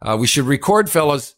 Uh, 0.00 0.16
we 0.18 0.26
should 0.26 0.44
record, 0.44 0.90
fellas, 0.90 1.34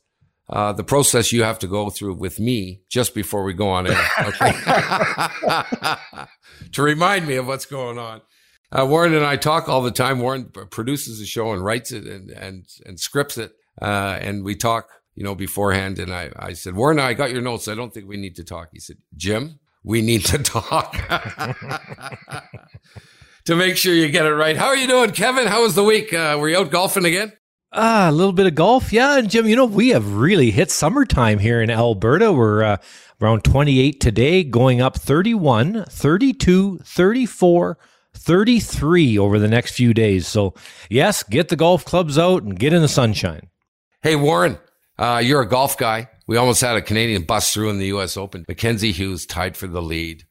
uh, 0.48 0.72
the 0.72 0.84
process 0.84 1.32
you 1.32 1.42
have 1.42 1.58
to 1.60 1.66
go 1.66 1.90
through 1.90 2.14
with 2.14 2.40
me 2.40 2.82
just 2.88 3.14
before 3.14 3.44
we 3.44 3.54
go 3.54 3.68
on 3.68 3.86
air. 3.86 4.06
Okay. 4.18 4.52
to 6.72 6.82
remind 6.82 7.26
me 7.26 7.36
of 7.36 7.46
what's 7.46 7.66
going 7.66 7.98
on. 7.98 8.20
Uh, 8.72 8.86
Warren 8.88 9.14
and 9.14 9.24
I 9.24 9.36
talk 9.36 9.68
all 9.68 9.82
the 9.82 9.90
time. 9.90 10.20
Warren 10.20 10.50
produces 10.70 11.18
the 11.18 11.26
show 11.26 11.52
and 11.52 11.64
writes 11.64 11.92
it 11.92 12.04
and, 12.04 12.30
and, 12.30 12.66
and 12.84 13.00
scripts 13.00 13.38
it. 13.38 13.52
Uh, 13.80 14.18
and 14.20 14.44
we 14.44 14.54
talk, 14.54 14.88
you 15.14 15.24
know, 15.24 15.34
beforehand. 15.34 15.98
And 15.98 16.12
I, 16.12 16.30
I 16.36 16.52
said, 16.52 16.74
Warren, 16.74 16.98
I 16.98 17.14
got 17.14 17.32
your 17.32 17.42
notes. 17.42 17.66
I 17.66 17.74
don't 17.74 17.92
think 17.92 18.08
we 18.08 18.16
need 18.16 18.36
to 18.36 18.44
talk. 18.44 18.68
He 18.72 18.78
said, 18.78 18.96
Jim, 19.16 19.58
we 19.82 20.02
need 20.02 20.24
to 20.26 20.38
talk 20.38 20.92
to 23.44 23.56
make 23.56 23.76
sure 23.76 23.94
you 23.94 24.08
get 24.08 24.26
it 24.26 24.34
right. 24.34 24.56
How 24.56 24.66
are 24.66 24.76
you 24.76 24.86
doing, 24.86 25.12
Kevin? 25.12 25.46
How 25.46 25.62
was 25.62 25.74
the 25.74 25.84
week? 25.84 26.12
Uh, 26.12 26.36
were 26.38 26.48
you 26.48 26.58
out 26.58 26.70
golfing 26.70 27.04
again? 27.04 27.32
Ah, 27.72 28.08
a 28.08 28.12
little 28.12 28.32
bit 28.32 28.46
of 28.46 28.54
golf. 28.54 28.92
Yeah. 28.92 29.18
And 29.18 29.30
Jim, 29.30 29.46
you 29.46 29.54
know, 29.54 29.64
we 29.64 29.90
have 29.90 30.14
really 30.14 30.50
hit 30.50 30.70
summertime 30.70 31.38
here 31.38 31.62
in 31.62 31.70
Alberta. 31.70 32.32
We're 32.32 32.64
uh, 32.64 32.76
around 33.20 33.44
28 33.44 34.00
today, 34.00 34.42
going 34.42 34.80
up 34.80 34.96
31, 34.96 35.84
32, 35.88 36.78
34, 36.78 37.78
33 38.12 39.18
over 39.18 39.38
the 39.38 39.46
next 39.48 39.72
few 39.74 39.94
days. 39.94 40.26
So, 40.26 40.54
yes, 40.88 41.22
get 41.22 41.48
the 41.48 41.56
golf 41.56 41.84
clubs 41.84 42.18
out 42.18 42.42
and 42.42 42.58
get 42.58 42.72
in 42.72 42.82
the 42.82 42.88
sunshine. 42.88 43.48
Hey, 44.02 44.16
Warren, 44.16 44.58
uh, 44.98 45.20
you're 45.24 45.42
a 45.42 45.48
golf 45.48 45.78
guy. 45.78 46.08
We 46.26 46.36
almost 46.36 46.60
had 46.60 46.76
a 46.76 46.82
Canadian 46.82 47.22
bust 47.22 47.54
through 47.54 47.70
in 47.70 47.78
the 47.78 47.86
U.S. 47.86 48.16
Open. 48.16 48.44
Mackenzie 48.48 48.92
Hughes 48.92 49.26
tied 49.26 49.56
for 49.56 49.68
the 49.68 49.82
lead. 49.82 50.24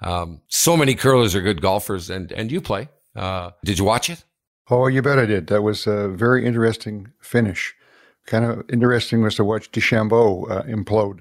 Um, 0.00 0.42
so 0.48 0.76
many 0.76 0.94
curlers 0.94 1.34
are 1.34 1.40
good 1.40 1.62
golfers, 1.62 2.10
and 2.10 2.30
and 2.32 2.52
you 2.52 2.60
play. 2.60 2.88
Uh, 3.16 3.50
did 3.64 3.78
you 3.78 3.84
watch 3.84 4.10
it? 4.10 4.24
Oh, 4.70 4.86
you 4.86 5.02
bet 5.02 5.18
I 5.18 5.26
did. 5.26 5.48
That 5.48 5.62
was 5.62 5.86
a 5.86 6.08
very 6.08 6.46
interesting 6.46 7.12
finish. 7.20 7.74
Kind 8.26 8.44
of 8.44 8.64
interesting 8.70 9.22
was 9.22 9.34
to 9.34 9.44
watch 9.44 9.70
DeChambeau 9.70 10.50
uh, 10.50 10.62
implode, 10.62 11.20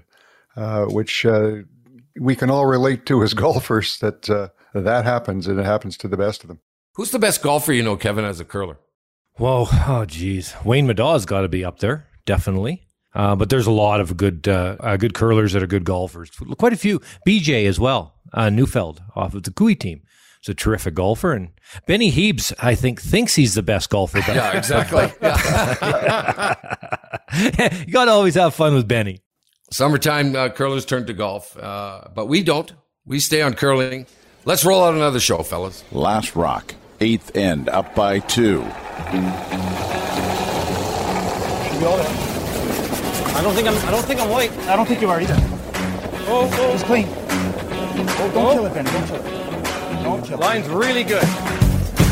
uh, 0.55 0.85
which 0.85 1.25
uh, 1.25 1.57
we 2.19 2.35
can 2.35 2.49
all 2.49 2.65
relate 2.65 3.05
to 3.07 3.23
as 3.23 3.33
golfers. 3.45 3.97
That 3.99 4.29
uh, 4.29 4.49
that 4.73 5.03
happens, 5.03 5.47
and 5.47 5.59
it 5.59 5.65
happens 5.65 5.97
to 5.97 6.07
the 6.07 6.17
best 6.17 6.43
of 6.43 6.47
them. 6.47 6.59
Who's 6.95 7.11
the 7.11 7.19
best 7.19 7.41
golfer 7.41 7.73
you 7.73 7.83
know, 7.83 7.97
Kevin, 7.97 8.23
as 8.23 8.39
a 8.39 8.45
curler? 8.45 8.77
Whoa, 9.35 9.67
oh 9.87 10.05
geez, 10.05 10.53
Wayne 10.63 10.85
Middaugh's 10.85 11.25
got 11.25 11.41
to 11.41 11.47
be 11.49 11.65
up 11.65 11.79
there, 11.79 12.07
definitely. 12.25 12.87
Uh, 13.15 13.35
but 13.35 13.49
there's 13.49 13.67
a 13.67 13.71
lot 13.71 13.99
of 13.99 14.15
good 14.17 14.47
uh, 14.47 14.75
uh, 14.79 14.97
good 14.97 15.13
curlers 15.13 15.53
that 15.53 15.63
are 15.63 15.67
good 15.67 15.85
golfers. 15.85 16.31
Quite 16.57 16.73
a 16.73 16.77
few. 16.77 16.99
BJ 17.27 17.67
as 17.67 17.79
well, 17.79 18.15
uh, 18.33 18.49
Neufeld 18.49 19.01
off 19.15 19.33
of 19.33 19.43
the 19.43 19.51
Koe 19.51 19.73
team. 19.73 20.01
Is 20.43 20.49
a 20.49 20.53
terrific 20.53 20.93
golfer, 20.95 21.31
and 21.31 21.51
Benny 21.87 22.11
Heebs, 22.11 22.51
I 22.59 22.75
think, 22.75 23.01
thinks 23.01 23.33
he's 23.33 23.53
the 23.53 23.63
best 23.63 23.89
golfer. 23.89 24.19
But 24.27 24.27
yeah, 24.35 24.57
exactly. 24.57 25.03
you 27.85 27.93
got 27.93 28.05
to 28.05 28.11
always 28.11 28.35
have 28.35 28.53
fun 28.53 28.75
with 28.75 28.85
Benny. 28.85 29.21
Summertime 29.71 30.35
uh, 30.35 30.49
curlers 30.49 30.83
turn 30.83 31.05
to 31.05 31.13
golf, 31.13 31.55
uh, 31.55 32.09
but 32.13 32.25
we 32.25 32.43
don't. 32.43 32.73
We 33.05 33.21
stay 33.21 33.41
on 33.41 33.53
curling. 33.53 34.05
Let's 34.43 34.65
roll 34.65 34.83
out 34.83 34.95
another 34.95 35.21
show, 35.21 35.43
fellas. 35.43 35.81
Last 35.93 36.35
rock, 36.35 36.75
eighth 36.99 37.37
end, 37.37 37.69
up 37.69 37.95
by 37.95 38.19
two. 38.19 38.63
I 38.65 39.11
don't 43.41 43.55
think 43.55 43.69
I'm. 43.69 43.77
I 43.87 43.91
don't 43.91 44.03
think 44.03 44.19
I'm 44.19 44.29
white. 44.29 44.51
I 44.67 44.75
don't 44.75 44.87
think 44.87 44.99
you 44.99 45.09
are 45.09 45.21
either. 45.21 45.37
Oh, 46.27 46.49
oh. 46.51 46.73
It's 46.73 46.83
clean. 46.83 47.07
Oh, 47.07 48.29
don't 48.33 48.45
oh. 48.45 48.53
kill 48.55 48.65
it, 48.65 48.73
Ben. 48.73 48.83
Don't 48.83 49.07
kill 49.07 49.25
it. 49.25 49.42
Line's 50.03 50.67
really 50.67 51.03
good. 51.03 51.23
Good. 51.23 51.63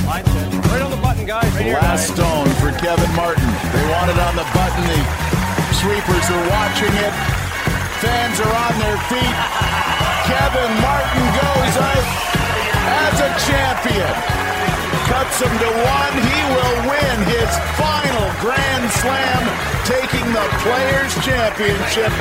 Right 0.08 0.82
on 0.82 0.92
the 0.92 1.02
button, 1.04 1.26
guys. 1.26 1.44
Right 1.56 1.66
here, 1.66 1.76
Last 1.76 2.08
guys. 2.08 2.16
stone 2.16 2.48
for 2.64 2.72
Kevin 2.80 3.12
Martin. 3.16 3.44
They 3.76 3.84
want 3.92 4.08
it 4.12 4.20
on 4.20 4.36
the 4.40 4.48
button. 4.56 4.84
The 4.88 5.76
sweepers 5.76 6.28
are 6.32 6.46
watching 6.56 6.94
it. 6.96 7.14
Fans 8.00 8.40
are 8.40 8.56
on 8.56 8.74
their 8.80 8.98
feet. 9.12 9.36
Kevin 10.24 10.72
Martin 10.80 11.26
goes 11.36 11.76
out 11.84 12.08
as 12.88 13.20
a 13.20 13.30
champion 13.44 14.51
cuts 15.12 15.44
him 15.44 15.52
to 15.60 15.72
one. 15.84 16.16
He 16.24 16.40
will 16.56 16.78
win 16.88 17.18
his 17.28 17.52
final 17.76 18.28
Grand 18.40 18.88
Slam, 19.04 19.44
taking 19.84 20.24
the 20.32 20.48
Players' 20.64 21.12
Championship. 21.20 22.12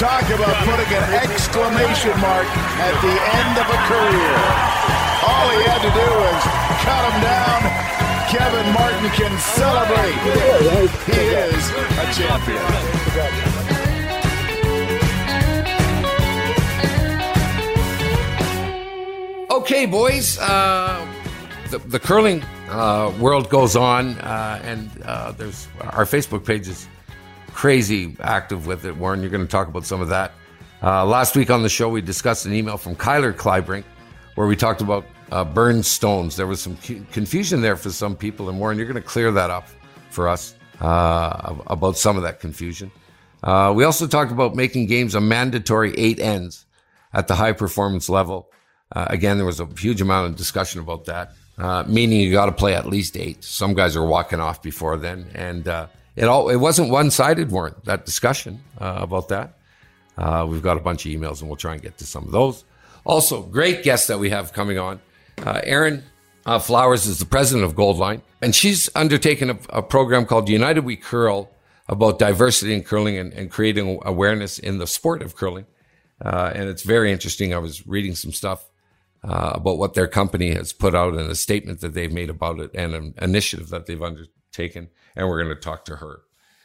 Talk 0.00 0.24
about 0.32 0.56
putting 0.64 0.88
an 0.88 1.04
exclamation 1.20 2.16
mark 2.24 2.48
at 2.80 2.96
the 3.04 3.12
end 3.12 3.54
of 3.60 3.68
a 3.68 3.80
career. 3.92 4.36
All 5.20 5.46
he 5.52 5.60
had 5.68 5.84
to 5.84 5.92
do 5.92 6.08
was 6.24 6.42
cut 6.80 7.02
him 7.12 7.18
down. 7.20 7.60
Kevin 8.32 8.72
Martin 8.72 9.08
can 9.12 9.34
celebrate. 9.52 10.16
He 11.12 11.20
is 11.44 11.64
a 11.92 12.06
champion. 12.16 12.64
Okay, 19.50 19.86
boys. 19.86 20.38
Uh, 20.38 21.04
the, 21.70 21.78
the 21.78 21.98
curling 21.98 22.42
uh, 22.70 23.12
world 23.20 23.50
goes 23.50 23.76
on, 23.76 24.18
uh, 24.20 24.60
and 24.64 24.90
uh, 25.04 25.32
there's 25.32 25.68
our 25.80 26.04
Facebook 26.04 26.44
page 26.44 26.68
is 26.68 26.88
crazy 27.52 28.16
active 28.20 28.66
with 28.66 28.84
it. 28.84 28.96
Warren, 28.96 29.20
you're 29.20 29.30
going 29.30 29.44
to 29.44 29.50
talk 29.50 29.68
about 29.68 29.84
some 29.84 30.00
of 30.00 30.08
that. 30.08 30.32
Uh, 30.82 31.04
last 31.04 31.36
week 31.36 31.50
on 31.50 31.62
the 31.62 31.68
show, 31.68 31.88
we 31.88 32.00
discussed 32.00 32.46
an 32.46 32.54
email 32.54 32.76
from 32.76 32.94
Kyler 32.94 33.32
Kleibrink 33.32 33.84
where 34.36 34.46
we 34.46 34.54
talked 34.54 34.80
about 34.80 35.04
uh, 35.32 35.44
burned 35.44 35.84
stones. 35.84 36.36
There 36.36 36.46
was 36.46 36.60
some 36.60 36.76
confusion 36.76 37.60
there 37.60 37.76
for 37.76 37.90
some 37.90 38.16
people, 38.16 38.48
and 38.48 38.58
Warren, 38.58 38.78
you're 38.78 38.86
going 38.86 39.02
to 39.02 39.08
clear 39.08 39.32
that 39.32 39.50
up 39.50 39.66
for 40.10 40.28
us 40.28 40.54
uh, 40.80 41.54
about 41.66 41.96
some 41.96 42.16
of 42.16 42.22
that 42.22 42.40
confusion. 42.40 42.90
we 43.42 43.84
also 43.84 44.06
talked 44.06 44.32
about 44.32 44.54
making 44.54 44.86
games 44.86 45.14
a 45.14 45.20
mandatory 45.20 45.92
eight 45.98 46.20
ends 46.20 46.66
at 47.12 47.26
the 47.26 47.34
high 47.34 47.52
performance 47.52 48.08
level. 48.08 48.50
again, 48.92 49.36
there 49.36 49.46
was 49.46 49.60
a 49.60 49.68
huge 49.76 50.00
amount 50.00 50.30
of 50.30 50.36
discussion 50.36 50.80
about 50.80 51.04
that 51.06 51.32
uh, 51.58 51.84
meaning 51.86 52.20
you 52.20 52.30
got 52.30 52.46
to 52.46 52.52
play 52.52 52.74
at 52.74 52.86
least 52.86 53.16
eight. 53.16 53.42
Some 53.42 53.74
guys 53.74 53.96
are 53.96 54.04
walking 54.04 54.40
off 54.40 54.62
before 54.62 54.96
then, 54.96 55.30
and 55.34 55.66
uh, 55.66 55.88
it 56.14 56.24
all 56.24 56.48
it 56.48 56.56
wasn't 56.56 56.90
one 56.90 57.10
sided. 57.10 57.50
weren't 57.50 57.84
that 57.84 58.06
discussion 58.06 58.62
uh, 58.80 58.98
about 59.00 59.28
that? 59.28 59.58
Uh, 60.16 60.46
we've 60.48 60.62
got 60.62 60.76
a 60.76 60.80
bunch 60.80 61.04
of 61.04 61.12
emails, 61.12 61.40
and 61.40 61.48
we'll 61.48 61.56
try 61.56 61.74
and 61.74 61.82
get 61.82 61.98
to 61.98 62.06
some 62.06 62.24
of 62.24 62.30
those. 62.30 62.64
Also, 63.04 63.42
great 63.42 63.82
guests 63.82 64.06
that 64.06 64.18
we 64.18 64.30
have 64.30 64.52
coming 64.52 64.78
on. 64.78 65.00
Uh, 65.38 65.60
Erin 65.64 66.02
uh, 66.46 66.58
Flowers 66.58 67.06
is 67.06 67.18
the 67.18 67.24
president 67.24 67.64
of 67.64 67.74
Goldline, 67.74 68.22
and 68.40 68.54
she's 68.54 68.88
undertaken 68.94 69.50
a, 69.50 69.58
a, 69.70 69.82
program 69.82 70.26
called 70.26 70.48
United 70.48 70.84
We 70.84 70.96
Curl 70.96 71.48
about 71.88 72.18
diversity 72.18 72.74
in 72.74 72.82
curling 72.82 73.16
and, 73.16 73.32
and 73.32 73.50
creating 73.50 74.00
awareness 74.04 74.58
in 74.58 74.78
the 74.78 74.86
sport 74.86 75.22
of 75.22 75.34
curling. 75.36 75.66
and 76.20 76.68
it's 76.68 76.82
very 76.82 77.10
interesting. 77.12 77.54
I 77.54 77.58
was 77.58 77.86
reading 77.86 78.14
some 78.14 78.32
stuff 78.32 78.68
uh, 79.24 79.52
about 79.54 79.78
what 79.78 79.94
their 79.94 80.06
company 80.06 80.54
has 80.54 80.72
put 80.72 80.94
out 80.94 81.14
and 81.14 81.30
a 81.30 81.34
statement 81.34 81.80
that 81.80 81.94
they've 81.94 82.12
made 82.12 82.30
about 82.30 82.60
it 82.60 82.70
and 82.74 82.94
an 82.94 83.14
initiative 83.20 83.68
that 83.70 83.86
they've 83.86 84.02
undertaken. 84.02 84.88
And 85.16 85.28
we're 85.28 85.42
going 85.42 85.54
to 85.54 85.60
talk 85.60 85.84
to 85.86 85.96
her. 85.96 86.20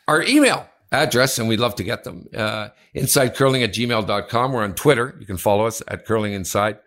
Our 0.07 0.23
email 0.23 0.67
address, 0.91 1.39
and 1.39 1.47
we'd 1.47 1.59
love 1.59 1.75
to 1.75 1.83
get 1.83 2.03
them, 2.03 2.27
uh, 2.35 2.69
insidecurling 2.95 3.63
at 3.63 3.73
gmail.com. 3.73 4.53
We're 4.53 4.63
on 4.63 4.75
Twitter. 4.75 5.15
You 5.19 5.25
can 5.25 5.38
follow 5.38 5.65
us 5.65 5.81
at 5.88 6.05
Curling 6.05 6.33
Inside, 6.33 6.79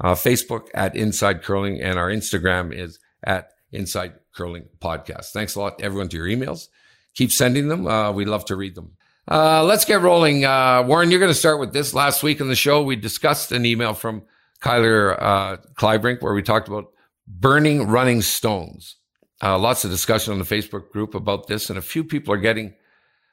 uh, 0.00 0.14
Facebook 0.14 0.68
at 0.74 0.94
Inside 0.94 1.42
Curling, 1.42 1.80
and 1.80 1.98
our 1.98 2.10
Instagram 2.10 2.72
is 2.72 2.98
at 3.24 3.52
Inside 3.72 4.14
Curling 4.34 4.68
Podcast. 4.80 5.32
Thanks 5.32 5.54
a 5.54 5.60
lot, 5.60 5.80
everyone, 5.80 6.08
to 6.10 6.16
your 6.16 6.26
emails. 6.26 6.68
Keep 7.14 7.32
sending 7.32 7.68
them. 7.68 7.86
Uh, 7.86 8.12
we 8.12 8.24
love 8.24 8.44
to 8.46 8.56
read 8.56 8.74
them. 8.74 8.92
Uh, 9.30 9.62
let's 9.64 9.84
get 9.84 10.00
rolling. 10.00 10.44
Uh, 10.44 10.82
Warren, 10.86 11.10
you're 11.10 11.20
going 11.20 11.30
to 11.32 11.38
start 11.38 11.58
with 11.58 11.72
this. 11.72 11.92
Last 11.92 12.22
week 12.22 12.40
on 12.40 12.48
the 12.48 12.54
show, 12.54 12.82
we 12.82 12.96
discussed 12.96 13.52
an 13.52 13.66
email 13.66 13.92
from 13.92 14.22
Kyler 14.62 15.16
uh, 15.20 15.56
Kleibrink, 15.74 16.22
where 16.22 16.34
we 16.34 16.42
talked 16.42 16.68
about 16.68 16.86
burning 17.26 17.86
running 17.86 18.22
stones. 18.22 18.96
Uh, 19.42 19.58
lots 19.58 19.84
of 19.84 19.90
discussion 19.90 20.32
on 20.32 20.38
the 20.38 20.44
Facebook 20.44 20.90
group 20.90 21.14
about 21.14 21.46
this, 21.46 21.70
and 21.70 21.78
a 21.78 21.82
few 21.82 22.02
people 22.02 22.34
are 22.34 22.38
getting 22.38 22.74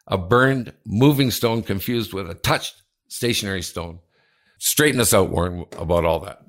a 0.08 0.18
burned 0.18 0.74
moving 0.86 1.32
stone 1.32 1.64
confused 1.64 2.14
with 2.14 2.30
a 2.30 2.36
touched 2.36 2.84
stationary 3.08 3.64
stone. 3.64 4.00
Straighten 4.60 5.02
us 5.02 5.14
out, 5.14 5.30
Warren, 5.30 5.66
about 5.78 6.06
all 6.06 6.20
that. 6.20 6.40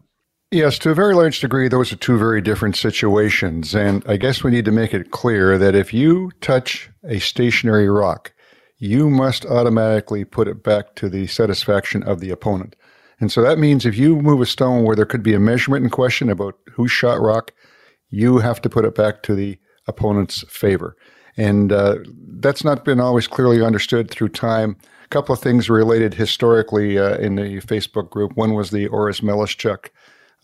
Yes, 0.53 0.79
to 0.81 0.91
a 0.91 0.95
very 0.95 1.15
large 1.15 1.41
degree, 1.41 1.69
those 1.69 1.93
are 1.93 1.97
two 1.97 2.19
very 2.19 2.41
different 2.41 2.77
situations. 2.77 3.75
And 3.75 4.05
I 4.07 4.17
guess 4.17 4.45
we 4.45 4.53
need 4.53 4.65
to 4.67 4.73
make 4.73 4.95
it 4.95 5.11
clear 5.11 5.59
that 5.59 5.75
if 5.75 5.93
you 5.93 6.31
touch 6.41 6.89
a 7.05 7.19
stationary 7.19 7.89
rock, 7.89 8.33
you 8.79 9.11
must 9.11 9.45
automatically 9.47 10.25
put 10.25 10.49
it 10.49 10.63
back 10.63 10.95
to 10.97 11.09
the 11.09 11.27
satisfaction 11.27 12.03
of 12.03 12.21
the 12.21 12.31
opponent. 12.31 12.77
And 13.21 13.33
so 13.33 13.43
that 13.43 13.59
means 13.59 13.87
if 13.87 13.97
you 13.97 14.17
move 14.17 14.41
a 14.41 14.47
stone 14.47 14.85
where 14.85 14.97
there 14.97 15.07
could 15.07 15.23
be 15.23 15.35
a 15.35 15.41
measurement 15.41 15.85
in 15.85 15.91
question 15.91 16.29
about 16.29 16.59
who 16.71 16.87
shot 16.87 17.21
rock, 17.21 17.53
you 18.11 18.39
have 18.39 18.61
to 18.63 18.69
put 18.69 18.85
it 18.85 18.95
back 18.95 19.23
to 19.25 19.35
the 19.35 19.59
opponent's 19.87 20.45
favor. 20.49 20.97
And 21.37 21.73
uh, 21.73 21.97
that's 22.39 22.65
not 22.65 22.85
been 22.85 23.01
always 23.01 23.27
clearly 23.27 23.63
understood 23.63 24.11
through 24.11 24.31
time. 24.31 24.77
A 25.05 25.09
couple 25.09 25.33
of 25.33 25.41
things 25.41 25.71
related 25.71 26.15
historically 26.15 26.99
uh, 26.99 27.17
in 27.19 27.37
the 27.37 27.61
Facebook 27.61 28.11
group. 28.11 28.37
One 28.37 28.55
was 28.55 28.71
the 28.71 28.89
Orest 28.89 29.23
Meleschuk 29.23 29.91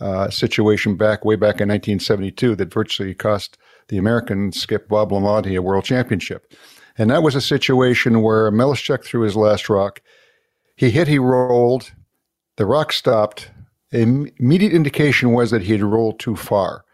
uh, 0.01 0.31
situation 0.31 0.97
back 0.97 1.25
way 1.25 1.37
back 1.37 1.61
in 1.61 1.69
1972 1.69 2.57
that 2.57 2.73
virtually 2.73 3.15
cost 3.15 3.57
the 3.89 3.99
American 3.99 4.53
skip 4.53 4.89
Bob 4.89 5.11
LaBonte 5.11 5.57
a 5.57 5.63
world 5.63 5.85
championship. 5.85 6.53
And 6.99 7.11
that 7.11 7.23
was 7.23 7.35
a 7.35 7.41
situation 7.41 8.23
where 8.23 8.51
Meleschuk 8.51 9.05
threw 9.05 9.23
his 9.23 9.37
last 9.37 9.69
rock. 9.69 10.03
He 10.77 10.91
hit, 10.91 11.09
he 11.09 11.19
rolled, 11.19 11.93
the 12.57 12.67
rock 12.67 12.93
stopped. 12.93 13.51
Immediate 13.91 14.73
indication 14.73 15.33
was 15.33 15.51
that 15.51 15.63
he 15.63 15.73
had 15.73 15.83
rolled 15.83 16.19
too 16.19 16.37
far. 16.37 16.85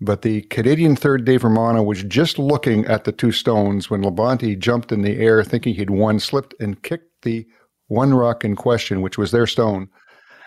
But 0.00 0.22
the 0.22 0.42
Canadian 0.42 0.94
third, 0.94 1.24
Dave 1.24 1.42
Romano, 1.42 1.82
was 1.82 2.04
just 2.04 2.38
looking 2.38 2.86
at 2.86 3.04
the 3.04 3.12
two 3.12 3.32
stones 3.32 3.90
when 3.90 4.02
Labonte 4.02 4.58
jumped 4.58 4.92
in 4.92 5.02
the 5.02 5.18
air 5.18 5.42
thinking 5.42 5.74
he'd 5.74 5.90
won, 5.90 6.20
slipped 6.20 6.54
and 6.60 6.82
kicked 6.82 7.22
the 7.22 7.46
one 7.88 8.14
rock 8.14 8.44
in 8.44 8.54
question, 8.54 9.00
which 9.00 9.18
was 9.18 9.32
their 9.32 9.46
stone. 9.46 9.88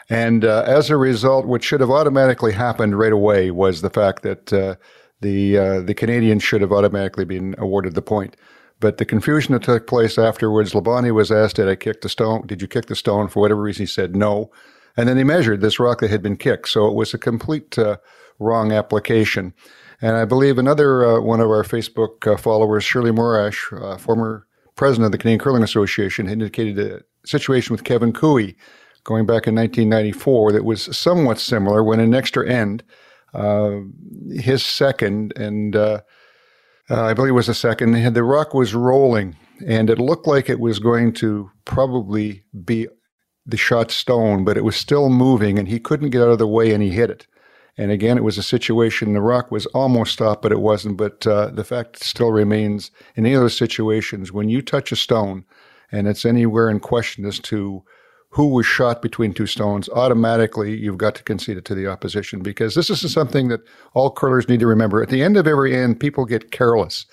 And 0.09 0.45
uh, 0.45 0.63
as 0.65 0.89
a 0.89 0.97
result, 0.97 1.45
what 1.45 1.63
should 1.63 1.81
have 1.81 1.89
automatically 1.89 2.53
happened 2.53 2.97
right 2.97 3.11
away 3.11 3.51
was 3.51 3.81
the 3.81 3.89
fact 3.89 4.23
that 4.23 4.53
uh, 4.53 4.75
the 5.19 5.57
uh, 5.57 5.81
the 5.81 5.93
Canadians 5.93 6.43
should 6.43 6.61
have 6.61 6.71
automatically 6.71 7.25
been 7.25 7.55
awarded 7.57 7.93
the 7.93 8.01
point. 8.01 8.35
But 8.81 8.97
the 8.97 9.05
confusion 9.05 9.53
that 9.53 9.63
took 9.63 9.87
place 9.87 10.17
afterwards, 10.17 10.73
Labonte 10.73 11.13
was 11.13 11.31
asked, 11.31 11.55
"Did 11.55 11.69
I 11.69 11.75
kick 11.75 12.01
the 12.01 12.09
stone? 12.09 12.45
Did 12.47 12.61
you 12.61 12.67
kick 12.67 12.87
the 12.87 12.95
stone?" 12.95 13.29
For 13.29 13.39
whatever 13.39 13.61
reason, 13.61 13.83
he 13.83 13.87
said 13.87 14.15
no. 14.15 14.51
And 14.97 15.07
then 15.07 15.15
they 15.15 15.23
measured 15.23 15.61
this 15.61 15.79
rock 15.79 16.01
that 16.01 16.09
had 16.09 16.21
been 16.21 16.35
kicked, 16.35 16.67
so 16.67 16.87
it 16.87 16.95
was 16.95 17.13
a 17.13 17.17
complete 17.17 17.77
uh, 17.77 17.97
wrong 18.39 18.71
application. 18.71 19.53
And 20.01 20.17
I 20.17 20.25
believe 20.25 20.57
another 20.57 21.05
uh, 21.05 21.21
one 21.21 21.39
of 21.39 21.49
our 21.49 21.63
Facebook 21.63 22.27
uh, 22.27 22.37
followers, 22.37 22.83
Shirley 22.83 23.11
Morash, 23.11 23.71
uh, 23.81 23.97
former 23.97 24.47
president 24.75 25.05
of 25.05 25.11
the 25.11 25.19
Canadian 25.19 25.39
Curling 25.39 25.63
Association, 25.63 26.25
had 26.25 26.33
indicated 26.33 26.79
a 26.79 27.27
situation 27.27 27.73
with 27.73 27.83
Kevin 27.83 28.11
Koe 28.11 28.47
going 29.03 29.25
back 29.25 29.47
in 29.47 29.55
1994 29.55 30.53
that 30.53 30.65
was 30.65 30.95
somewhat 30.97 31.39
similar 31.39 31.83
when 31.83 31.99
an 31.99 32.15
extra 32.15 32.49
end, 32.49 32.83
uh, 33.35 33.77
his 34.31 34.65
second, 34.65 35.33
and 35.37 35.75
uh, 36.91 37.03
I 37.03 37.13
believe 37.13 37.29
it 37.29 37.33
was 37.33 37.49
a 37.49 37.53
second, 37.53 37.93
the 38.13 38.23
rock 38.23 38.53
was 38.53 38.75
rolling 38.75 39.37
and 39.65 39.89
it 39.89 39.97
looked 39.97 40.27
like 40.27 40.49
it 40.49 40.59
was 40.59 40.79
going 40.79 41.13
to 41.13 41.49
probably 41.63 42.43
be 42.65 42.87
the 43.45 43.57
shot 43.57 43.91
stone, 43.91 44.43
but 44.43 44.57
it 44.57 44.65
was 44.65 44.75
still 44.75 45.09
moving 45.09 45.57
and 45.57 45.67
he 45.67 45.79
couldn't 45.79 46.09
get 46.09 46.21
out 46.21 46.29
of 46.29 46.37
the 46.37 46.47
way 46.47 46.73
and 46.73 46.83
he 46.83 46.89
hit 46.89 47.09
it. 47.09 47.27
And 47.77 47.91
again, 47.91 48.17
it 48.17 48.23
was 48.23 48.37
a 48.37 48.43
situation, 48.43 49.13
the 49.13 49.21
rock 49.21 49.49
was 49.51 49.65
almost 49.67 50.13
stopped, 50.13 50.41
but 50.41 50.51
it 50.51 50.59
wasn't. 50.59 50.97
But 50.97 51.25
uh, 51.25 51.47
the 51.47 51.63
fact 51.63 52.03
still 52.03 52.31
remains 52.31 52.91
in 53.15 53.25
any 53.25 53.35
of 53.35 53.41
those 53.41 53.57
situations, 53.57 54.33
when 54.33 54.49
you 54.49 54.61
touch 54.61 54.91
a 54.91 54.97
stone 54.97 55.45
and 55.91 56.07
it's 56.07 56.25
anywhere 56.25 56.69
in 56.69 56.81
question 56.81 57.25
as 57.25 57.39
to 57.39 57.83
who 58.31 58.47
was 58.47 58.65
shot 58.65 59.01
between 59.01 59.33
two 59.33 59.45
stones, 59.45 59.89
automatically 59.89 60.75
you've 60.75 60.97
got 60.97 61.15
to 61.15 61.23
concede 61.23 61.57
it 61.57 61.65
to 61.65 61.75
the 61.75 61.87
opposition 61.87 62.41
because 62.41 62.75
this 62.75 62.89
is 62.89 63.11
something 63.11 63.49
that 63.49 63.61
all 63.93 64.09
curlers 64.09 64.47
need 64.47 64.61
to 64.61 64.67
remember. 64.67 65.03
At 65.03 65.09
the 65.09 65.21
end 65.21 65.35
of 65.35 65.47
every 65.47 65.75
end, 65.75 65.99
people 65.99 66.25
get 66.25 66.51
careless. 66.51 67.05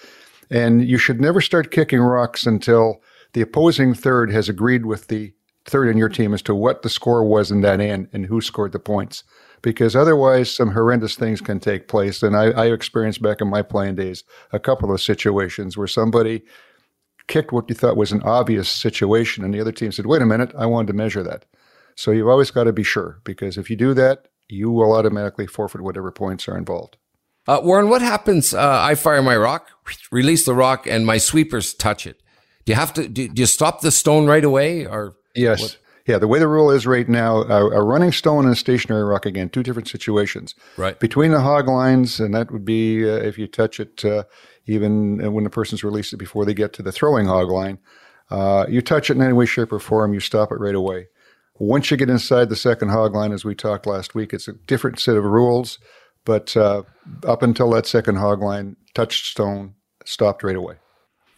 And 0.51 0.89
you 0.89 0.97
should 0.97 1.21
never 1.21 1.41
start 1.41 1.73
kicking 1.73 2.01
rocks 2.01 2.47
until 2.47 3.03
the 3.33 3.41
opposing 3.41 3.95
third 3.95 4.31
has 4.31 4.49
agreed 4.49 4.87
with 4.87 5.09
the 5.09 5.35
third 5.65 5.89
in 5.89 5.99
your 5.99 6.09
team 6.09 6.33
as 6.33 6.43
to 6.43 6.55
what 6.55 6.83
the 6.83 6.89
score 6.89 7.25
was 7.25 7.51
in 7.51 7.61
that 7.63 7.81
end 7.81 8.09
and 8.13 8.27
who 8.27 8.41
scored 8.41 8.73
the 8.73 8.79
points. 8.79 9.25
Because 9.61 9.97
otherwise, 9.97 10.55
some 10.55 10.71
horrendous 10.71 11.17
things 11.17 11.41
can 11.41 11.59
take 11.59 11.89
place. 11.89 12.23
And 12.23 12.37
I, 12.37 12.51
I 12.51 12.67
experienced 12.67 13.21
back 13.21 13.41
in 13.41 13.49
my 13.49 13.63
playing 13.63 13.97
days 13.97 14.23
a 14.53 14.61
couple 14.61 14.93
of 14.93 15.01
situations 15.01 15.77
where 15.77 15.89
somebody 15.89 16.45
kicked 17.29 17.53
what 17.53 17.69
you 17.69 17.75
thought 17.75 17.97
was 17.97 18.13
an 18.13 18.23
obvious 18.23 18.69
situation, 18.69 19.45
and 19.45 19.55
the 19.55 19.61
other 19.61 19.73
team 19.73 19.93
said, 19.93 20.07
wait 20.07 20.23
a 20.23 20.27
minute, 20.27 20.53
I 20.59 20.67
wanted 20.67 20.89
to 20.89 20.93
measure 20.95 21.23
that. 21.23 21.45
So 21.95 22.11
you've 22.11 22.29
always 22.29 22.51
got 22.51 22.65
to 22.65 22.73
be 22.73 22.83
sure, 22.83 23.21
because 23.25 23.57
if 23.57 23.71
you 23.71 23.77
do 23.77 23.95
that, 23.95 24.29
you 24.49 24.71
will 24.71 24.93
automatically 24.93 25.47
forfeit 25.47 25.81
whatever 25.81 26.11
points 26.11 26.49
are 26.49 26.57
involved. 26.57 26.97
Uh, 27.47 27.61
Warren, 27.63 27.89
what 27.89 28.03
happens? 28.03 28.53
Uh, 28.53 28.81
I 28.83 28.95
fire 28.95 29.23
my 29.23 29.37
rock, 29.37 29.69
release 30.11 30.45
the 30.45 30.55
rock, 30.55 30.87
and 30.87 31.07
my 31.07 31.17
sweepers 31.17 31.73
touch 31.73 32.07
it. 32.07 32.21
Do 32.67 32.73
you 32.73 32.77
have 32.77 32.93
to? 32.95 33.09
Do, 33.09 33.29
do 33.29 33.41
you 33.41 33.47
stop 33.47 33.81
the 33.81 33.91
stone 33.91 34.27
right 34.27 34.45
away, 34.45 34.87
or 34.87 35.17
yes? 35.35 35.61
What? 35.63 35.79
Yeah, 36.07 36.19
the 36.19 36.29
way 36.29 36.39
the 36.39 36.49
rule 36.49 36.71
is 36.71 36.87
right 36.87 37.09
now, 37.09 37.43
uh, 37.43 37.69
a 37.71 37.83
running 37.83 38.13
stone 38.13 38.45
and 38.45 38.55
a 38.55 38.57
stationary 38.57 39.05
rock 39.05 39.27
again, 39.27 39.51
two 39.51 39.63
different 39.63 39.89
situations. 39.89 40.55
Right 40.77 40.99
between 40.99 41.31
the 41.31 41.41
hog 41.41 41.69
lines, 41.69 42.21
and 42.21 42.35
that 42.35 42.51
would 42.51 42.65
be 42.65 43.09
uh, 43.09 43.15
if 43.15 43.39
you 43.39 43.47
touch 43.47 43.81
it 43.81 44.05
uh, 44.05 44.25
even 44.69 45.33
when 45.33 45.45
the 45.45 45.51
person's 45.51 45.83
released 45.83 46.13
it 46.13 46.19
before 46.19 46.45
they 46.45 46.55
get 46.55 46.73
to 46.75 46.83
the 46.83 46.93
throwing 46.93 47.27
hog 47.27 47.51
line. 47.51 47.79
Uh, 48.31 48.67
you 48.69 48.83
touch 48.83 49.11
it 49.11 49.15
in 49.15 49.23
any 49.23 49.33
way, 49.33 49.47
shape, 49.47 49.73
or 49.73 49.79
form, 49.79 50.13
you 50.13 50.21
stop 50.21 50.53
it 50.53 50.61
right 50.61 50.75
away. 50.75 51.09
Once 51.59 51.91
you 51.91 51.97
get 51.97 52.11
inside 52.11 52.49
the 52.49 52.57
second 52.57 52.91
hog 52.91 53.15
line, 53.15 53.33
as 53.33 53.45
we 53.45 53.55
talked 53.55 53.87
last 53.87 54.15
week, 54.15 54.33
it's 54.33 54.47
a 54.47 54.53
different 54.53 55.01
set 55.01 55.17
of 55.17 55.25
rules. 55.25 55.79
But 56.25 56.57
uh, 56.57 56.83
up 57.27 57.43
until 57.43 57.71
that 57.71 57.87
second 57.87 58.17
hog 58.17 58.43
line, 58.43 58.77
touchstone 58.95 59.75
stopped 60.05 60.43
right 60.43 60.55
away. 60.55 60.77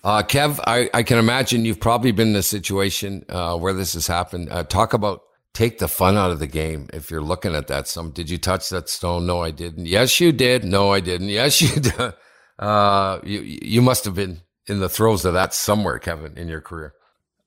Uh, 0.02 0.22
Kev, 0.22 0.58
I, 0.66 0.90
I, 0.94 1.02
can 1.02 1.18
imagine 1.18 1.66
you've 1.66 1.80
probably 1.80 2.10
been 2.10 2.28
in 2.28 2.36
a 2.36 2.42
situation 2.42 3.24
uh, 3.28 3.56
where 3.56 3.74
this 3.74 3.92
has 3.92 4.06
happened. 4.06 4.48
Uh, 4.50 4.64
talk 4.64 4.94
about 4.94 5.20
take 5.52 5.78
the 5.78 5.88
fun 5.88 6.16
out 6.16 6.30
of 6.30 6.38
the 6.38 6.46
game. 6.46 6.88
If 6.92 7.10
you're 7.10 7.22
looking 7.22 7.54
at 7.54 7.66
that, 7.66 7.86
some 7.86 8.10
did 8.10 8.30
you 8.30 8.38
touch 8.38 8.70
that 8.70 8.88
stone? 8.88 9.26
No, 9.26 9.42
I 9.42 9.50
didn't. 9.50 9.86
Yes, 9.86 10.18
you 10.18 10.32
did. 10.32 10.64
No, 10.64 10.90
I 10.90 11.00
didn't. 11.00 11.28
Yes, 11.28 11.60
you 11.60 11.80
did. 11.80 12.14
Uh, 12.60 13.20
you 13.24 13.40
you 13.40 13.82
must 13.82 14.04
have 14.04 14.14
been 14.14 14.42
in 14.66 14.78
the 14.78 14.88
throes 14.88 15.24
of 15.24 15.32
that 15.32 15.54
somewhere, 15.54 15.98
Kevin, 15.98 16.36
in 16.36 16.46
your 16.48 16.60
career. 16.60 16.94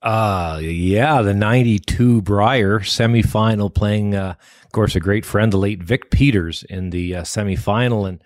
Uh 0.02 0.58
yeah, 0.60 1.22
the 1.22 1.32
'92 1.32 2.20
Brier 2.20 2.80
semifinal, 2.80 3.72
playing, 3.72 4.14
uh, 4.14 4.34
of 4.64 4.72
course, 4.72 4.94
a 4.94 5.00
great 5.00 5.24
friend, 5.24 5.52
the 5.52 5.56
late 5.56 5.82
Vic 5.82 6.10
Peters, 6.10 6.62
in 6.64 6.90
the 6.90 7.16
uh, 7.16 7.22
semifinal, 7.22 8.06
and 8.06 8.22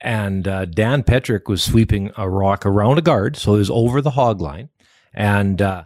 and 0.00 0.46
uh, 0.46 0.64
Dan 0.66 1.02
Petryk 1.02 1.48
was 1.48 1.64
sweeping 1.64 2.12
a 2.16 2.28
rock 2.30 2.64
around 2.64 2.98
a 2.98 3.02
guard, 3.02 3.36
so 3.36 3.54
it 3.54 3.58
was 3.58 3.70
over 3.70 4.00
the 4.00 4.10
hog 4.10 4.40
line, 4.40 4.68
and 5.12 5.60
uh, 5.60 5.84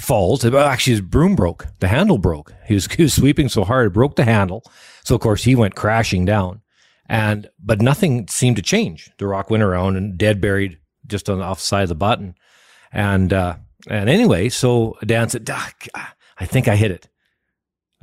falls. 0.00 0.44
Actually, 0.44 0.92
his 0.92 1.00
broom 1.00 1.36
broke. 1.36 1.68
The 1.80 1.88
handle 1.88 2.18
broke. 2.18 2.52
He 2.66 2.74
was, 2.74 2.86
he 2.86 3.04
was 3.04 3.14
sweeping 3.14 3.48
so 3.48 3.64
hard 3.64 3.86
it 3.86 3.90
broke 3.92 4.16
the 4.16 4.24
handle. 4.24 4.62
So 5.04 5.14
of 5.14 5.20
course 5.20 5.44
he 5.44 5.54
went 5.54 5.74
crashing 5.74 6.24
down. 6.24 6.62
And 7.08 7.48
but 7.58 7.80
nothing 7.80 8.28
seemed 8.28 8.56
to 8.56 8.62
change. 8.62 9.10
The 9.18 9.26
rock 9.26 9.50
went 9.50 9.62
around 9.62 9.96
and 9.96 10.18
dead 10.18 10.40
buried 10.40 10.78
just 11.06 11.30
on 11.30 11.38
the 11.38 11.44
offside 11.44 11.84
of 11.84 11.88
the 11.88 11.94
button. 11.94 12.34
And 12.92 13.32
uh, 13.32 13.56
and 13.88 14.10
anyway, 14.10 14.50
so 14.50 14.98
Dan 15.04 15.28
said, 15.28 15.48
"I 16.38 16.46
think 16.46 16.68
I 16.68 16.76
hit 16.76 16.90
it." 16.90 17.08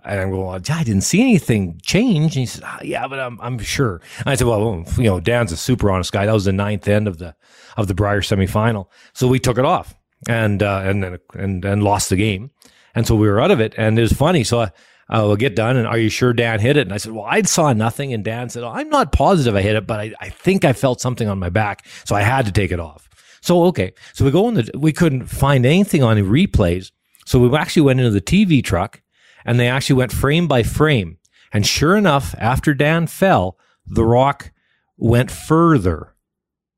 And 0.04 0.20
I'm 0.20 0.30
going, 0.30 0.46
well, 0.46 0.56
I 0.56 0.84
didn't 0.84 1.02
see 1.02 1.20
anything 1.20 1.80
change. 1.82 2.36
And 2.36 2.42
he 2.42 2.46
said, 2.46 2.64
oh, 2.64 2.78
yeah, 2.84 3.08
but 3.08 3.20
I'm, 3.20 3.42
I'm 3.42 3.58
sure. 3.58 4.02
And 4.20 4.28
I 4.28 4.36
said, 4.36 4.46
well, 4.46 4.86
you 4.98 5.04
know, 5.06 5.20
Dan's 5.20 5.52
a 5.52 5.58
super 5.58 5.90
honest 5.90 6.12
guy. 6.12 6.28
That 6.28 6.34
was 6.34 6.46
the 6.46 6.54
ninth 6.54 6.88
end 6.88 7.08
of 7.08 7.18
the, 7.18 7.36
of 7.76 7.88
the 7.88 7.96
Brier 7.96 8.22
semifinal. 8.22 8.86
So 9.14 9.28
we 9.28 9.40
took 9.40 9.58
it 9.58 9.66
off 9.66 9.96
and, 10.28 10.62
uh, 10.62 10.82
and 10.84 11.04
then, 11.04 11.18
and, 11.34 11.66
and 11.66 11.84
lost 11.84 12.12
the 12.12 12.18
game. 12.18 12.52
And 12.94 13.08
so 13.08 13.16
we 13.16 13.28
were 13.28 13.42
out 13.42 13.50
of 13.50 13.60
it. 13.60 13.74
And 13.78 13.98
it 13.98 14.04
was 14.04 14.14
funny. 14.14 14.44
So 14.44 14.62
I, 14.62 14.72
uh, 15.10 15.24
we'll 15.26 15.36
get 15.36 15.56
done. 15.56 15.78
And 15.78 15.88
are 15.88 15.98
you 15.98 16.10
sure 16.10 16.34
Dan 16.34 16.60
hit 16.60 16.78
it? 16.78 16.82
And 16.82 16.94
I 16.94 16.98
said, 16.98 17.12
well, 17.12 17.26
I 17.26 17.42
saw 17.44 17.72
nothing. 17.74 18.14
And 18.14 18.24
Dan 18.24 18.50
said, 18.50 18.64
I'm 18.64 18.90
not 18.90 19.12
positive 19.12 19.56
I 19.56 19.62
hit 19.62 19.76
it, 19.76 19.86
but 19.86 20.00
I, 20.00 20.14
I 20.20 20.30
think 20.30 20.66
I 20.66 20.74
felt 20.74 21.02
something 21.02 21.28
on 21.28 21.38
my 21.38 21.50
back. 21.50 21.86
So 22.06 22.16
I 22.16 22.22
had 22.22 22.46
to 22.46 22.52
take 22.52 22.72
it 22.72 22.80
off. 22.80 23.08
So, 23.42 23.66
okay. 23.66 23.94
So 24.14 24.26
we 24.26 24.32
go 24.32 24.48
in 24.48 24.56
the, 24.56 24.72
we 24.76 24.92
couldn't 24.92 25.28
find 25.28 25.66
anything 25.66 26.02
on 26.02 26.16
the 26.16 26.24
replays. 26.24 26.92
So 27.26 27.40
we 27.40 27.56
actually 27.56 27.84
went 27.84 28.00
into 28.00 28.12
the 28.12 28.22
TV 28.22 28.64
truck 28.64 29.02
and 29.46 29.60
they 29.60 29.68
actually 29.68 29.98
went 29.98 30.12
frame 30.12 30.48
by 30.48 30.64
frame. 30.64 31.18
And 31.54 31.66
sure 31.66 31.96
enough, 31.96 32.34
after 32.40 32.74
Dan 32.74 33.08
fell, 33.08 33.58
the 33.86 34.04
rock 34.04 34.52
went 34.98 35.30
further, 35.30 36.16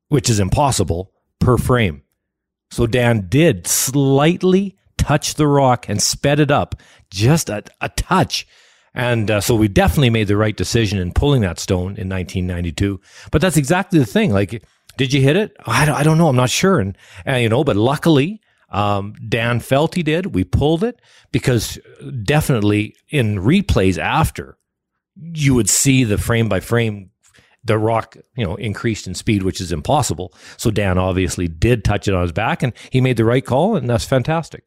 which 0.10 0.30
is 0.30 0.40
impossible 0.40 1.14
per 1.40 1.58
frame. 1.58 2.04
So 2.72 2.86
Dan 2.86 3.28
did 3.30 3.66
slightly 3.66 4.76
touch 4.98 5.36
the 5.36 5.48
rock 5.48 5.88
and 5.88 6.02
sped 6.02 6.40
it 6.40 6.52
up 6.52 6.76
just 7.10 7.50
a, 7.50 7.64
a 7.82 7.90
touch. 7.90 8.48
And 8.94 9.30
uh, 9.30 9.42
so 9.42 9.56
we 9.56 9.68
definitely 9.68 10.10
made 10.10 10.28
the 10.28 10.38
right 10.38 10.56
decision 10.56 10.98
in 10.98 11.12
pulling 11.12 11.42
that 11.42 11.60
stone 11.60 11.98
in 11.98 12.10
1992. 12.10 13.00
But 13.32 13.42
that's 13.42 13.58
exactly 13.58 14.00
the 14.00 14.06
thing. 14.06 14.32
Like, 14.32 14.64
did 14.98 15.14
you 15.14 15.22
hit 15.22 15.36
it? 15.36 15.56
I 15.66 15.86
don't, 15.86 15.96
I 15.96 16.04
don't 16.04 16.18
know. 16.18 16.30
I'm 16.30 16.36
not 16.36 16.50
sure. 16.50 16.80
And, 16.80 16.98
and 17.26 17.44
you 17.44 17.50
know, 17.50 17.64
but 17.64 17.76
luckily, 17.76 18.42
um, 18.70 19.14
Dan 19.28 19.60
felt 19.60 19.96
he 19.96 20.04
did. 20.04 20.34
We 20.34 20.44
pulled 20.44 20.84
it 20.84 21.00
because 21.32 21.78
definitely 22.24 22.96
in 23.10 23.38
replays 23.38 23.98
after, 23.98 24.58
you 25.16 25.54
would 25.54 25.70
see 25.70 26.04
the 26.04 26.18
frame 26.18 26.50
by 26.50 26.60
frame 26.60 27.12
the 27.64 27.78
rock, 27.78 28.18
you 28.36 28.46
know, 28.46 28.56
increased 28.56 29.08
in 29.08 29.14
speed, 29.14 29.44
which 29.44 29.62
is 29.62 29.72
impossible. 29.72 30.34
So 30.58 30.72
Dan 30.72 30.98
obviously 30.98 31.48
did 31.48 31.84
touch 31.84 32.08
it 32.08 32.14
on 32.14 32.22
his 32.22 32.32
back, 32.32 32.64
and 32.64 32.74
he 32.92 33.02
made 33.02 33.18
the 33.18 33.26
right 33.26 33.46
call, 33.46 33.76
and 33.76 33.90
that's 33.90 34.06
fantastic. 34.06 34.64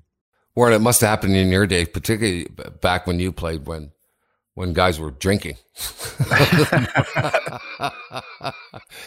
Warren, 0.54 0.75
it 0.75 0.80
must 0.80 1.00
have 1.00 1.11
happened 1.11 1.37
in 1.37 1.49
your 1.49 1.66
day, 1.66 1.87
particularly 1.87 2.47
back 2.80 3.07
when 3.07 3.21
you 3.21 3.33
played, 3.33 3.66
when 3.66 3.92
when 4.54 4.73
guys 4.73 4.99
were 4.99 5.12
drinking, 5.12 5.57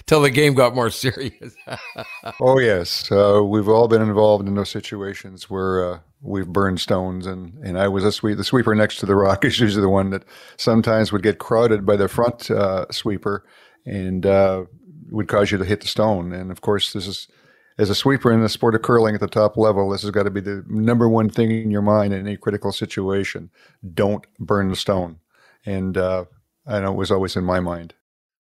till 0.08 0.22
the 0.22 0.32
game 0.34 0.54
got 0.54 0.74
more 0.74 0.90
serious. 0.90 1.54
oh 2.40 2.60
yes, 2.60 3.12
uh, 3.12 3.42
we've 3.44 3.68
all 3.68 3.88
been 3.88 4.02
involved 4.02 4.48
in 4.48 4.56
those 4.56 4.70
situations 4.70 5.50
where 5.50 5.94
uh, 5.94 6.00
we've 6.22 6.48
burned 6.48 6.80
stones, 6.80 7.28
and, 7.28 7.54
and 7.64 7.78
I 7.78 7.90
was 7.90 8.04
a 8.06 8.12
sweep. 8.12 8.38
The 8.38 8.44
sweeper 8.44 8.74
next 8.74 8.98
to 8.98 9.06
the 9.06 9.16
rock 9.16 9.44
is 9.46 9.60
usually 9.60 9.82
the 9.82 9.90
one 9.90 10.10
that 10.12 10.24
sometimes 10.58 11.12
would 11.12 11.24
get 11.24 11.40
crowded 11.40 11.86
by 11.86 11.98
the 11.98 12.08
front 12.08 12.50
uh, 12.50 12.86
sweeper, 12.90 13.46
and 13.86 14.26
uh, 14.26 14.64
would 15.12 15.28
cause 15.28 15.52
you 15.52 15.58
to 15.58 15.66
hit 15.66 15.82
the 15.82 15.88
stone. 15.88 16.32
And 16.32 16.52
of 16.52 16.62
course, 16.62 16.94
this 16.94 17.06
is 17.06 17.28
as 17.77 17.89
a 17.89 17.96
sweeper 17.96 18.32
in 18.32 18.42
the 18.42 18.50
sport 18.50 18.75
of 18.75 18.82
curling 18.82 19.15
at 19.15 19.22
the 19.22 19.27
top 19.27 19.58
level, 19.58 19.89
this 19.89 20.03
has 20.03 20.12
got 20.12 20.24
to 20.24 20.30
be 20.30 20.42
the 20.42 20.63
number 20.68 21.10
one 21.10 21.30
thing 21.30 21.51
in 21.51 21.72
your 21.72 21.82
mind 21.82 22.13
in 22.13 22.27
any 22.27 22.38
critical 22.38 22.72
situation. 22.72 23.50
Don't 23.94 24.25
burn 24.39 24.70
the 24.70 24.75
stone. 24.75 25.20
And 25.65 25.98
uh, 25.98 26.25
I 26.68 26.80
know 26.80 26.92
it 26.92 26.98
was 26.98 27.12
always 27.12 27.36
in 27.36 27.44
my 27.44 27.60
mind. 27.60 27.94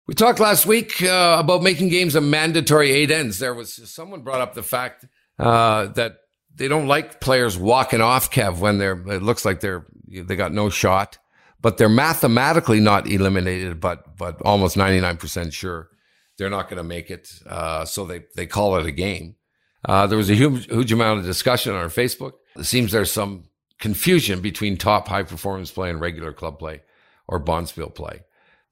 We 0.06 0.14
talked 0.14 0.40
last 0.40 0.64
week 0.64 1.02
uh, 1.02 1.36
about 1.38 1.62
making 1.62 1.90
games 1.90 2.14
a 2.14 2.20
mandatory 2.20 2.90
eight 2.92 3.10
ends. 3.10 3.38
There 3.38 3.52
was 3.52 3.74
someone 3.90 4.22
brought 4.22 4.40
up 4.40 4.54
the 4.54 4.62
fact 4.62 5.04
uh, 5.38 5.88
that 5.88 6.20
they 6.54 6.66
don't 6.66 6.86
like 6.86 7.20
players 7.20 7.58
walking 7.58 8.00
off 8.00 8.30
Kev 8.30 8.58
when 8.58 8.78
they're 8.78 8.98
it 9.08 9.22
looks 9.22 9.44
like 9.44 9.60
they're 9.60 9.84
they 10.08 10.34
got 10.34 10.52
no 10.52 10.70
shot, 10.70 11.18
but 11.60 11.76
they're 11.76 11.90
mathematically 11.90 12.80
not 12.80 13.06
eliminated, 13.06 13.80
but 13.80 14.16
but 14.16 14.40
almost 14.40 14.78
ninety 14.78 14.98
nine 14.98 15.18
percent 15.18 15.52
sure 15.52 15.90
they're 16.38 16.48
not 16.48 16.68
going 16.68 16.78
to 16.78 16.84
make 16.84 17.10
it. 17.10 17.30
Uh, 17.46 17.84
so 17.84 18.06
they, 18.06 18.24
they 18.36 18.46
call 18.46 18.76
it 18.76 18.86
a 18.86 18.92
game. 18.92 19.36
Uh, 19.84 20.06
there 20.06 20.18
was 20.18 20.30
a 20.30 20.34
huge, 20.34 20.66
huge 20.66 20.92
amount 20.92 21.20
of 21.20 21.26
discussion 21.26 21.72
on 21.74 21.78
our 21.78 21.88
Facebook. 21.88 22.32
It 22.56 22.64
seems 22.64 22.92
there's 22.92 23.12
some 23.12 23.44
confusion 23.78 24.40
between 24.40 24.76
top 24.76 25.08
high 25.08 25.22
performance 25.22 25.70
play 25.70 25.90
and 25.90 26.00
regular 26.00 26.32
club 26.32 26.58
play 26.58 26.82
or 27.28 27.42
bonspiel 27.42 27.94
play. 27.94 28.20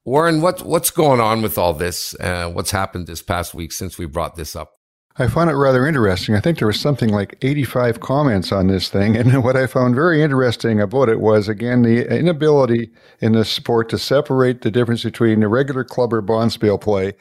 Warren, 0.05 0.41
what, 0.41 0.63
what's 0.63 0.91
going 0.91 1.21
on 1.21 1.43
with 1.43 1.59
all 1.59 1.73
this? 1.73 2.15
Uh, 2.21 2.49
what's 2.49 2.71
happened 2.71 3.07
this 3.07 3.23
past 3.23 3.55
week 3.55 3.73
since 3.73 3.99
we 3.99 4.07
brought 4.07 4.37
this 4.37 4.55
up? 4.55 4.73
I 5.19 5.29
found 5.29 5.49
it 5.49 5.55
rather 5.55 5.87
interesting. 5.87 6.35
I 6.35 6.41
think 6.41 6.59
there 6.59 6.67
was 6.67 6.79
something 6.79 7.09
like 7.09 7.39
85 7.41 8.01
comments 8.01 8.53
on 8.53 8.67
this 8.67 8.91
thing. 8.91 9.17
And 9.17 9.43
what 9.45 9.57
I 9.57 9.67
found 9.67 9.95
very 9.95 10.23
interesting 10.23 10.81
about 10.81 11.09
it 11.09 11.21
was, 11.21 11.49
again, 11.49 11.83
the 11.83 12.07
inability 12.15 12.91
in 13.21 13.33
this 13.33 13.49
sport 13.49 13.89
to 13.91 13.99
separate 13.99 14.61
the 14.61 14.71
difference 14.71 15.03
between 15.03 15.41
the 15.41 15.49
regular 15.49 15.85
club 15.85 16.13
or 16.13 16.23
bonspiel 16.23 16.81
play 16.81 17.15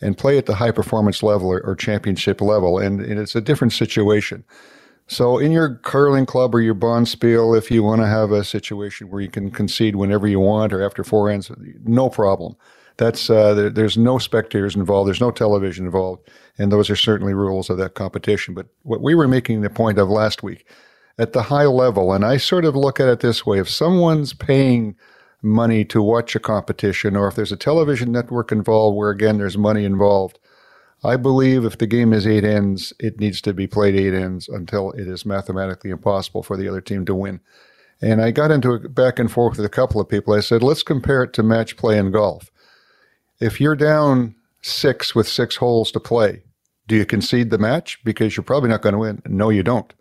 and 0.00 0.16
play 0.16 0.38
at 0.38 0.46
the 0.46 0.56
high 0.56 0.70
performance 0.70 1.22
level 1.22 1.48
or, 1.48 1.60
or 1.60 1.74
championship 1.74 2.40
level. 2.40 2.78
And, 2.78 3.00
and, 3.00 3.18
it's 3.18 3.34
a 3.34 3.40
different 3.40 3.72
situation. 3.72 4.44
So 5.08 5.38
in 5.38 5.52
your 5.52 5.76
curling 5.76 6.26
club 6.26 6.54
or 6.54 6.60
your 6.60 6.74
bonspiel, 6.74 7.56
if 7.56 7.70
you 7.70 7.82
want 7.82 8.02
to 8.02 8.08
have 8.08 8.32
a 8.32 8.44
situation 8.44 9.08
where 9.08 9.20
you 9.20 9.30
can 9.30 9.50
concede 9.50 9.96
whenever 9.96 10.26
you 10.26 10.40
want 10.40 10.72
or 10.72 10.84
after 10.84 11.04
four 11.04 11.30
ends, 11.30 11.50
no 11.84 12.10
problem. 12.10 12.56
That's 12.96 13.28
uh, 13.28 13.54
there, 13.54 13.70
there's 13.70 13.98
no 13.98 14.18
spectators 14.18 14.74
involved. 14.74 15.06
There's 15.06 15.20
no 15.20 15.30
television 15.30 15.84
involved, 15.84 16.28
and 16.58 16.72
those 16.72 16.88
are 16.88 16.96
certainly 16.96 17.34
rules 17.34 17.68
of 17.68 17.76
that 17.78 17.94
competition. 17.94 18.54
But 18.54 18.68
what 18.82 19.02
we 19.02 19.14
were 19.14 19.28
making 19.28 19.60
the 19.60 19.70
point 19.70 19.98
of 19.98 20.08
last 20.08 20.42
week, 20.42 20.66
at 21.18 21.32
the 21.32 21.42
high 21.42 21.66
level, 21.66 22.12
and 22.12 22.24
I 22.24 22.38
sort 22.38 22.64
of 22.64 22.74
look 22.74 22.98
at 22.98 23.08
it 23.08 23.20
this 23.20 23.44
way: 23.44 23.58
if 23.58 23.68
someone's 23.68 24.32
paying 24.32 24.96
money 25.42 25.84
to 25.84 26.02
watch 26.02 26.34
a 26.34 26.40
competition, 26.40 27.16
or 27.16 27.28
if 27.28 27.34
there's 27.34 27.52
a 27.52 27.56
television 27.56 28.12
network 28.12 28.50
involved 28.52 28.96
where, 28.96 29.10
again, 29.10 29.38
there's 29.38 29.58
money 29.58 29.84
involved, 29.84 30.38
I 31.04 31.16
believe 31.16 31.64
if 31.64 31.78
the 31.78 31.86
game 31.86 32.12
is 32.12 32.26
eight 32.26 32.44
ends, 32.44 32.92
it 32.98 33.20
needs 33.20 33.40
to 33.42 33.52
be 33.52 33.66
played 33.66 33.94
eight 33.94 34.14
ends 34.14 34.48
until 34.48 34.92
it 34.92 35.06
is 35.06 35.26
mathematically 35.26 35.90
impossible 35.90 36.42
for 36.42 36.56
the 36.56 36.68
other 36.68 36.80
team 36.80 37.04
to 37.06 37.14
win. 37.14 37.40
And 38.00 38.20
I 38.20 38.30
got 38.30 38.50
into 38.50 38.72
a 38.72 38.88
back 38.88 39.18
and 39.18 39.30
forth 39.30 39.56
with 39.56 39.66
a 39.66 39.70
couple 39.70 40.00
of 40.00 40.08
people. 40.08 40.34
I 40.34 40.40
said, 40.40 40.62
let's 40.62 40.82
compare 40.82 41.22
it 41.22 41.32
to 41.34 41.42
match 41.42 41.76
play 41.76 41.98
in 41.98 42.10
golf. 42.10 42.50
If 43.40 43.60
you're 43.60 43.76
down 43.76 44.34
six 44.62 45.14
with 45.14 45.28
six 45.28 45.56
holes 45.56 45.92
to 45.92 46.00
play, 46.00 46.42
do 46.88 46.96
you 46.96 47.06
concede 47.06 47.50
the 47.50 47.58
match? 47.58 48.02
Because 48.04 48.36
you're 48.36 48.44
probably 48.44 48.70
not 48.70 48.82
going 48.82 48.94
to 48.94 48.98
win. 48.98 49.22
No, 49.26 49.50
you 49.50 49.62
don't. 49.62 49.92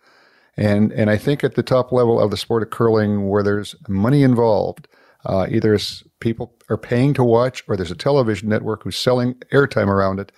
And 0.57 0.91
and 0.93 1.09
I 1.09 1.17
think 1.17 1.43
at 1.43 1.55
the 1.55 1.63
top 1.63 1.91
level 1.91 2.19
of 2.19 2.31
the 2.31 2.37
sport 2.37 2.63
of 2.63 2.69
curling, 2.69 3.27
where 3.27 3.43
there's 3.43 3.75
money 3.89 4.23
involved, 4.23 4.87
uh, 5.25 5.47
either 5.49 5.77
people 6.19 6.53
are 6.69 6.77
paying 6.77 7.13
to 7.13 7.23
watch 7.23 7.63
or 7.67 7.75
there's 7.75 7.91
a 7.91 7.95
television 7.95 8.49
network 8.49 8.83
who's 8.83 8.97
selling 8.97 9.33
airtime 9.51 9.87
around 9.87 10.19
it. 10.19 10.31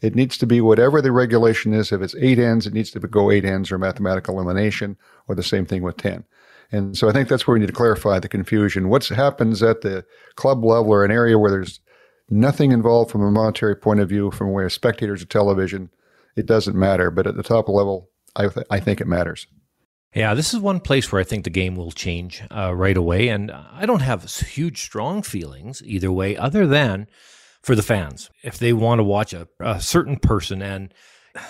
It 0.00 0.14
needs 0.14 0.36
to 0.38 0.46
be 0.46 0.60
whatever 0.60 1.00
the 1.00 1.12
regulation 1.12 1.72
is. 1.72 1.90
If 1.90 2.02
it's 2.02 2.14
eight 2.16 2.38
ends, 2.38 2.66
it 2.66 2.74
needs 2.74 2.90
to 2.90 3.00
go 3.00 3.30
eight 3.30 3.44
ends 3.44 3.72
or 3.72 3.78
mathematical 3.78 4.34
elimination, 4.34 4.98
or 5.28 5.34
the 5.34 5.42
same 5.42 5.64
thing 5.64 5.82
with 5.82 5.96
10. 5.96 6.24
And 6.72 6.96
so 6.96 7.08
I 7.08 7.12
think 7.12 7.28
that's 7.28 7.46
where 7.46 7.54
we 7.54 7.60
need 7.60 7.68
to 7.68 7.72
clarify 7.72 8.18
the 8.18 8.28
confusion. 8.28 8.88
What 8.88 9.06
happens 9.06 9.62
at 9.62 9.80
the 9.80 10.04
club 10.34 10.64
level 10.64 10.92
or 10.92 11.04
an 11.04 11.10
area 11.10 11.38
where 11.38 11.50
there's 11.50 11.80
nothing 12.28 12.72
involved 12.72 13.10
from 13.10 13.22
a 13.22 13.30
monetary 13.30 13.76
point 13.76 14.00
of 14.00 14.08
view, 14.08 14.30
from 14.30 14.52
where 14.52 14.68
spectators 14.68 15.22
or 15.22 15.26
television, 15.26 15.90
it 16.36 16.46
doesn't 16.46 16.76
matter. 16.76 17.10
But 17.10 17.26
at 17.26 17.36
the 17.36 17.42
top 17.42 17.68
level, 17.68 18.10
I, 18.36 18.48
th- 18.48 18.66
I 18.70 18.80
think 18.80 19.00
it 19.00 19.06
matters. 19.06 19.46
Yeah, 20.14 20.34
this 20.34 20.54
is 20.54 20.60
one 20.60 20.78
place 20.80 21.10
where 21.10 21.20
I 21.20 21.24
think 21.24 21.42
the 21.44 21.50
game 21.50 21.74
will 21.74 21.90
change 21.90 22.42
uh, 22.50 22.72
right 22.74 22.96
away. 22.96 23.28
And 23.28 23.50
I 23.50 23.84
don't 23.84 24.02
have 24.02 24.24
huge, 24.24 24.82
strong 24.82 25.22
feelings 25.22 25.82
either 25.84 26.12
way, 26.12 26.36
other 26.36 26.66
than 26.66 27.08
for 27.62 27.74
the 27.74 27.82
fans. 27.82 28.30
If 28.42 28.58
they 28.58 28.72
want 28.72 29.00
to 29.00 29.04
watch 29.04 29.32
a, 29.32 29.48
a 29.58 29.80
certain 29.80 30.16
person, 30.16 30.62
and 30.62 30.94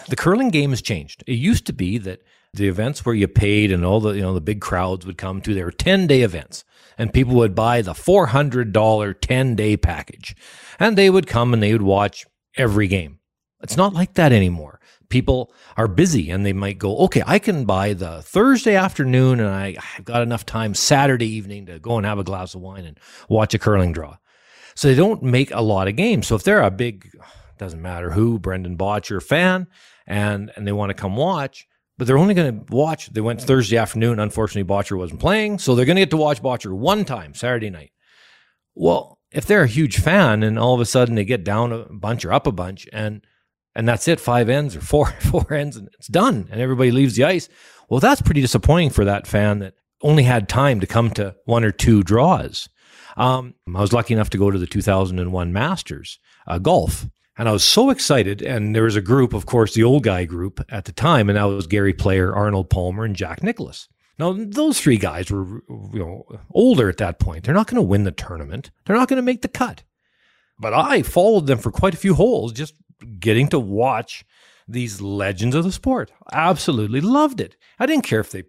the 0.09 0.17
curling 0.17 0.51
game 0.51 0.71
has 0.71 0.81
changed. 0.81 1.23
It 1.27 1.35
used 1.35 1.67
to 1.67 1.73
be 1.73 1.99
that 1.99 2.23
the 2.55 2.69
events 2.69 3.05
where 3.05 3.15
you 3.15 3.29
paid 3.29 3.71
and 3.73 3.85
all 3.85 4.01
the 4.01 4.13
you 4.13 4.23
know 4.23 4.35
the 4.35 4.41
big 4.41 4.61
crowds 4.61 5.05
would 5.05 5.19
come 5.19 5.41
to 5.41 5.55
their 5.55 5.71
10 5.71 6.07
day 6.07 6.23
events 6.23 6.65
and 6.97 7.13
people 7.13 7.35
would 7.35 7.55
buy 7.55 7.83
the 7.83 7.93
$400 7.93 9.21
10 9.21 9.57
day 9.57 9.77
package 9.77 10.37
and 10.79 10.97
they 10.97 11.11
would 11.11 11.27
come 11.27 11.53
and 11.53 11.63
they 11.63 11.73
would 11.73 11.83
watch 11.83 12.25
every 12.57 12.87
game 12.87 13.19
it's 13.61 13.77
not 13.77 13.93
like 13.93 14.15
that 14.15 14.33
anymore 14.33 14.79
people 15.15 15.55
are 15.77 15.87
busy 15.87 16.29
and 16.29 16.45
they 16.45 16.53
might 16.53 16.77
go, 16.77 16.97
okay, 16.97 17.23
I 17.25 17.39
can 17.39 17.67
buy 17.67 17.93
the 17.93 18.21
Thursday 18.23 18.75
afternoon 18.75 19.39
and 19.39 19.49
I, 19.49 19.77
have 19.79 20.05
got 20.05 20.23
enough 20.23 20.45
time 20.45 20.75
Saturday 20.75 21.29
evening 21.29 21.67
to 21.67 21.79
go 21.79 21.99
and 21.99 22.05
have 22.05 22.19
a 22.19 22.25
glass 22.25 22.57
of 22.57 22.63
wine 22.63 22.85
and 22.85 22.99
watch 23.29 23.55
a 23.55 23.61
curling 23.61 23.93
draw. 23.93 24.17
So 24.75 24.89
they 24.89 24.97
don't 24.97 25.23
make 25.23 25.53
a 25.53 25.61
lot 25.61 25.87
of 25.87 25.95
games. 25.95 26.27
So 26.27 26.35
if 26.35 26.43
they're 26.43 26.63
a 26.63 26.71
big, 26.73 27.09
doesn't 27.59 27.81
matter 27.81 28.11
who, 28.11 28.41
Brendan 28.41 28.77
Bottcher 28.77 29.23
fan, 29.23 29.69
and, 30.05 30.51
and 30.57 30.67
they 30.67 30.73
want 30.73 30.91
to 30.91 30.95
come 30.95 31.15
watch, 31.15 31.69
but 31.97 32.09
they're 32.09 32.19
only 32.19 32.35
going 32.35 32.67
to 32.67 32.75
watch, 32.75 33.07
they 33.11 33.21
went 33.21 33.41
Thursday 33.41 33.77
afternoon. 33.77 34.19
Unfortunately, 34.19 34.69
Bottcher 34.69 34.99
wasn't 34.99 35.21
playing. 35.21 35.61
So 35.61 35.77
they're 35.77 35.87
going 35.87 35.95
to 35.95 36.03
get 36.03 36.11
to 36.11 36.17
watch 36.17 36.43
Bottcher 36.43 36.77
one 36.77 37.05
time 37.05 37.35
Saturday 37.35 37.71
night. 37.71 37.93
Well, 38.75 39.21
if 39.31 39.47
they're 39.47 39.63
a 39.63 39.69
huge 39.69 40.01
fan 40.01 40.43
and 40.43 40.59
all 40.59 40.75
of 40.75 40.81
a 40.81 40.85
sudden 40.85 41.15
they 41.15 41.25
get 41.25 41.45
down 41.45 41.71
a 41.71 41.85
bunch 41.85 42.25
or 42.25 42.33
up 42.33 42.49
a 42.49 42.53
bunch 42.53 42.89
and 42.93 43.25
and 43.75 43.89
that's 43.89 44.09
it. 44.09 44.21
Five 44.21 44.49
ends 44.49 44.77
or 44.77 44.81
four 44.81 45.07
four 45.21 45.53
ends 45.53 45.77
and 45.77 45.89
it's 45.95 46.09
done 46.09 46.49
and 46.51 46.61
everybody 46.61 46.91
leaves 46.91 47.17
the 47.17 47.25
ice. 47.25 47.49
Well 47.89 48.01
that's 48.01 48.23
pretty 48.23 48.41
disappointing 48.41 48.91
for 48.91 49.05
that 49.05 49.27
fan 49.27 49.61
that 49.61 49.75
only 50.03 50.23
had 50.23 50.49
time 50.49 50.81
to 50.81 50.87
come 50.87 51.11
to 51.13 51.35
one 51.45 51.65
or 51.65 51.73
two 51.73 52.03
draws. 52.03 52.69
Um, 53.17 53.55
i 53.75 53.81
was 53.81 53.93
lucky 53.93 54.13
enough 54.13 54.31
to 54.31 54.39
go 54.39 54.51
to 54.51 54.59
the 54.59 54.67
2001 54.67 55.53
masters 55.53 56.19
uh, 56.49 56.59
golf 56.59 57.07
and 57.39 57.49
i 57.49 57.53
was 57.53 57.63
so 57.63 57.91
excited 57.91 58.43
and 58.43 58.75
there 58.75 58.83
was 58.83 58.97
a 58.97 59.01
group 59.01 59.35
of 59.35 59.47
course 59.47 59.73
the 59.73 59.85
old 59.85 60.03
guy 60.03 60.25
group 60.25 60.61
at 60.69 60.87
the 60.87 60.91
time 60.91 61.29
and 61.29 61.37
that 61.37 61.45
was 61.45 61.69
gary 61.69 61.93
player 61.93 62.35
arnold 62.35 62.69
palmer 62.71 63.05
and 63.05 63.15
jack 63.15 63.41
nicklaus. 63.41 63.89
Now 64.19 64.33
those 64.33 64.81
three 64.81 64.97
guys 64.97 65.31
were 65.31 65.63
you 65.93 65.99
know 65.99 66.25
older 66.51 66.89
at 66.89 66.99
that 66.99 67.19
point. 67.19 67.45
They're 67.45 67.55
not 67.55 67.67
going 67.67 67.77
to 67.77 67.83
win 67.83 68.05
the 68.05 68.13
tournament. 68.13 68.71
They're 68.85 68.97
not 68.97 69.09
going 69.09 69.19
to 69.19 69.23
make 69.23 69.43
the 69.43 69.49
cut. 69.49 69.83
But 70.59 70.73
I 70.73 71.03
followed 71.03 71.47
them 71.47 71.59
for 71.59 71.73
quite 71.73 71.95
a 71.95 71.99
few 71.99 72.15
holes 72.15 72.53
just 72.53 72.75
getting 73.19 73.49
to 73.49 73.59
watch 73.59 74.25
these 74.67 75.01
legends 75.01 75.55
of 75.55 75.65
the 75.65 75.73
sport. 75.73 76.11
Absolutely 76.33 77.01
loved 77.01 77.41
it. 77.41 77.57
I 77.79 77.87
didn't 77.87 78.05
care 78.05 78.21
if 78.21 78.31
they 78.31 78.45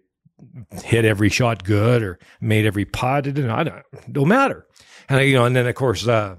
hit 0.82 1.04
every 1.04 1.28
shot 1.28 1.64
good 1.64 2.02
or 2.02 2.18
made 2.40 2.66
every 2.66 2.84
putt. 2.84 3.26
It 3.26 3.32
didn't, 3.32 3.50
I 3.50 3.64
don't, 3.64 4.12
don't 4.12 4.28
matter. 4.28 4.66
And 5.08 5.26
you 5.26 5.34
know, 5.34 5.44
and 5.44 5.54
then 5.54 5.66
of 5.66 5.74
course, 5.74 6.06
uh, 6.06 6.36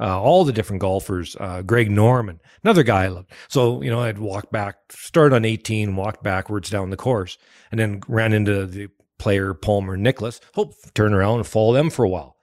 uh, 0.00 0.20
all 0.20 0.44
the 0.44 0.52
different 0.52 0.80
golfers, 0.80 1.36
uh, 1.38 1.60
Greg 1.62 1.90
Norman, 1.90 2.40
another 2.64 2.82
guy 2.82 3.04
I 3.04 3.08
loved. 3.08 3.32
So, 3.48 3.82
you 3.82 3.90
know, 3.90 4.00
I'd 4.00 4.18
walk 4.18 4.50
back, 4.50 4.76
start 4.90 5.34
on 5.34 5.44
18, 5.44 5.94
walk 5.94 6.22
backwards 6.22 6.70
down 6.70 6.88
the 6.88 6.96
course, 6.96 7.36
and 7.70 7.78
then 7.78 8.00
ran 8.08 8.32
into 8.32 8.64
the 8.64 8.88
player 9.18 9.52
Palmer 9.52 9.98
Nicklaus. 9.98 10.40
hope 10.54 10.72
turn 10.94 11.12
around 11.12 11.36
and 11.36 11.46
follow 11.46 11.74
them 11.74 11.90
for 11.90 12.04
a 12.04 12.08
while 12.08 12.36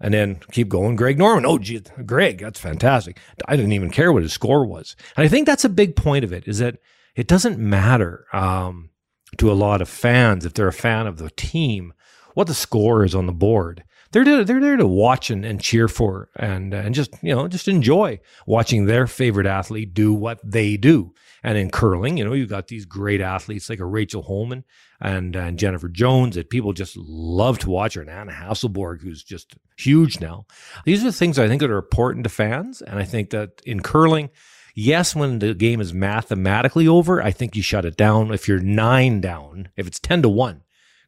and 0.00 0.14
then 0.14 0.40
keep 0.52 0.68
going. 0.68 0.96
Greg 0.96 1.18
Norman. 1.18 1.46
Oh, 1.46 1.58
gee, 1.58 1.82
Greg, 2.06 2.38
that's 2.38 2.60
fantastic. 2.60 3.18
I 3.46 3.56
didn't 3.56 3.72
even 3.72 3.90
care 3.90 4.12
what 4.12 4.22
his 4.22 4.32
score 4.32 4.64
was. 4.64 4.96
And 5.16 5.24
I 5.24 5.28
think 5.28 5.46
that's 5.46 5.64
a 5.64 5.68
big 5.68 5.96
point 5.96 6.24
of 6.24 6.32
it 6.32 6.48
is 6.48 6.58
that 6.58 6.78
it 7.16 7.26
doesn't 7.26 7.58
matter 7.58 8.26
um, 8.32 8.90
to 9.38 9.50
a 9.50 9.54
lot 9.54 9.82
of 9.82 9.88
fans 9.88 10.46
if 10.46 10.54
they're 10.54 10.68
a 10.68 10.72
fan 10.72 11.06
of 11.06 11.18
the 11.18 11.30
team 11.30 11.92
what 12.34 12.46
the 12.46 12.54
score 12.54 13.04
is 13.04 13.14
on 13.14 13.26
the 13.26 13.32
board. 13.32 13.84
they're 14.12 14.24
there, 14.24 14.44
they're 14.44 14.60
there 14.60 14.76
to 14.76 14.86
watch 14.86 15.30
and, 15.30 15.44
and 15.44 15.60
cheer 15.60 15.88
for 15.88 16.28
and 16.36 16.72
and 16.72 16.94
just 16.94 17.10
you 17.22 17.34
know 17.34 17.48
just 17.48 17.68
enjoy 17.68 18.18
watching 18.46 18.86
their 18.86 19.06
favorite 19.06 19.46
athlete 19.46 19.94
do 19.94 20.12
what 20.12 20.40
they 20.44 20.76
do. 20.76 21.12
And 21.42 21.56
in 21.56 21.70
curling, 21.70 22.16
you 22.16 22.24
know, 22.24 22.32
you've 22.32 22.50
got 22.50 22.68
these 22.68 22.84
great 22.84 23.20
athletes 23.20 23.70
like 23.70 23.80
a 23.80 23.86
Rachel 23.86 24.22
Homan 24.22 24.64
and 25.00 25.34
and 25.34 25.58
Jennifer 25.58 25.88
Jones 25.88 26.34
that 26.34 26.50
people 26.50 26.72
just 26.72 26.96
love 26.96 27.58
to 27.60 27.70
watch, 27.70 27.96
or 27.96 28.02
an 28.02 28.08
Anna 28.08 28.32
Hasselborg 28.32 29.02
who's 29.02 29.22
just 29.22 29.54
huge 29.78 30.20
now. 30.20 30.46
These 30.84 31.04
are 31.04 31.12
things 31.12 31.38
I 31.38 31.48
think 31.48 31.60
that 31.60 31.70
are 31.70 31.78
important 31.78 32.24
to 32.24 32.30
fans, 32.30 32.82
and 32.82 32.98
I 32.98 33.04
think 33.04 33.30
that 33.30 33.62
in 33.64 33.80
curling. 33.80 34.30
Yes, 34.72 35.16
when 35.16 35.40
the 35.40 35.52
game 35.52 35.80
is 35.80 35.92
mathematically 35.92 36.86
over, 36.86 37.20
I 37.20 37.32
think 37.32 37.56
you 37.56 37.62
shut 37.62 37.84
it 37.84 37.96
down. 37.96 38.32
If 38.32 38.46
you're 38.46 38.60
nine 38.60 39.20
down, 39.20 39.68
if 39.76 39.88
it's 39.88 39.98
10 39.98 40.22
to 40.22 40.28
1 40.28 40.62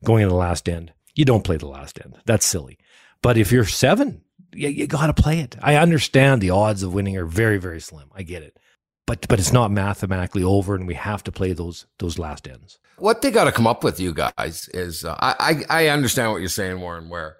going 0.04 0.24
in 0.24 0.28
the 0.28 0.34
last 0.34 0.68
end, 0.68 0.92
you 1.14 1.24
don't 1.24 1.44
play 1.44 1.58
the 1.58 1.68
last 1.68 2.00
end. 2.04 2.16
That's 2.26 2.44
silly. 2.44 2.76
But 3.22 3.38
if 3.38 3.52
you're 3.52 3.64
seven, 3.64 4.22
you, 4.52 4.68
you 4.68 4.86
got 4.86 5.06
to 5.06 5.22
play 5.22 5.40
it. 5.40 5.56
I 5.62 5.76
understand 5.76 6.40
the 6.40 6.50
odds 6.50 6.82
of 6.82 6.92
winning 6.92 7.16
are 7.16 7.24
very, 7.24 7.58
very 7.58 7.80
slim. 7.80 8.10
I 8.14 8.22
get 8.22 8.42
it. 8.42 8.58
But, 9.06 9.26
but 9.28 9.40
it's 9.40 9.52
not 9.52 9.70
mathematically 9.70 10.44
over, 10.44 10.74
and 10.74 10.86
we 10.86 10.94
have 10.94 11.24
to 11.24 11.32
play 11.32 11.52
those 11.52 11.86
those 11.98 12.18
last 12.18 12.46
ends. 12.46 12.78
What 12.98 13.20
they 13.20 13.30
got 13.30 13.44
to 13.44 13.52
come 13.52 13.66
up 13.66 13.82
with, 13.82 13.98
you 13.98 14.14
guys, 14.14 14.68
is 14.72 15.04
uh, 15.04 15.16
I, 15.20 15.64
I 15.68 15.88
understand 15.88 16.30
what 16.30 16.38
you're 16.38 16.48
saying, 16.48 16.80
Warren. 16.80 17.08
Where 17.08 17.36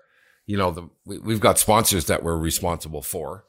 you 0.47 0.57
know 0.57 0.73
the 0.73 0.89
we, 1.05 1.19
we've 1.19 1.41
got 1.41 1.59
sponsors 1.59 2.07
that 2.07 2.25
we're 2.25 2.37
responsible 2.37 3.03
for, 3.03 3.45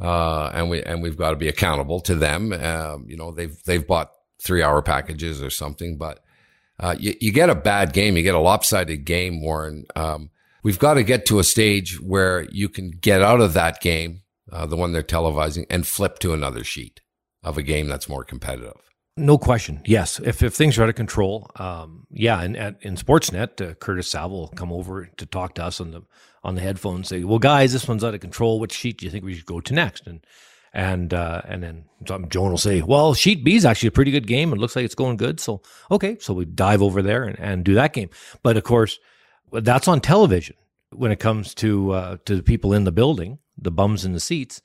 uh, 0.00 0.50
and 0.54 0.70
we 0.70 0.82
and 0.82 1.02
we've 1.02 1.18
got 1.18 1.30
to 1.30 1.36
be 1.36 1.48
accountable 1.48 2.00
to 2.00 2.14
them. 2.14 2.52
Um, 2.52 3.04
you 3.06 3.16
know 3.16 3.30
they've 3.30 3.62
they've 3.64 3.86
bought 3.86 4.10
three 4.40 4.62
hour 4.62 4.80
packages 4.80 5.42
or 5.42 5.50
something, 5.50 5.98
but 5.98 6.24
uh, 6.78 6.96
you, 6.98 7.14
you, 7.20 7.30
get 7.30 7.50
a 7.50 7.54
bad 7.54 7.92
game, 7.92 8.16
you 8.16 8.22
get 8.22 8.34
a 8.34 8.38
lopsided 8.38 9.04
game, 9.04 9.42
Warren. 9.42 9.84
Um, 9.94 10.30
we've 10.62 10.78
got 10.78 10.94
to 10.94 11.02
get 11.02 11.26
to 11.26 11.38
a 11.38 11.44
stage 11.44 12.00
where 12.00 12.48
you 12.50 12.70
can 12.70 12.90
get 12.90 13.20
out 13.20 13.42
of 13.42 13.52
that 13.52 13.82
game, 13.82 14.22
uh, 14.50 14.64
the 14.64 14.76
one 14.76 14.92
they're 14.92 15.02
televising, 15.02 15.66
and 15.68 15.86
flip 15.86 16.18
to 16.20 16.32
another 16.32 16.64
sheet 16.64 17.02
of 17.42 17.58
a 17.58 17.62
game 17.62 17.88
that's 17.88 18.08
more 18.08 18.24
competitive. 18.24 18.74
No 19.16 19.38
question. 19.38 19.82
Yes, 19.84 20.20
if 20.20 20.42
if 20.42 20.54
things 20.54 20.78
are 20.78 20.84
out 20.84 20.88
of 20.88 20.94
control, 20.94 21.50
um, 21.56 22.06
yeah. 22.10 22.40
And 22.40 22.56
at, 22.56 22.76
in 22.80 22.96
Sportsnet, 22.96 23.60
uh, 23.60 23.74
Curtis 23.74 24.10
Saville 24.10 24.30
will 24.30 24.48
come 24.48 24.72
over 24.72 25.10
to 25.16 25.26
talk 25.26 25.54
to 25.54 25.64
us 25.64 25.80
on 25.80 25.90
the 25.90 26.02
on 26.42 26.54
the 26.54 26.60
headphones. 26.60 27.08
Say, 27.08 27.24
"Well, 27.24 27.38
guys, 27.38 27.72
this 27.72 27.88
one's 27.88 28.04
out 28.04 28.14
of 28.14 28.20
control. 28.20 28.60
Which 28.60 28.72
sheet 28.72 28.98
do 28.98 29.04
you 29.04 29.10
think 29.10 29.24
we 29.24 29.34
should 29.34 29.46
go 29.46 29.60
to 29.60 29.74
next?" 29.74 30.06
And 30.06 30.24
and 30.72 31.12
uh, 31.12 31.42
and 31.44 31.62
then 31.62 31.84
Joan 32.04 32.50
will 32.50 32.56
say, 32.56 32.82
"Well, 32.82 33.14
sheet 33.14 33.44
B 33.44 33.56
is 33.56 33.64
actually 33.64 33.88
a 33.88 33.92
pretty 33.92 34.12
good 34.12 34.26
game. 34.26 34.52
It 34.52 34.58
looks 34.58 34.76
like 34.76 34.84
it's 34.84 34.94
going 34.94 35.16
good. 35.16 35.40
So 35.40 35.62
okay, 35.90 36.16
so 36.20 36.32
we 36.32 36.44
dive 36.44 36.80
over 36.80 37.02
there 37.02 37.24
and, 37.24 37.38
and 37.38 37.64
do 37.64 37.74
that 37.74 37.92
game. 37.92 38.10
But 38.42 38.56
of 38.56 38.64
course, 38.64 38.98
that's 39.52 39.88
on 39.88 40.00
television. 40.00 40.56
When 40.92 41.12
it 41.12 41.20
comes 41.20 41.54
to 41.56 41.92
uh, 41.92 42.16
to 42.24 42.36
the 42.36 42.42
people 42.42 42.72
in 42.72 42.84
the 42.84 42.92
building, 42.92 43.38
the 43.58 43.70
bums 43.70 44.04
in 44.04 44.12
the 44.12 44.20
seats, 44.20 44.62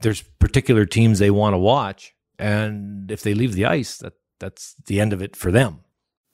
there's 0.00 0.22
particular 0.22 0.86
teams 0.86 1.18
they 1.18 1.30
want 1.30 1.54
to 1.54 1.58
watch, 1.58 2.14
and 2.38 3.10
if 3.10 3.22
they 3.22 3.34
leave 3.34 3.54
the 3.54 3.66
ice, 3.66 3.98
that 3.98 4.14
that's 4.38 4.74
the 4.86 5.00
end 5.00 5.12
of 5.12 5.22
it 5.22 5.36
for 5.36 5.52
them. 5.52 5.80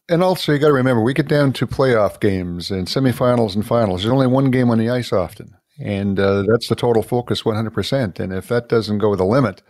And 0.08 0.22
also, 0.22 0.52
you 0.52 0.58
got 0.58 0.68
to 0.68 0.72
remember, 0.72 1.02
we 1.02 1.14
get 1.14 1.26
down 1.26 1.52
to 1.54 1.66
playoff 1.66 2.20
games 2.20 2.70
and 2.70 2.86
semifinals 2.86 3.56
and 3.56 3.66
finals. 3.66 4.02
There's 4.02 4.12
only 4.12 4.28
one 4.28 4.52
game 4.52 4.70
on 4.70 4.78
the 4.78 4.88
ice 4.88 5.12
often. 5.12 5.56
And 5.80 6.18
uh, 6.18 6.42
that's 6.42 6.68
the 6.68 6.76
total 6.76 7.02
focus 7.02 7.42
100%. 7.42 8.20
And 8.20 8.32
if 8.32 8.48
that 8.48 8.68
doesn't 8.68 8.98
go 8.98 9.16
the 9.16 9.24
limit, 9.24 9.62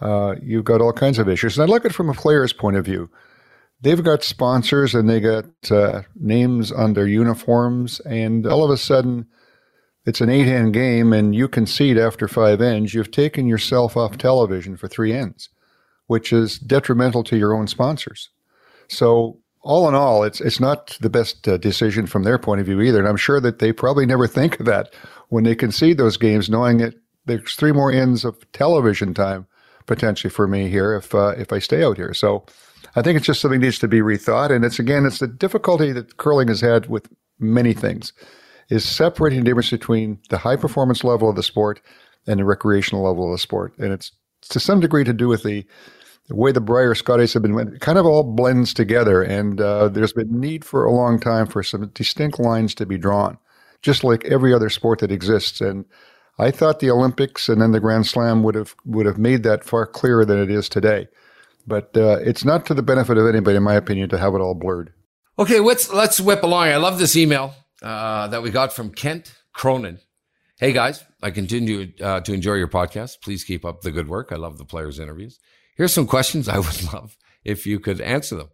uh, 0.00 0.34
you've 0.42 0.64
got 0.64 0.82
all 0.82 0.92
kinds 0.92 1.18
of 1.18 1.28
issues. 1.28 1.58
And 1.58 1.68
I 1.68 1.72
look 1.72 1.84
at 1.84 1.92
it 1.92 1.94
from 1.94 2.10
a 2.10 2.14
player's 2.14 2.52
point 2.52 2.76
of 2.76 2.84
view. 2.84 3.10
They've 3.80 4.04
got 4.04 4.22
sponsors 4.22 4.94
and 4.94 5.08
they 5.08 5.20
got 5.20 5.46
uh, 5.70 6.02
names 6.14 6.70
on 6.70 6.92
their 6.92 7.06
uniforms. 7.06 8.00
And 8.00 8.46
all 8.46 8.62
of 8.62 8.70
a 8.70 8.76
sudden, 8.76 9.26
it's 10.06 10.20
an 10.20 10.30
eight 10.30 10.48
end 10.48 10.72
game 10.72 11.12
and 11.12 11.34
you 11.34 11.48
concede 11.48 11.98
after 11.98 12.26
five 12.26 12.60
ends. 12.60 12.94
You've 12.94 13.10
taken 13.10 13.46
yourself 13.46 13.96
off 13.96 14.16
television 14.16 14.76
for 14.76 14.88
three 14.88 15.12
ends, 15.12 15.50
which 16.06 16.32
is 16.32 16.58
detrimental 16.58 17.22
to 17.24 17.36
your 17.36 17.54
own 17.54 17.66
sponsors. 17.66 18.30
So 18.88 19.38
all 19.62 19.88
in 19.88 19.94
all, 19.94 20.24
it's 20.24 20.40
it's 20.40 20.60
not 20.60 20.96
the 21.00 21.10
best 21.10 21.46
uh, 21.46 21.58
decision 21.58 22.06
from 22.06 22.22
their 22.22 22.38
point 22.38 22.60
of 22.60 22.66
view 22.66 22.80
either. 22.80 22.98
And 22.98 23.08
I'm 23.08 23.16
sure 23.16 23.40
that 23.40 23.58
they 23.58 23.72
probably 23.72 24.06
never 24.06 24.26
think 24.26 24.58
of 24.58 24.66
that 24.66 24.94
when 25.28 25.44
they 25.44 25.54
concede 25.54 25.98
those 25.98 26.16
games, 26.16 26.48
knowing 26.48 26.78
that 26.78 26.94
there's 27.26 27.54
three 27.54 27.72
more 27.72 27.92
ends 27.92 28.24
of 28.24 28.50
television 28.52 29.12
time 29.12 29.46
potentially 29.86 30.30
for 30.30 30.48
me 30.48 30.68
here 30.68 30.94
if 30.94 31.14
uh, 31.14 31.34
if 31.36 31.52
I 31.52 31.58
stay 31.58 31.84
out 31.84 31.98
here. 31.98 32.14
So 32.14 32.46
I 32.96 33.02
think 33.02 33.18
it's 33.18 33.26
just 33.26 33.42
something 33.42 33.60
needs 33.60 33.78
to 33.80 33.88
be 33.88 34.00
rethought. 34.00 34.50
And 34.50 34.64
it's 34.64 34.78
again, 34.78 35.04
it's 35.04 35.18
the 35.18 35.28
difficulty 35.28 35.92
that 35.92 36.16
curling 36.16 36.48
has 36.48 36.62
had 36.62 36.88
with 36.88 37.08
many 37.38 37.74
things 37.74 38.14
is 38.70 38.84
separating 38.84 39.40
the 39.40 39.44
difference 39.44 39.70
between 39.70 40.18
the 40.30 40.38
high 40.38 40.56
performance 40.56 41.04
level 41.04 41.28
of 41.28 41.36
the 41.36 41.42
sport 41.42 41.80
and 42.26 42.40
the 42.40 42.44
recreational 42.44 43.04
level 43.04 43.26
of 43.26 43.32
the 43.32 43.38
sport. 43.38 43.76
And 43.78 43.92
it's 43.92 44.12
to 44.48 44.60
some 44.60 44.80
degree 44.80 45.04
to 45.04 45.12
do 45.12 45.28
with 45.28 45.42
the 45.42 45.66
the 46.28 46.36
way 46.36 46.52
the 46.52 46.60
Brier 46.60 46.94
Scotties 46.94 47.32
have 47.34 47.42
been 47.42 47.76
kind 47.80 47.98
of 47.98 48.06
all 48.06 48.22
blends 48.22 48.72
together. 48.72 49.20
And 49.20 49.60
uh, 49.60 49.88
there's 49.88 50.12
been 50.12 50.40
need 50.40 50.64
for 50.64 50.84
a 50.84 50.92
long 50.92 51.18
time 51.18 51.46
for 51.46 51.64
some 51.64 51.88
distinct 51.88 52.38
lines 52.38 52.72
to 52.76 52.86
be 52.86 52.96
drawn 52.96 53.36
just 53.82 54.04
like 54.04 54.24
every 54.26 54.52
other 54.52 54.68
sport 54.68 55.00
that 55.00 55.12
exists. 55.12 55.60
And 55.60 55.84
I 56.38 56.50
thought 56.50 56.80
the 56.80 56.90
Olympics 56.90 57.48
and 57.48 57.60
then 57.60 57.72
the 57.72 57.80
Grand 57.80 58.06
Slam 58.06 58.42
would 58.42 58.54
have 58.54 58.74
would 58.84 59.06
have 59.06 59.18
made 59.18 59.42
that 59.42 59.64
far 59.64 59.86
clearer 59.86 60.24
than 60.24 60.38
it 60.38 60.50
is 60.50 60.68
today. 60.68 61.08
But 61.66 61.96
uh, 61.96 62.18
it's 62.22 62.44
not 62.44 62.66
to 62.66 62.74
the 62.74 62.82
benefit 62.82 63.18
of 63.18 63.26
anybody, 63.26 63.56
in 63.56 63.62
my 63.62 63.74
opinion, 63.74 64.08
to 64.10 64.18
have 64.18 64.34
it 64.34 64.40
all 64.40 64.54
blurred. 64.54 64.92
Okay, 65.38 65.60
let's 65.60 65.92
let's 65.92 66.20
whip 66.20 66.42
along. 66.42 66.68
I 66.68 66.76
love 66.76 66.98
this 66.98 67.16
email 67.16 67.54
uh, 67.82 68.28
that 68.28 68.42
we 68.42 68.50
got 68.50 68.72
from 68.72 68.90
Kent 68.90 69.34
Cronin. 69.52 69.98
Hey 70.58 70.72
guys, 70.72 71.04
I 71.22 71.30
continue 71.30 71.92
uh, 72.02 72.20
to 72.20 72.34
enjoy 72.34 72.54
your 72.54 72.68
podcast. 72.68 73.22
Please 73.22 73.44
keep 73.44 73.64
up 73.64 73.80
the 73.80 73.90
good 73.90 74.08
work. 74.08 74.30
I 74.30 74.36
love 74.36 74.58
the 74.58 74.64
players' 74.64 74.98
interviews. 74.98 75.38
Here's 75.76 75.92
some 75.92 76.06
questions 76.06 76.48
I 76.48 76.58
would 76.58 76.82
love 76.92 77.16
if 77.44 77.66
you 77.66 77.80
could 77.80 78.00
answer 78.00 78.36
them. 78.36 78.48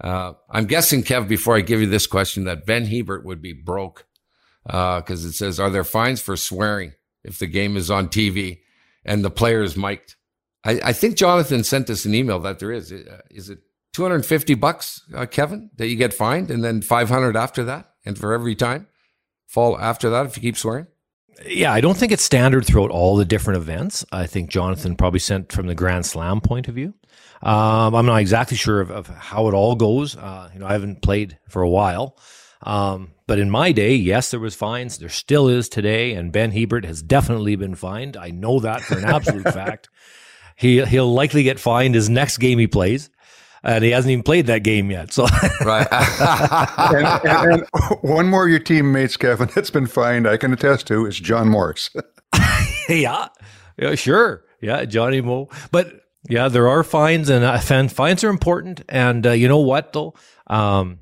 Uh, 0.00 0.32
I'm 0.50 0.66
guessing, 0.66 1.02
Kev, 1.02 1.28
before 1.28 1.56
I 1.56 1.60
give 1.60 1.80
you 1.80 1.86
this 1.86 2.06
question, 2.06 2.44
that 2.44 2.66
Ben 2.66 2.86
Hebert 2.86 3.24
would 3.24 3.40
be 3.40 3.52
broke 3.52 4.06
because 4.64 5.24
uh, 5.24 5.28
it 5.28 5.34
says, 5.34 5.60
"Are 5.60 5.70
there 5.70 5.84
fines 5.84 6.20
for 6.20 6.36
swearing 6.36 6.92
if 7.22 7.38
the 7.38 7.46
game 7.46 7.76
is 7.76 7.90
on 7.90 8.08
TV 8.08 8.60
and 9.04 9.24
the 9.24 9.30
player 9.30 9.62
is 9.62 9.76
mic'd?" 9.76 10.16
I, 10.64 10.80
I 10.86 10.92
think 10.92 11.16
Jonathan 11.16 11.62
sent 11.62 11.88
us 11.88 12.04
an 12.04 12.14
email 12.14 12.40
that 12.40 12.58
there 12.58 12.72
is. 12.72 12.92
Uh, 12.92 13.20
is 13.30 13.48
it 13.48 13.60
250 13.94 14.54
bucks, 14.54 15.00
Kevin, 15.30 15.70
that 15.76 15.88
you 15.88 15.96
get 15.96 16.12
fined, 16.12 16.50
and 16.50 16.62
then 16.62 16.82
500 16.82 17.36
after 17.36 17.64
that, 17.64 17.92
and 18.06 18.16
for 18.16 18.32
every 18.32 18.54
time 18.54 18.86
fall 19.46 19.78
after 19.78 20.08
that 20.10 20.26
if 20.26 20.36
you 20.36 20.42
keep 20.42 20.56
swearing? 20.56 20.86
Yeah, 21.44 21.72
I 21.72 21.82
don't 21.82 21.96
think 21.96 22.12
it's 22.12 22.22
standard 22.22 22.64
throughout 22.64 22.90
all 22.90 23.16
the 23.16 23.24
different 23.24 23.58
events. 23.58 24.06
I 24.10 24.26
think 24.26 24.48
Jonathan 24.48 24.96
probably 24.96 25.20
sent 25.20 25.52
from 25.52 25.66
the 25.66 25.74
Grand 25.74 26.06
Slam 26.06 26.40
point 26.40 26.68
of 26.68 26.74
view. 26.74 26.94
Um, 27.42 27.94
I'm 27.94 28.06
not 28.06 28.20
exactly 28.20 28.56
sure 28.56 28.80
of, 28.80 28.90
of 28.90 29.08
how 29.08 29.48
it 29.48 29.54
all 29.54 29.74
goes. 29.74 30.16
Uh, 30.16 30.48
you 30.54 30.60
know, 30.60 30.66
I 30.66 30.72
haven't 30.72 31.02
played 31.02 31.38
for 31.48 31.60
a 31.60 31.68
while. 31.68 32.16
Um, 32.62 33.12
but 33.26 33.38
in 33.38 33.50
my 33.50 33.72
day, 33.72 33.94
yes, 33.94 34.30
there 34.30 34.40
was 34.40 34.54
fines. 34.54 34.98
There 34.98 35.10
still 35.10 35.48
is 35.48 35.68
today, 35.68 36.14
and 36.14 36.32
Ben 36.32 36.52
Hebert 36.52 36.84
has 36.86 37.02
definitely 37.02 37.54
been 37.56 37.74
fined. 37.74 38.16
I 38.16 38.30
know 38.30 38.60
that 38.60 38.80
for 38.80 38.96
an 38.96 39.04
absolute 39.04 39.44
fact. 39.52 39.90
He 40.56 40.82
he'll 40.86 41.12
likely 41.12 41.42
get 41.42 41.60
fined 41.60 41.94
his 41.94 42.08
next 42.08 42.38
game 42.38 42.58
he 42.58 42.66
plays, 42.66 43.10
and 43.66 43.82
he 43.82 43.90
hasn't 43.90 44.12
even 44.12 44.22
played 44.22 44.46
that 44.46 44.62
game 44.62 44.90
yet. 44.90 45.12
So 45.12 45.26
right. 45.64 45.86
and, 45.90 47.06
and, 47.06 47.52
and, 47.52 47.66
one 48.00 48.28
more 48.28 48.44
of 48.44 48.50
your 48.50 48.60
teammates, 48.60 49.16
Kevin, 49.16 49.50
that's 49.54 49.70
been 49.70 49.86
fined. 49.86 50.26
I 50.26 50.36
can 50.36 50.52
attest 50.52 50.86
to 50.86 51.04
is 51.04 51.18
John 51.18 51.48
Morris. 51.48 51.90
yeah, 52.88 53.26
yeah, 53.76 53.94
sure, 53.96 54.44
yeah, 54.62 54.84
Johnny 54.84 55.20
Mo. 55.20 55.48
But 55.72 56.00
yeah, 56.28 56.48
there 56.48 56.68
are 56.68 56.84
fines, 56.84 57.28
and 57.28 57.44
uh, 57.44 57.58
fines 57.58 58.24
are 58.24 58.30
important. 58.30 58.82
And 58.88 59.26
uh, 59.26 59.32
you 59.32 59.48
know 59.48 59.58
what 59.58 59.92
though. 59.92 60.14
Um, 60.46 61.00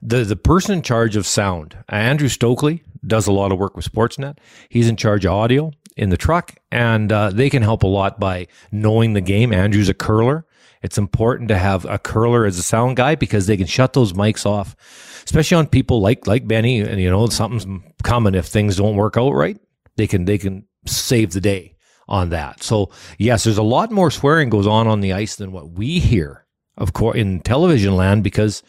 the 0.00 0.24
the 0.24 0.36
person 0.36 0.74
in 0.74 0.82
charge 0.82 1.16
of 1.16 1.26
sound, 1.26 1.76
Andrew 1.88 2.28
Stokely, 2.28 2.84
does 3.04 3.26
a 3.26 3.32
lot 3.32 3.50
of 3.50 3.58
work 3.58 3.76
with 3.76 3.90
Sportsnet. 3.90 4.38
He's 4.68 4.88
in 4.88 4.96
charge 4.96 5.26
of 5.26 5.32
audio 5.32 5.72
in 5.96 6.10
the 6.10 6.16
truck, 6.16 6.54
and 6.70 7.10
uh, 7.10 7.30
they 7.30 7.50
can 7.50 7.62
help 7.62 7.82
a 7.82 7.88
lot 7.88 8.20
by 8.20 8.46
knowing 8.70 9.14
the 9.14 9.20
game. 9.20 9.52
Andrew's 9.52 9.88
a 9.88 9.94
curler. 9.94 10.46
It's 10.82 10.98
important 10.98 11.48
to 11.48 11.58
have 11.58 11.84
a 11.84 11.98
curler 11.98 12.46
as 12.46 12.58
a 12.58 12.62
sound 12.62 12.96
guy 12.96 13.14
because 13.14 13.46
they 13.46 13.56
can 13.56 13.66
shut 13.66 13.92
those 13.92 14.12
mics 14.12 14.46
off, 14.46 14.76
especially 15.24 15.56
on 15.56 15.66
people 15.66 16.00
like 16.00 16.26
like 16.26 16.46
Benny. 16.46 16.80
And 16.80 17.00
you 17.00 17.10
know 17.10 17.26
something's 17.28 17.66
coming 18.02 18.34
if 18.34 18.46
things 18.46 18.76
don't 18.76 18.96
work 18.96 19.16
out 19.16 19.32
right. 19.32 19.58
They 19.96 20.06
can 20.06 20.24
they 20.24 20.38
can 20.38 20.66
save 20.86 21.32
the 21.32 21.40
day 21.40 21.76
on 22.08 22.30
that. 22.30 22.62
So 22.62 22.90
yes, 23.18 23.44
there's 23.44 23.58
a 23.58 23.62
lot 23.62 23.90
more 23.90 24.10
swearing 24.10 24.50
goes 24.50 24.66
on 24.66 24.86
on 24.86 25.00
the 25.00 25.12
ice 25.12 25.36
than 25.36 25.52
what 25.52 25.70
we 25.70 25.98
hear, 25.98 26.46
of 26.76 26.92
course, 26.92 27.16
in 27.16 27.40
television 27.40 27.96
land 27.96 28.22
because 28.22 28.62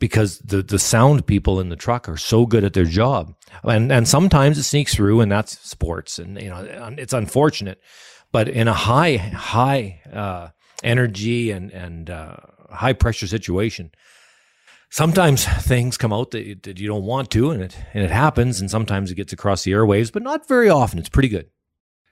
because 0.00 0.38
the 0.38 0.62
the 0.62 0.78
sound 0.78 1.26
people 1.26 1.60
in 1.60 1.68
the 1.68 1.76
truck 1.76 2.08
are 2.08 2.16
so 2.16 2.46
good 2.46 2.64
at 2.64 2.72
their 2.72 2.84
job, 2.84 3.34
and 3.64 3.92
and 3.92 4.08
sometimes 4.08 4.58
it 4.58 4.62
sneaks 4.62 4.94
through, 4.94 5.20
and 5.20 5.30
that's 5.30 5.58
sports, 5.68 6.18
and 6.18 6.40
you 6.40 6.48
know 6.48 6.94
it's 6.96 7.12
unfortunate, 7.12 7.80
but 8.32 8.48
in 8.48 8.68
a 8.68 8.74
high 8.74 9.16
high 9.16 10.00
uh, 10.12 10.48
energy 10.82 11.50
and 11.50 11.70
and 11.72 12.10
uh, 12.10 12.36
high 12.70 12.92
pressure 12.92 13.26
situation, 13.26 13.90
sometimes 14.90 15.44
things 15.44 15.96
come 15.96 16.12
out 16.12 16.30
that, 16.32 16.44
you- 16.46 16.54
that 16.62 16.78
you 16.78 16.88
don't 16.88 17.04
want 17.04 17.30
to, 17.32 17.50
and 17.50 17.62
it 17.62 17.76
and 17.94 18.04
it 18.04 18.10
happens, 18.10 18.60
and 18.60 18.70
sometimes 18.70 19.10
it 19.10 19.14
gets 19.16 19.32
across 19.32 19.64
the 19.64 19.72
airwaves, 19.72 20.12
but 20.12 20.22
not 20.22 20.48
very 20.48 20.68
often. 20.68 20.98
It's 20.98 21.08
pretty 21.08 21.28
good. 21.28 21.46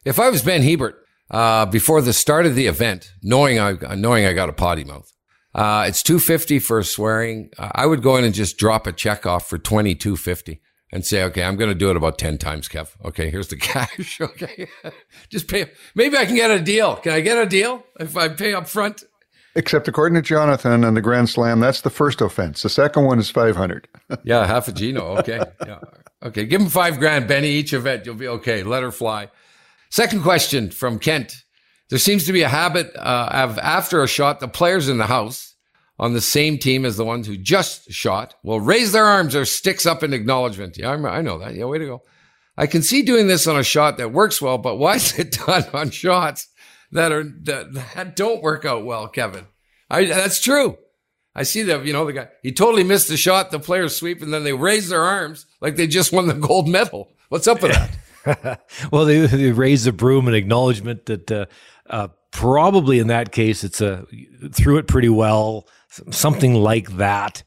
If 0.04 0.18
I 0.20 0.30
was 0.30 0.42
Ben 0.42 0.62
Hebert, 0.62 0.94
uh, 1.30 1.66
before 1.66 2.00
the 2.00 2.12
start 2.12 2.46
of 2.46 2.54
the 2.54 2.66
event, 2.66 3.12
knowing 3.22 3.58
I 3.58 3.72
knowing 3.94 4.24
I 4.26 4.32
got 4.32 4.48
a 4.48 4.52
potty 4.52 4.84
mouth, 4.84 5.10
uh, 5.54 5.84
it's 5.88 6.02
two 6.02 6.18
fifty 6.18 6.58
for 6.58 6.82
swearing. 6.82 7.50
I 7.58 7.86
would 7.86 8.02
go 8.02 8.16
in 8.16 8.24
and 8.24 8.34
just 8.34 8.58
drop 8.58 8.86
a 8.86 8.92
check 8.92 9.26
off 9.26 9.48
for 9.48 9.58
twenty 9.58 9.94
two 9.94 10.16
fifty 10.16 10.60
and 10.92 11.04
say, 11.04 11.22
okay, 11.24 11.42
I'm 11.42 11.56
going 11.56 11.70
to 11.70 11.74
do 11.74 11.90
it 11.90 11.96
about 11.96 12.18
ten 12.18 12.38
times, 12.38 12.68
Kev. 12.68 12.88
Okay, 13.04 13.30
here's 13.30 13.48
the 13.48 13.56
cash. 13.58 14.20
Okay, 14.20 14.68
just 15.28 15.48
pay. 15.48 15.66
Maybe 15.94 16.16
I 16.16 16.26
can 16.26 16.36
get 16.36 16.50
a 16.50 16.60
deal. 16.60 16.96
Can 16.96 17.12
I 17.12 17.20
get 17.20 17.38
a 17.38 17.46
deal 17.46 17.84
if 17.98 18.16
I 18.16 18.28
pay 18.28 18.54
up 18.54 18.68
front? 18.68 19.04
Except 19.56 19.88
according 19.88 20.16
to 20.16 20.22
Jonathan 20.22 20.84
and 20.84 20.94
the 20.96 21.00
Grand 21.00 21.30
Slam, 21.30 21.60
that's 21.60 21.80
the 21.80 21.88
first 21.88 22.20
offense. 22.20 22.62
The 22.62 22.68
second 22.68 23.04
one 23.04 23.18
is 23.18 23.30
500. 23.30 23.88
Yeah, 24.22 24.46
half 24.46 24.68
a 24.68 24.72
Gino. 24.72 25.16
Okay. 25.18 25.40
Yeah. 25.66 25.80
Okay. 26.22 26.44
Give 26.44 26.60
him 26.60 26.68
five 26.68 27.00
grand, 27.00 27.26
Benny, 27.26 27.48
each 27.48 27.72
event. 27.72 28.06
You'll 28.06 28.14
be 28.14 28.28
okay. 28.28 28.62
Let 28.62 28.84
her 28.84 28.92
fly. 28.92 29.30
Second 29.90 30.22
question 30.22 30.70
from 30.70 31.00
Kent. 31.00 31.34
There 31.90 31.98
seems 31.98 32.24
to 32.26 32.32
be 32.32 32.42
a 32.42 32.48
habit 32.48 32.94
uh, 32.96 33.30
of 33.32 33.58
after 33.58 34.02
a 34.02 34.06
shot, 34.08 34.38
the 34.40 34.46
players 34.48 34.88
in 34.88 34.98
the 34.98 35.06
house 35.06 35.45
on 35.98 36.12
the 36.12 36.20
same 36.20 36.58
team 36.58 36.84
as 36.84 36.96
the 36.96 37.04
ones 37.04 37.26
who 37.26 37.36
just 37.36 37.90
shot 37.90 38.34
will 38.42 38.60
raise 38.60 38.92
their 38.92 39.06
arms 39.06 39.34
or 39.34 39.44
sticks 39.44 39.86
up 39.86 40.02
in 40.02 40.12
acknowledgement. 40.12 40.76
Yeah, 40.76 40.90
I'm- 40.90 41.06
I 41.06 41.22
know 41.22 41.38
that. 41.38 41.54
Yeah, 41.54 41.64
way 41.64 41.78
to 41.78 41.86
go. 41.86 42.02
I 42.56 42.66
can 42.66 42.82
see 42.82 43.02
doing 43.02 43.26
this 43.26 43.46
on 43.46 43.56
a 43.56 43.62
shot 43.62 43.98
that 43.98 44.12
works 44.12 44.40
well, 44.40 44.58
but 44.58 44.76
why 44.76 44.96
is 44.96 45.18
it 45.18 45.32
done 45.46 45.64
on 45.72 45.90
shots 45.90 46.48
that 46.92 47.12
are 47.12 47.24
that, 47.24 47.72
that 47.94 48.16
don't 48.16 48.42
work 48.42 48.64
out 48.64 48.84
well, 48.84 49.08
Kevin? 49.08 49.46
I, 49.90 50.04
that's 50.04 50.40
true. 50.40 50.78
I 51.34 51.42
see 51.42 51.62
that, 51.64 51.84
you 51.84 51.92
know, 51.92 52.06
the 52.06 52.14
guy, 52.14 52.28
he 52.42 52.50
totally 52.52 52.82
missed 52.82 53.08
the 53.08 53.16
shot. 53.18 53.50
The 53.50 53.60
players 53.60 53.94
sweep 53.94 54.22
and 54.22 54.32
then 54.32 54.42
they 54.42 54.54
raise 54.54 54.88
their 54.88 55.02
arms 55.02 55.44
like 55.60 55.76
they 55.76 55.86
just 55.86 56.12
won 56.12 56.28
the 56.28 56.34
gold 56.34 56.66
medal. 56.66 57.12
What's 57.28 57.46
up 57.46 57.60
with 57.62 57.72
that? 57.72 58.60
well, 58.90 59.04
they, 59.04 59.26
they 59.26 59.52
raise 59.52 59.84
the 59.84 59.92
broom 59.92 60.28
in 60.28 60.34
acknowledgement 60.34 61.06
that 61.06 61.30
uh, 61.30 61.46
uh, 61.90 62.08
probably 62.32 62.98
in 62.98 63.08
that 63.08 63.32
case 63.32 63.64
it's 63.64 63.80
a 63.82 64.06
threw 64.52 64.78
it 64.78 64.88
pretty 64.88 65.10
well, 65.10 65.68
something 66.10 66.54
like 66.54 66.96
that. 66.96 67.42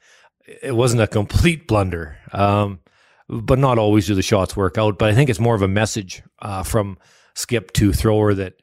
It 0.62 0.76
wasn't 0.76 1.02
a 1.02 1.08
complete 1.08 1.68
blunder, 1.68 2.18
um, 2.32 2.80
but 3.28 3.60
not 3.60 3.78
always 3.78 4.08
do 4.08 4.16
the 4.16 4.22
shots 4.22 4.56
work 4.56 4.78
out. 4.78 4.98
But 4.98 5.10
I 5.10 5.16
think 5.16 5.30
it's 5.30 5.40
more 5.40 5.56
of 5.56 5.62
a 5.62 5.68
message 5.68 6.24
uh, 6.40 6.64
from 6.64 6.98
skip 7.36 7.72
to 7.74 7.94
thrower 7.94 8.34
that 8.34 8.54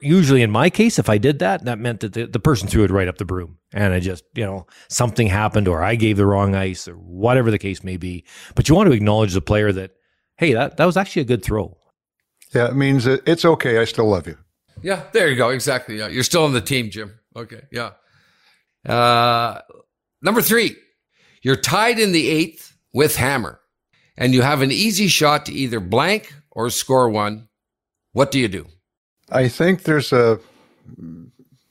usually 0.00 0.42
in 0.42 0.50
my 0.50 0.70
case, 0.70 0.98
if 0.98 1.08
I 1.08 1.18
did 1.18 1.38
that, 1.38 1.64
that 1.64 1.78
meant 1.78 2.00
that 2.00 2.12
the, 2.12 2.26
the 2.26 2.40
person 2.40 2.68
threw 2.68 2.84
it 2.84 2.90
right 2.90 3.08
up 3.08 3.18
the 3.18 3.24
broom, 3.24 3.58
and 3.72 3.94
I 3.94 4.00
just 4.00 4.24
you 4.34 4.44
know 4.44 4.66
something 4.88 5.28
happened 5.28 5.68
or 5.68 5.82
I 5.82 5.94
gave 5.94 6.16
the 6.16 6.26
wrong 6.26 6.54
ice 6.54 6.88
or 6.88 6.94
whatever 6.94 7.50
the 7.50 7.58
case 7.58 7.84
may 7.84 7.96
be. 7.96 8.24
But 8.54 8.68
you 8.68 8.74
want 8.74 8.88
to 8.88 8.94
acknowledge 8.94 9.34
the 9.34 9.40
player 9.40 9.72
that 9.72 9.92
hey, 10.36 10.52
that 10.52 10.76
that 10.76 10.84
was 10.84 10.96
actually 10.96 11.22
a 11.22 11.26
good 11.26 11.44
throw. 11.44 11.76
Yeah, 12.54 12.68
it 12.68 12.76
means 12.76 13.04
that 13.04 13.26
it's 13.26 13.44
okay. 13.44 13.78
I 13.78 13.84
still 13.84 14.08
love 14.08 14.26
you. 14.26 14.38
Yeah, 14.82 15.04
there 15.12 15.28
you 15.28 15.36
go. 15.36 15.50
Exactly. 15.50 15.98
Yeah. 15.98 16.08
You're 16.08 16.22
still 16.22 16.44
on 16.44 16.52
the 16.52 16.60
team, 16.60 16.90
Jim. 16.90 17.18
Okay. 17.34 17.62
Yeah. 17.72 17.92
Uh, 18.86 19.60
number 20.22 20.40
three, 20.40 20.76
you're 21.42 21.56
tied 21.56 21.98
in 21.98 22.12
the 22.12 22.28
eighth 22.28 22.76
with 22.92 23.16
hammer 23.16 23.60
and 24.16 24.32
you 24.32 24.42
have 24.42 24.62
an 24.62 24.72
easy 24.72 25.08
shot 25.08 25.46
to 25.46 25.52
either 25.52 25.80
blank 25.80 26.32
or 26.50 26.70
score 26.70 27.08
one. 27.08 27.48
What 28.12 28.30
do 28.30 28.38
you 28.38 28.48
do? 28.48 28.66
I 29.30 29.48
think 29.48 29.82
there's 29.82 30.12
a 30.12 30.38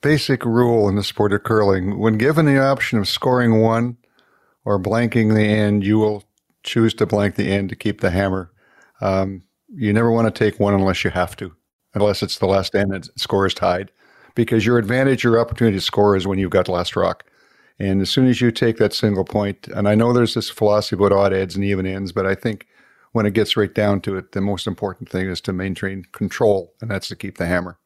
basic 0.02 0.46
rule 0.46 0.88
in 0.88 0.96
the 0.96 1.04
sport 1.04 1.34
of 1.34 1.44
curling. 1.44 1.98
When 1.98 2.18
given 2.18 2.46
the 2.46 2.60
option 2.60 3.00
of 3.00 3.08
scoring 3.08 3.62
one 3.62 3.98
or 4.64 4.80
blanking 4.80 5.34
the 5.34 5.46
end, 5.46 5.84
you 5.84 5.98
will 5.98 6.24
choose 6.64 6.94
to 6.96 7.06
blank 7.06 7.36
the 7.36 7.52
end 7.52 7.70
to 7.70 7.76
keep 7.76 8.02
the 8.02 8.12
hammer. 8.12 8.52
Um, 9.02 9.44
you 9.74 9.92
never 9.94 10.12
want 10.12 10.34
to 10.34 10.38
take 10.38 10.60
one 10.60 10.74
unless 10.74 11.04
you 11.04 11.12
have 11.12 11.36
to, 11.38 11.52
unless 11.94 12.22
it's 12.22 12.38
the 12.38 12.46
last 12.46 12.76
end 12.76 12.94
and 12.94 13.10
score 13.18 13.46
is 13.46 13.54
tied, 13.54 13.92
because 14.36 14.66
your 14.66 14.78
advantage, 14.78 15.24
your 15.24 15.40
opportunity 15.40 15.78
to 15.78 15.82
score 15.82 16.16
is 16.16 16.28
when 16.28 16.38
you've 16.38 16.52
got 16.52 16.66
the 16.66 16.72
last 16.72 16.96
rock. 16.96 17.24
And 17.80 18.02
as 18.02 18.10
soon 18.10 18.28
as 18.28 18.40
you 18.40 18.52
take 18.52 18.78
that 18.78 18.94
single 18.94 19.26
point, 19.26 19.68
and 19.70 19.88
I 19.88 19.96
know 19.96 20.14
there's 20.14 20.34
this 20.34 20.50
philosophy 20.50 20.96
about 20.96 21.12
odd 21.12 21.34
ends 21.34 21.56
and 21.56 21.66
even 21.66 21.86
ends, 21.86 22.12
but 22.12 22.26
I 22.26 22.36
think 22.36 22.68
when 23.12 23.26
it 23.26 23.34
gets 23.34 23.58
right 23.58 23.74
down 23.74 24.02
to 24.02 24.18
it, 24.18 24.34
the 24.34 24.42
most 24.42 24.68
important 24.68 25.10
thing 25.10 25.28
is 25.28 25.42
to 25.42 25.54
maintain 25.54 26.06
control, 26.12 26.74
and 26.82 26.92
that's 26.92 27.08
to 27.10 27.16
keep 27.16 27.38
the 27.38 27.46
hammer. 27.46 27.78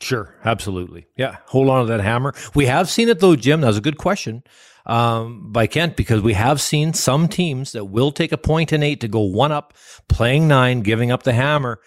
Sure, 0.00 0.34
absolutely. 0.44 1.06
Yeah, 1.16 1.36
hold 1.46 1.68
on 1.68 1.86
to 1.86 1.92
that 1.92 2.00
hammer. 2.00 2.34
We 2.54 2.66
have 2.66 2.88
seen 2.88 3.08
it 3.08 3.20
though, 3.20 3.36
Jim. 3.36 3.60
That 3.60 3.66
was 3.68 3.78
a 3.78 3.82
good 3.82 3.98
question 3.98 4.44
um, 4.86 5.50
by 5.52 5.66
Kent 5.66 5.96
because 5.96 6.22
we 6.22 6.34
have 6.34 6.60
seen 6.60 6.94
some 6.94 7.28
teams 7.28 7.72
that 7.72 7.86
will 7.86 8.12
take 8.12 8.32
a 8.32 8.38
point 8.38 8.72
in 8.72 8.82
eight 8.82 9.00
to 9.00 9.08
go 9.08 9.20
one 9.20 9.50
up, 9.50 9.74
playing 10.08 10.46
nine, 10.46 10.80
giving 10.80 11.10
up 11.10 11.24
the 11.24 11.32
hammer. 11.32 11.80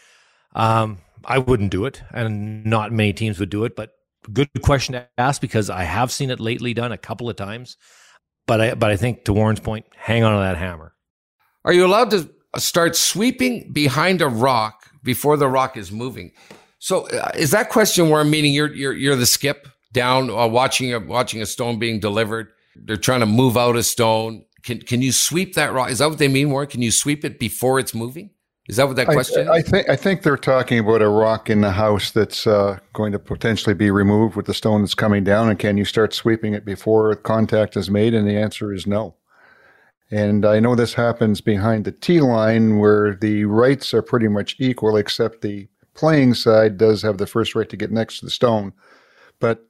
Um, 0.53 0.97
I 1.23 1.37
wouldn't 1.37 1.71
do 1.71 1.85
it, 1.85 2.01
and 2.11 2.65
not 2.65 2.91
many 2.91 3.13
teams 3.13 3.39
would 3.39 3.49
do 3.49 3.63
it. 3.63 3.75
But 3.75 3.93
good 4.31 4.49
question 4.61 4.93
to 4.93 5.07
ask 5.17 5.41
because 5.41 5.69
I 5.69 5.83
have 5.83 6.11
seen 6.11 6.29
it 6.29 6.39
lately 6.39 6.73
done 6.73 6.91
a 6.91 6.97
couple 6.97 7.29
of 7.29 7.35
times. 7.35 7.77
But 8.47 8.61
I, 8.61 8.73
but 8.73 8.91
I 8.91 8.97
think 8.97 9.25
to 9.25 9.33
Warren's 9.33 9.59
point, 9.59 9.85
hang 9.95 10.23
on 10.23 10.33
to 10.33 10.39
that 10.39 10.57
hammer. 10.57 10.93
Are 11.63 11.73
you 11.73 11.85
allowed 11.85 12.11
to 12.11 12.29
start 12.57 12.95
sweeping 12.95 13.71
behind 13.71 14.21
a 14.21 14.27
rock 14.27 14.89
before 15.03 15.37
the 15.37 15.47
rock 15.47 15.77
is 15.77 15.91
moving? 15.91 16.31
So 16.79 17.07
uh, 17.09 17.31
is 17.35 17.51
that 17.51 17.69
question 17.69 18.09
where 18.09 18.21
I'm 18.21 18.29
meaning 18.29 18.53
you're 18.53 18.73
you're 18.73 18.93
you're 18.93 19.15
the 19.15 19.27
skip 19.27 19.67
down 19.93 20.29
uh, 20.31 20.47
watching 20.47 20.93
a 20.93 20.99
watching 20.99 21.41
a 21.41 21.45
stone 21.45 21.77
being 21.77 21.99
delivered? 21.99 22.47
They're 22.75 22.97
trying 22.97 23.19
to 23.19 23.25
move 23.27 23.55
out 23.55 23.75
a 23.75 23.83
stone. 23.83 24.43
Can 24.63 24.79
can 24.81 25.01
you 25.01 25.11
sweep 25.11 25.53
that 25.53 25.73
rock? 25.73 25.91
Is 25.91 25.99
that 25.99 26.09
what 26.09 26.17
they 26.17 26.27
mean, 26.27 26.49
Warren? 26.49 26.67
Can 26.67 26.81
you 26.81 26.91
sweep 26.91 27.23
it 27.23 27.39
before 27.39 27.79
it's 27.79 27.93
moving? 27.93 28.31
Is 28.71 28.77
that 28.77 28.87
what 28.87 28.95
that 28.95 29.07
question 29.07 29.49
I, 29.49 29.55
I 29.55 29.57
is? 29.57 29.69
think 29.69 29.89
I 29.89 29.97
think 29.97 30.23
they're 30.23 30.37
talking 30.37 30.79
about 30.79 31.01
a 31.01 31.09
rock 31.09 31.49
in 31.49 31.59
the 31.59 31.71
house 31.71 32.11
that's 32.11 32.47
uh, 32.47 32.79
going 32.93 33.11
to 33.11 33.19
potentially 33.19 33.75
be 33.75 33.91
removed 33.91 34.37
with 34.37 34.45
the 34.45 34.53
stone 34.53 34.81
that's 34.81 34.95
coming 34.95 35.25
down, 35.25 35.49
and 35.49 35.59
can 35.59 35.75
you 35.75 35.83
start 35.83 36.13
sweeping 36.13 36.53
it 36.53 36.63
before 36.63 37.13
contact 37.15 37.75
is 37.75 37.89
made? 37.89 38.13
And 38.13 38.25
the 38.25 38.37
answer 38.37 38.73
is 38.73 38.87
no. 38.87 39.15
And 40.09 40.45
I 40.45 40.61
know 40.61 40.75
this 40.75 40.93
happens 40.93 41.41
behind 41.41 41.83
the 41.83 41.91
T 41.91 42.21
line 42.21 42.79
where 42.79 43.13
the 43.13 43.43
rights 43.43 43.93
are 43.93 44.01
pretty 44.01 44.29
much 44.29 44.55
equal, 44.57 44.95
except 44.95 45.41
the 45.41 45.67
playing 45.93 46.33
side 46.33 46.77
does 46.77 47.01
have 47.01 47.17
the 47.17 47.27
first 47.27 47.55
right 47.55 47.67
to 47.67 47.75
get 47.75 47.91
next 47.91 48.19
to 48.19 48.25
the 48.25 48.31
stone. 48.31 48.71
But 49.41 49.67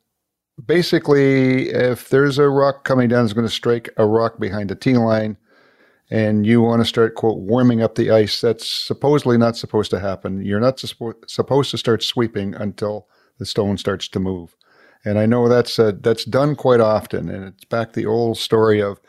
basically, 0.63 1.69
if 1.69 2.09
there's 2.09 2.37
a 2.37 2.49
rock 2.49 2.83
coming 2.83 3.09
down 3.09 3.23
that's 3.23 3.33
going 3.33 3.47
to 3.47 3.51
strike 3.51 3.89
a 3.97 4.05
rock 4.05 4.39
behind 4.39 4.69
the 4.69 4.75
T 4.75 4.93
line, 4.93 5.37
and 6.11 6.45
you 6.45 6.61
want 6.61 6.81
to 6.81 6.87
start 6.87 7.15
quote 7.15 7.39
warming 7.39 7.81
up 7.81 7.95
the 7.95 8.11
ice, 8.11 8.41
that's 8.41 8.69
supposedly 8.69 9.37
not 9.37 9.55
supposed 9.55 9.89
to 9.91 9.99
happen. 9.99 10.43
You're 10.43 10.59
not 10.59 10.77
suspo- 10.77 11.27
supposed 11.27 11.71
to 11.71 11.77
start 11.77 12.03
sweeping 12.03 12.53
until 12.53 13.07
the 13.39 13.45
stone 13.45 13.77
starts 13.77 14.09
to 14.09 14.19
move. 14.19 14.55
And 15.05 15.17
I 15.17 15.25
know 15.25 15.47
that's 15.47 15.79
uh, 15.79 15.93
that's 15.99 16.25
done 16.25 16.55
quite 16.55 16.81
often, 16.81 17.29
and 17.29 17.45
it's 17.45 17.65
back 17.65 17.93
the 17.93 18.05
old 18.05 18.37
story 18.37 18.81
of 18.81 18.99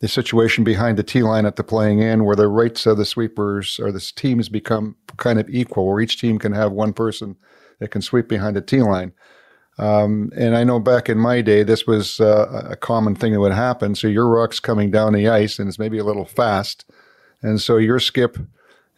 the 0.00 0.08
situation 0.08 0.64
behind 0.64 0.96
the 0.96 1.02
tee 1.02 1.22
line 1.22 1.44
at 1.44 1.56
the 1.56 1.64
playing 1.64 2.02
end, 2.02 2.24
where 2.24 2.34
the 2.34 2.48
rights 2.48 2.86
of 2.86 2.96
the 2.96 3.04
sweepers 3.04 3.78
or 3.78 3.92
the 3.92 4.00
teams 4.00 4.48
become 4.48 4.96
kind 5.16 5.38
of 5.38 5.48
equal, 5.50 5.86
where 5.86 6.00
each 6.00 6.20
team 6.20 6.38
can 6.38 6.52
have 6.52 6.72
one 6.72 6.92
person 6.92 7.36
that 7.78 7.90
can 7.90 8.02
sweep 8.02 8.26
behind 8.26 8.56
the 8.56 8.62
tee 8.62 8.82
line. 8.82 9.12
Um, 9.78 10.32
and 10.36 10.56
I 10.56 10.64
know 10.64 10.80
back 10.80 11.08
in 11.08 11.18
my 11.18 11.40
day, 11.40 11.62
this 11.62 11.86
was 11.86 12.20
uh, 12.20 12.66
a 12.68 12.76
common 12.76 13.14
thing 13.14 13.32
that 13.32 13.40
would 13.40 13.52
happen. 13.52 13.94
So 13.94 14.08
your 14.08 14.28
rock's 14.28 14.60
coming 14.60 14.90
down 14.90 15.12
the 15.12 15.28
ice, 15.28 15.58
and 15.58 15.68
it's 15.68 15.78
maybe 15.78 15.98
a 15.98 16.04
little 16.04 16.24
fast, 16.24 16.84
and 17.42 17.60
so 17.60 17.76
your 17.76 18.00
skip 18.00 18.36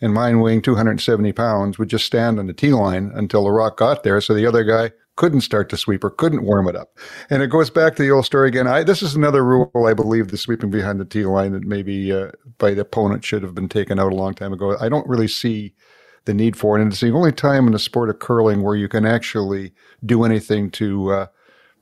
and 0.01 0.14
mine 0.14 0.40
weighing 0.40 0.62
270 0.62 1.33
pounds 1.33 1.79
would 1.79 1.90
just 1.90 2.07
stand 2.07 2.38
on 2.38 2.47
the 2.47 2.55
T 2.55 2.73
line 2.73 3.12
until 3.14 3.45
the 3.45 3.51
rock 3.51 3.77
got 3.77 4.03
there, 4.03 4.21
so 4.21 4.33
the 4.33 4.47
other 4.47 4.64
guy 4.64 4.93
couldn't 5.16 5.43
start 5.43 5.69
to 5.69 5.77
sweep 5.77 6.03
or 6.03 6.09
couldn't 6.09 6.45
warm 6.45 6.66
it 6.66 6.75
up. 6.75 6.97
And 7.29 7.43
it 7.43 7.49
goes 7.49 7.69
back 7.69 7.95
to 7.97 8.03
the 8.03 8.11
old 8.11 8.25
story 8.25 8.49
again. 8.49 8.66
I, 8.66 8.83
this 8.83 9.03
is 9.03 9.14
another 9.14 9.45
rule 9.45 9.71
I 9.87 9.93
believe 9.93 10.29
the 10.29 10.38
sweeping 10.38 10.71
behind 10.71 10.99
the 10.99 11.05
T 11.05 11.27
line 11.27 11.53
that 11.53 11.64
maybe 11.64 12.11
uh, 12.11 12.31
by 12.57 12.73
the 12.73 12.81
opponent 12.81 13.23
should 13.23 13.43
have 13.43 13.55
been 13.55 13.69
taken 13.69 13.99
out 13.99 14.12
a 14.12 14.16
long 14.16 14.33
time 14.33 14.55
ago. 14.55 14.79
I 14.81 14.88
don't 14.88 15.07
really 15.07 15.29
see 15.29 15.75
the 16.24 16.35
need 16.35 16.56
for 16.56 16.78
it, 16.78 16.83
and 16.83 16.92
it's 16.92 17.00
the 17.00 17.12
only 17.12 17.33
time 17.33 17.66
in 17.66 17.72
the 17.72 17.78
sport 17.78 18.11
of 18.11 18.18
curling 18.18 18.62
where 18.62 18.76
you 18.76 18.88
can 18.88 19.06
actually 19.06 19.72
do 20.04 20.24
anything 20.24 20.70
to 20.72 21.12
uh, 21.12 21.26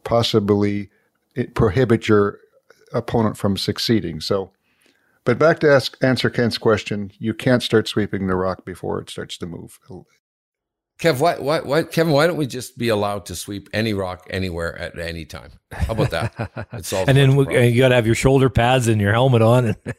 possibly 0.05 0.91
prohibit 1.55 2.09
your 2.09 2.39
opponent 2.93 3.37
from 3.37 3.57
succeeding. 3.57 4.21
So. 4.21 4.51
But 5.25 5.39
back 5.39 5.59
to 5.59 5.71
ask, 5.71 6.03
answer 6.03 6.31
Kent's 6.31 6.57
question, 6.57 7.13
you 7.19 7.35
can't 7.35 7.63
start 7.63 7.87
sweeping 7.87 8.29
the 8.29 8.35
rock 8.35 8.65
before 8.65 8.99
it 8.99 9.11
starts 9.11 9.37
to 9.39 9.47
move. 9.47 9.79
Kev, 10.99 11.21
why, 11.21 11.39
why, 11.39 11.61
why, 11.61 11.85
Kevin, 11.85 12.13
why 12.13 12.27
don't 12.27 12.37
we 12.37 12.47
just 12.47 12.77
be 12.77 12.89
allowed 12.89 13.27
to 13.27 13.37
sweep 13.37 13.69
any 13.73 13.95
rock 13.95 14.27
anywhere 14.31 14.77
at 14.77 14.99
any 14.99 15.25
time? 15.25 15.53
How 15.71 15.93
about 15.93 16.11
that? 16.11 16.67
It 16.73 16.93
and 16.93 17.17
then 17.17 17.31
a 17.31 17.37
bunch 17.37 17.49
of 17.49 17.55
we, 17.55 17.69
you 17.69 17.79
got 17.79 17.89
to 17.91 17.95
have 17.95 18.07
your 18.07 18.15
shoulder 18.17 18.51
pads 18.51 18.89
and 18.89 19.01
your 19.01 19.13
helmet 19.13 19.43
on. 19.43 19.67
And 19.67 19.77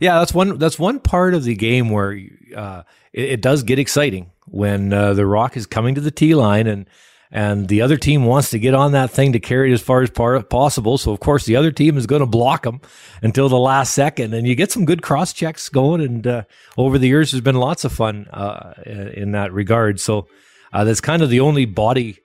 yeah, 0.00 0.18
that's 0.18 0.32
one. 0.32 0.58
That's 0.58 0.78
one 0.78 1.00
part 1.00 1.34
of 1.34 1.44
the 1.44 1.54
game 1.54 1.90
where 1.90 2.18
uh, 2.54 2.82
it, 3.12 3.30
it 3.30 3.40
does 3.42 3.62
get 3.62 3.78
exciting 3.78 4.30
when 4.46 4.92
uh, 4.92 5.14
the 5.14 5.26
rock 5.26 5.56
is 5.56 5.66
coming 5.66 5.94
to 5.96 6.00
the 6.00 6.10
tee 6.10 6.34
line 6.34 6.66
and 6.66 6.88
and 7.30 7.68
the 7.68 7.82
other 7.82 7.96
team 7.96 8.24
wants 8.24 8.50
to 8.50 8.58
get 8.58 8.74
on 8.74 8.92
that 8.92 9.10
thing 9.10 9.32
to 9.32 9.40
carry 9.40 9.70
it 9.70 9.74
as 9.74 9.82
far 9.82 10.02
as 10.02 10.10
possible. 10.10 10.98
So 10.98 11.12
of 11.12 11.20
course 11.20 11.44
the 11.44 11.56
other 11.56 11.72
team 11.72 11.96
is 11.96 12.06
going 12.06 12.20
to 12.20 12.26
block 12.26 12.62
them 12.62 12.80
until 13.22 13.48
the 13.48 13.58
last 13.58 13.94
second, 13.94 14.34
and 14.34 14.46
you 14.46 14.54
get 14.54 14.72
some 14.72 14.84
good 14.84 15.02
cross 15.02 15.32
checks 15.32 15.68
going. 15.68 16.00
And 16.00 16.26
uh, 16.26 16.42
over 16.76 16.98
the 16.98 17.08
years, 17.08 17.32
there's 17.32 17.42
been 17.42 17.56
lots 17.56 17.84
of 17.84 17.92
fun 17.92 18.26
uh, 18.32 18.74
in 18.84 19.32
that 19.32 19.52
regard. 19.52 20.00
So 20.00 20.28
uh, 20.72 20.84
that's 20.84 21.00
kind 21.00 21.22
of 21.22 21.30
the 21.30 21.40
only 21.40 21.64
body 21.64 22.18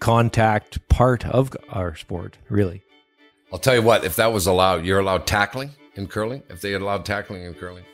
contact 0.00 0.86
part 0.88 1.24
of 1.26 1.50
our 1.70 1.96
sport, 1.96 2.38
really. 2.48 2.82
I'll 3.52 3.58
tell 3.58 3.74
you 3.74 3.82
what, 3.82 4.04
if 4.04 4.16
that 4.16 4.32
was 4.32 4.46
allowed, 4.46 4.84
you're 4.84 4.98
allowed 4.98 5.26
tackling 5.26 5.70
in 5.94 6.06
curling. 6.08 6.42
If 6.48 6.60
they 6.60 6.72
had 6.72 6.82
allowed 6.82 7.04
tackling 7.04 7.44
in 7.44 7.54
curling, 7.54 7.84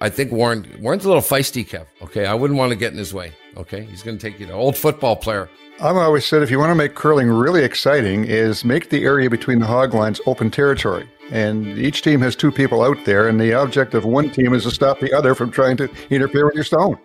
I 0.00 0.08
think 0.08 0.32
Warren 0.32 0.66
Warren's 0.80 1.04
a 1.04 1.08
little 1.08 1.22
feisty, 1.22 1.66
Kev. 1.68 1.86
Okay, 2.02 2.26
I 2.26 2.34
wouldn't 2.34 2.58
want 2.58 2.70
to 2.70 2.76
get 2.76 2.92
in 2.92 2.98
his 2.98 3.14
way. 3.14 3.32
Okay, 3.56 3.84
he's 3.84 4.02
going 4.02 4.18
to 4.18 4.30
take 4.30 4.40
you 4.40 4.46
to 4.46 4.52
old 4.52 4.76
football 4.76 5.16
player. 5.16 5.48
I've 5.80 5.96
always 5.96 6.24
said 6.24 6.42
if 6.42 6.50
you 6.50 6.58
want 6.58 6.70
to 6.70 6.74
make 6.74 6.94
curling 6.94 7.28
really 7.28 7.64
exciting, 7.64 8.24
is 8.24 8.64
make 8.64 8.88
the 8.88 9.04
area 9.04 9.28
between 9.28 9.58
the 9.58 9.66
hog 9.66 9.94
lines 9.94 10.20
open 10.26 10.50
territory. 10.50 11.08
And 11.30 11.66
each 11.78 12.02
team 12.02 12.20
has 12.20 12.36
two 12.36 12.52
people 12.52 12.82
out 12.82 12.98
there, 13.04 13.28
and 13.28 13.40
the 13.40 13.54
object 13.54 13.94
of 13.94 14.04
one 14.04 14.30
team 14.30 14.54
is 14.54 14.64
to 14.64 14.70
stop 14.70 15.00
the 15.00 15.12
other 15.12 15.34
from 15.34 15.50
trying 15.50 15.76
to 15.78 15.90
interfere 16.10 16.46
with 16.46 16.54
your 16.54 16.64
stone. 16.64 16.98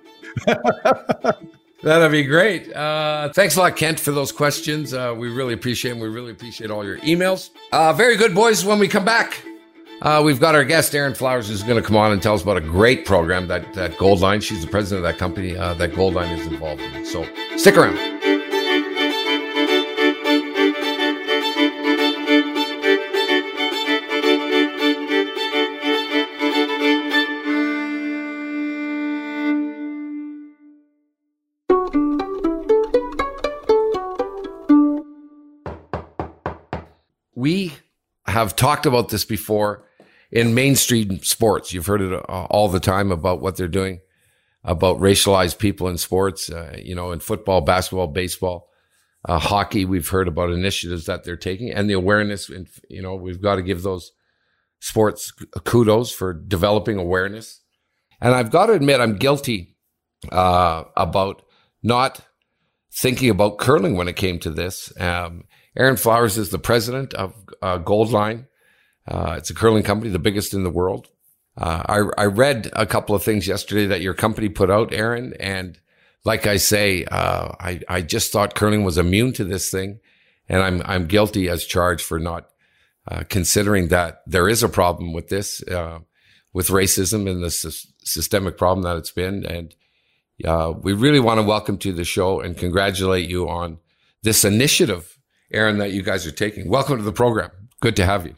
That'd 1.84 2.12
be 2.12 2.24
great. 2.24 2.74
Uh, 2.76 3.30
thanks 3.30 3.56
a 3.56 3.60
lot, 3.60 3.76
Kent, 3.76 4.00
for 4.00 4.12
those 4.12 4.32
questions. 4.32 4.94
Uh, 4.94 5.16
we 5.18 5.30
really 5.30 5.54
appreciate 5.54 5.92
them. 5.92 6.00
We 6.00 6.10
really 6.10 6.32
appreciate 6.32 6.72
all 6.72 6.84
your 6.84 6.98
emails. 7.00 7.52
Uh, 7.72 7.94
very 7.94 8.18
good, 8.18 8.34
boys. 8.34 8.66
When 8.66 8.80
we 8.80 8.88
come 8.88 9.06
back, 9.06 9.44
uh, 10.02 10.22
we've 10.24 10.40
got 10.40 10.56
our 10.56 10.64
guest, 10.64 10.94
Erin 10.94 11.14
Flowers, 11.14 11.48
who's 11.48 11.64
going 11.64 11.82
to 11.82 11.86
come 11.86 11.96
on 11.96 12.12
and 12.12 12.22
tell 12.22 12.34
us 12.34 12.44
about 12.44 12.58
a 12.58 12.62
great 12.62 13.06
program 13.06 13.48
that, 13.48 13.74
that 13.74 13.92
Goldline, 13.94 14.42
she's 14.42 14.62
the 14.62 14.70
president 14.70 15.06
of 15.06 15.12
that 15.12 15.20
company, 15.20 15.56
uh, 15.56 15.74
that 15.76 15.92
Goldline 15.92 16.38
is 16.38 16.48
involved 16.48 16.82
in. 16.82 17.06
So 17.06 17.26
stick 17.58 17.78
around. 17.78 18.18
we 37.38 37.72
have 38.26 38.56
talked 38.56 38.86
about 38.86 39.10
this 39.10 39.24
before 39.24 39.87
in 40.32 40.54
mainstream 40.54 41.22
sports. 41.24 41.74
You've 41.74 41.86
heard 41.86 42.02
it 42.02 42.14
uh, 42.14 42.48
all 42.50 42.68
the 42.68 42.80
time 42.80 43.12
about 43.12 43.42
what 43.42 43.56
they're 43.56 43.68
doing 43.68 44.00
about 44.64 44.98
racialized 44.98 45.60
people 45.60 45.88
in 45.88 45.98
sports, 45.98 46.52
uh, 46.52 46.78
you 46.84 46.94
know, 46.94 47.12
in 47.12 47.20
football, 47.20 47.62
basketball, 47.62 48.08
baseball, 48.08 48.70
uh, 49.26 49.40
hockey. 49.40 49.86
We've 49.86 50.08
heard 50.08 50.28
about 50.28 50.52
initiatives 50.52 51.06
that 51.06 51.24
they're 51.24 51.38
taking 51.38 51.72
and 51.72 51.90
the 51.90 51.94
awareness. 51.94 52.50
And, 52.50 52.68
you 52.90 53.02
know, 53.02 53.16
we've 53.16 53.42
got 53.42 53.56
to 53.56 53.62
give 53.62 53.84
those 53.84 54.12
sports 54.80 55.32
kudos 55.64 56.12
for 56.12 56.34
developing 56.34 56.98
awareness. 56.98 57.62
And 58.20 58.34
I've 58.34 58.52
got 58.52 58.66
to 58.66 58.74
admit, 58.74 59.00
I'm 59.00 59.16
guilty 59.16 59.78
uh, 60.32 60.84
about 60.98 61.44
not 61.82 62.20
thinking 62.92 63.30
about 63.30 63.60
curling 63.60 63.96
when 63.96 64.08
it 64.08 64.16
came 64.16 64.40
to 64.40 64.50
this. 64.50 64.92
Um, 65.00 65.46
Erin 65.78 65.96
Flowers 65.96 66.38
is 66.38 66.50
the 66.50 66.60
president 66.60 67.14
of 67.14 67.34
uh, 67.62 67.80
Goldline. 67.80 68.48
Uh, 69.08 69.36
it's 69.38 69.50
a 69.50 69.54
curling 69.54 69.84
company, 69.84 70.12
the 70.12 70.20
biggest 70.20 70.54
in 70.54 70.64
the 70.64 70.70
world. 70.70 71.08
Uh, 71.58 71.84
I, 72.18 72.24
I, 72.24 72.26
read 72.26 72.70
a 72.74 72.86
couple 72.86 73.16
of 73.16 73.24
things 73.24 73.48
yesterday 73.48 73.88
that 73.88 74.02
your 74.02 74.14
company 74.14 74.48
put 74.48 74.70
out, 74.70 74.94
Erin. 74.94 75.34
and 75.40 75.80
like 76.24 76.46
I 76.46 76.58
say, 76.58 77.06
uh, 77.06 77.56
I, 77.60 77.82
I 77.88 78.02
just 78.02 78.32
thought 78.32 78.54
curling 78.54 78.84
was 78.84 78.98
immune 78.98 79.34
to 79.34 79.44
this 79.44 79.72
thing, 79.72 80.00
and 80.48 80.62
I'm 80.62 80.84
I'm 80.86 81.08
guilty 81.08 81.50
as 81.50 81.66
charged 81.66 82.06
for 82.06 82.20
not 82.20 82.50
uh, 83.08 83.24
considering 83.28 83.88
that 83.88 84.22
there 84.28 84.48
is 84.48 84.62
a 84.62 84.70
problem 84.70 85.14
with 85.14 85.30
this, 85.30 85.64
uh, 85.64 86.00
with 86.54 86.68
racism 86.68 87.30
and 87.30 87.44
the 87.44 87.50
sy- 87.50 87.90
systemic 88.04 88.58
problem 88.58 88.84
that 88.84 88.98
it's 88.98 89.12
been, 89.12 89.46
and 89.46 89.74
we 90.84 90.94
really 90.94 91.20
want 91.20 91.40
to 91.40 91.44
welcome 91.44 91.80
to 91.80 91.92
the 91.92 92.04
show 92.04 92.40
and 92.40 92.56
congratulate 92.58 93.28
you 93.28 93.50
on 93.50 93.80
this 94.22 94.46
initiative 94.46 95.18
Erin, 95.52 95.78
that 95.78 95.92
you 95.92 96.02
guys 96.02 96.28
are 96.28 96.32
taking. 96.32 96.70
Welcome 96.70 96.98
to 96.98 97.04
the 97.04 97.12
program. 97.12 97.52
Good 97.80 97.96
to 97.98 98.06
have 98.06 98.26
you. 98.26 98.36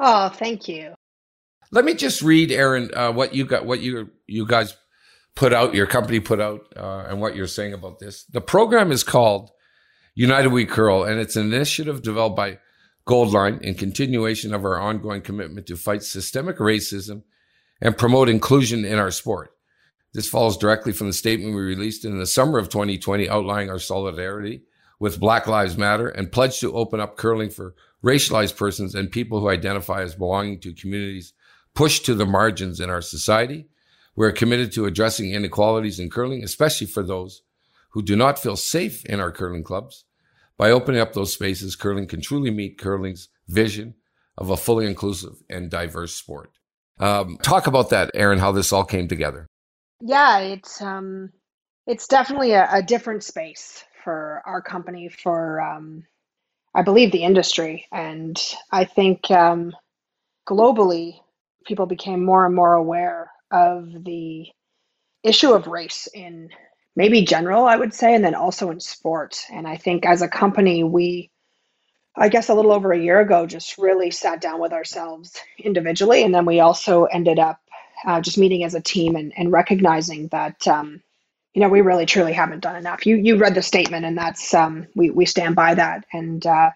Oh, 0.00 0.30
thank 0.30 0.66
you. 0.66 0.94
Let 1.70 1.84
me 1.84 1.94
just 1.94 2.22
read, 2.22 2.50
Erin, 2.50 2.90
uh, 2.94 3.12
what 3.12 3.34
you 3.34 3.44
got, 3.44 3.66
what 3.66 3.80
you 3.80 4.10
you 4.26 4.46
guys 4.46 4.76
put 5.36 5.52
out, 5.52 5.74
your 5.74 5.86
company 5.86 6.18
put 6.18 6.40
out, 6.40 6.62
uh, 6.76 7.04
and 7.08 7.20
what 7.20 7.36
you're 7.36 7.46
saying 7.46 7.74
about 7.74 7.98
this. 8.00 8.24
The 8.24 8.40
program 8.40 8.90
is 8.90 9.04
called 9.04 9.50
United 10.14 10.48
We 10.48 10.64
Curl, 10.64 11.04
and 11.04 11.20
it's 11.20 11.36
an 11.36 11.52
initiative 11.52 12.02
developed 12.02 12.36
by 12.36 12.58
Goldline 13.06 13.60
in 13.60 13.74
continuation 13.74 14.54
of 14.54 14.64
our 14.64 14.80
ongoing 14.80 15.22
commitment 15.22 15.66
to 15.66 15.76
fight 15.76 16.02
systemic 16.02 16.58
racism 16.58 17.22
and 17.80 17.96
promote 17.96 18.28
inclusion 18.28 18.84
in 18.84 18.98
our 18.98 19.10
sport. 19.10 19.52
This 20.12 20.28
follows 20.28 20.56
directly 20.56 20.92
from 20.92 21.06
the 21.06 21.12
statement 21.12 21.54
we 21.54 21.60
released 21.60 22.04
in 22.04 22.18
the 22.18 22.26
summer 22.26 22.58
of 22.58 22.68
2020 22.68 23.28
outlining 23.28 23.70
our 23.70 23.78
solidarity 23.78 24.62
with 24.98 25.20
Black 25.20 25.46
Lives 25.46 25.78
Matter 25.78 26.08
and 26.08 26.32
pledged 26.32 26.60
to 26.60 26.74
open 26.74 27.00
up 27.00 27.16
curling 27.16 27.50
for 27.50 27.74
racialized 28.04 28.56
persons 28.56 28.94
and 28.94 29.10
people 29.10 29.40
who 29.40 29.48
identify 29.48 30.02
as 30.02 30.14
belonging 30.14 30.60
to 30.60 30.72
communities 30.72 31.32
pushed 31.74 32.06
to 32.06 32.14
the 32.14 32.26
margins 32.26 32.80
in 32.80 32.90
our 32.90 33.02
society. 33.02 33.68
We're 34.16 34.32
committed 34.32 34.72
to 34.72 34.86
addressing 34.86 35.32
inequalities 35.32 35.98
in 35.98 36.10
curling, 36.10 36.42
especially 36.42 36.86
for 36.86 37.02
those 37.02 37.42
who 37.90 38.02
do 38.02 38.16
not 38.16 38.38
feel 38.38 38.56
safe 38.56 39.04
in 39.06 39.20
our 39.20 39.32
curling 39.32 39.64
clubs. 39.64 40.04
By 40.56 40.70
opening 40.70 41.00
up 41.00 41.12
those 41.12 41.32
spaces, 41.32 41.76
curling 41.76 42.06
can 42.06 42.20
truly 42.20 42.50
meet 42.50 42.78
curling's 42.78 43.28
vision 43.48 43.94
of 44.36 44.50
a 44.50 44.56
fully 44.56 44.86
inclusive 44.86 45.42
and 45.48 45.70
diverse 45.70 46.14
sport. 46.14 46.50
Um, 46.98 47.38
talk 47.42 47.66
about 47.66 47.90
that, 47.90 48.10
Erin, 48.14 48.38
how 48.38 48.52
this 48.52 48.72
all 48.72 48.84
came 48.84 49.08
together. 49.08 49.46
Yeah, 50.00 50.38
it's 50.38 50.82
um, 50.82 51.30
it's 51.86 52.06
definitely 52.06 52.52
a, 52.52 52.68
a 52.70 52.82
different 52.82 53.24
space 53.24 53.84
for 54.04 54.42
our 54.44 54.60
company, 54.60 55.08
for 55.08 55.60
um, 55.60 56.04
I 56.74 56.82
believe 56.82 57.12
the 57.12 57.24
industry, 57.24 57.86
and 57.92 58.40
I 58.70 58.84
think 58.84 59.30
um, 59.30 59.74
globally 60.48 61.20
people 61.66 61.86
became 61.86 62.24
more 62.24 62.46
and 62.46 62.54
more 62.54 62.74
aware 62.74 63.30
of 63.50 64.04
the 64.04 64.46
issue 65.22 65.52
of 65.52 65.66
race 65.66 66.08
in 66.12 66.50
maybe 66.96 67.24
general, 67.24 67.66
I 67.66 67.76
would 67.76 67.94
say, 67.94 68.14
and 68.14 68.24
then 68.24 68.34
also 68.34 68.70
in 68.70 68.80
sport. 68.80 69.44
And 69.52 69.66
I 69.66 69.76
think 69.76 70.06
as 70.06 70.22
a 70.22 70.28
company, 70.28 70.84
we 70.84 71.30
I 72.16 72.28
guess 72.28 72.48
a 72.48 72.54
little 72.54 72.72
over 72.72 72.92
a 72.92 72.98
year 72.98 73.20
ago, 73.20 73.46
just 73.46 73.78
really 73.78 74.10
sat 74.10 74.40
down 74.40 74.60
with 74.60 74.72
ourselves 74.72 75.40
individually. 75.58 76.24
And 76.24 76.34
then 76.34 76.44
we 76.44 76.60
also 76.60 77.04
ended 77.04 77.38
up 77.38 77.60
uh, 78.06 78.20
just 78.20 78.38
meeting 78.38 78.64
as 78.64 78.74
a 78.74 78.80
team 78.80 79.16
and, 79.16 79.32
and 79.36 79.52
recognizing 79.52 80.28
that 80.28 80.66
um, 80.66 81.02
you 81.54 81.60
know, 81.60 81.68
we 81.68 81.80
really 81.80 82.06
truly 82.06 82.32
haven't 82.32 82.60
done 82.60 82.76
enough. 82.76 83.06
You 83.06 83.16
you 83.16 83.36
read 83.36 83.54
the 83.54 83.62
statement, 83.62 84.04
and 84.04 84.16
that's 84.16 84.54
um, 84.54 84.86
we 84.94 85.10
we 85.10 85.26
stand 85.26 85.56
by 85.56 85.74
that. 85.74 86.04
And 86.12 86.44
uh, 86.46 86.70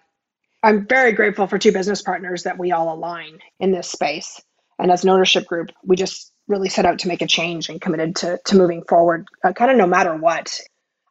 I'm 0.63 0.87
very 0.87 1.11
grateful 1.13 1.47
for 1.47 1.57
two 1.57 1.71
business 1.71 2.01
partners 2.01 2.43
that 2.43 2.57
we 2.57 2.71
all 2.71 2.93
align 2.93 3.39
in 3.59 3.71
this 3.71 3.89
space. 3.89 4.41
And 4.77 4.91
as 4.91 5.03
an 5.03 5.09
ownership 5.09 5.45
group, 5.45 5.69
we 5.83 5.95
just 5.95 6.33
really 6.47 6.69
set 6.69 6.85
out 6.85 6.99
to 6.99 7.07
make 7.07 7.21
a 7.21 7.27
change 7.27 7.69
and 7.69 7.79
committed 7.79 8.15
to 8.17 8.39
to 8.45 8.57
moving 8.57 8.83
forward, 8.83 9.27
uh, 9.43 9.53
kind 9.53 9.71
of 9.71 9.77
no 9.77 9.87
matter 9.87 10.15
what. 10.15 10.59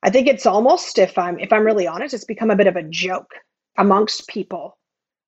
I 0.03 0.11
think 0.11 0.29
it's 0.29 0.45
almost, 0.45 0.99
if 0.99 1.17
I'm 1.17 1.39
if 1.39 1.53
I'm 1.53 1.65
really 1.65 1.87
honest, 1.87 2.15
it's 2.15 2.25
become 2.25 2.51
a 2.51 2.57
bit 2.57 2.67
of 2.67 2.77
a 2.77 2.83
joke 2.83 3.33
amongst 3.79 4.29
people 4.29 4.77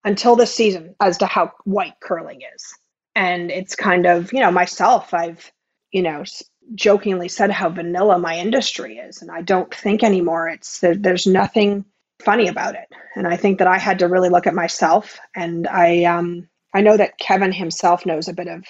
until 0.05 0.37
this 0.37 0.55
season 0.55 0.95
as 1.01 1.19
to 1.19 1.27
how 1.27 1.53
white 1.65 1.95
curling 2.03 2.41
is. 2.55 2.75
And 3.15 3.51
it's 3.51 3.75
kind 3.75 4.07
of, 4.07 4.33
you 4.33 4.41
know, 4.41 4.51
myself, 4.51 5.15
I've, 5.15 5.51
you 5.91 6.03
know, 6.03 6.25
jokingly 6.75 7.29
said 7.29 7.51
how 7.51 7.69
vanilla 7.69 8.19
my 8.19 8.39
industry 8.39 8.99
is 8.99 9.23
and 9.23 9.31
i 9.31 9.43
don't 9.43 9.75
think 9.75 10.03
anymore. 10.03 10.49
It's 10.49 10.81
there, 10.81 10.95
there's 10.95 11.27
nothing 11.27 11.85
funny 12.23 12.49
about 12.49 12.75
it. 12.75 12.89
And 13.15 13.27
i 13.27 13.37
think 13.37 13.59
that 13.59 13.69
i 13.69 13.79
had 13.79 14.01
to 14.01 14.09
really 14.09 14.29
look 14.29 14.47
at 14.47 14.55
myself 14.55 15.19
and 15.35 15.67
i 15.67 16.05
um 16.05 16.49
i 16.75 16.81
know 16.81 16.97
that 16.97 17.19
kevin 17.19 17.53
himself 17.53 18.07
knows 18.07 18.29
a 18.29 18.35
bit 18.35 18.49
of 18.49 18.65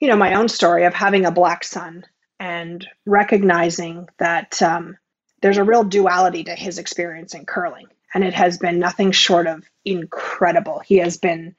you 0.00 0.08
know 0.08 0.16
my 0.16 0.34
own 0.34 0.48
story 0.48 0.84
of 0.84 0.94
having 0.94 1.26
a 1.26 1.32
black 1.32 1.64
son 1.64 2.04
and 2.38 2.86
recognizing 3.04 4.08
that 4.18 4.62
um, 4.62 4.96
there's 5.42 5.58
a 5.58 5.64
real 5.64 5.84
duality 5.84 6.44
to 6.44 6.54
his 6.54 6.78
experience 6.78 7.34
in 7.34 7.44
curling 7.44 7.86
and 8.14 8.24
it 8.24 8.34
has 8.34 8.58
been 8.58 8.78
nothing 8.78 9.12
short 9.12 9.46
of 9.46 9.62
incredible. 9.84 10.80
He 10.80 10.96
has 10.96 11.16
been 11.18 11.54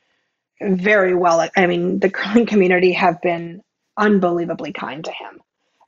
very 0.62 1.16
well 1.16 1.48
i 1.56 1.66
mean 1.66 2.00
the 2.00 2.10
curling 2.10 2.46
community 2.46 2.94
have 2.94 3.22
been 3.22 3.62
unbelievably 3.98 4.74
kind 4.74 5.06
to 5.06 5.12
him 5.12 5.42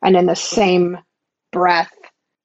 and 0.04 0.18
in 0.18 0.28
the 0.28 0.36
same 0.36 0.98
breath, 1.54 1.94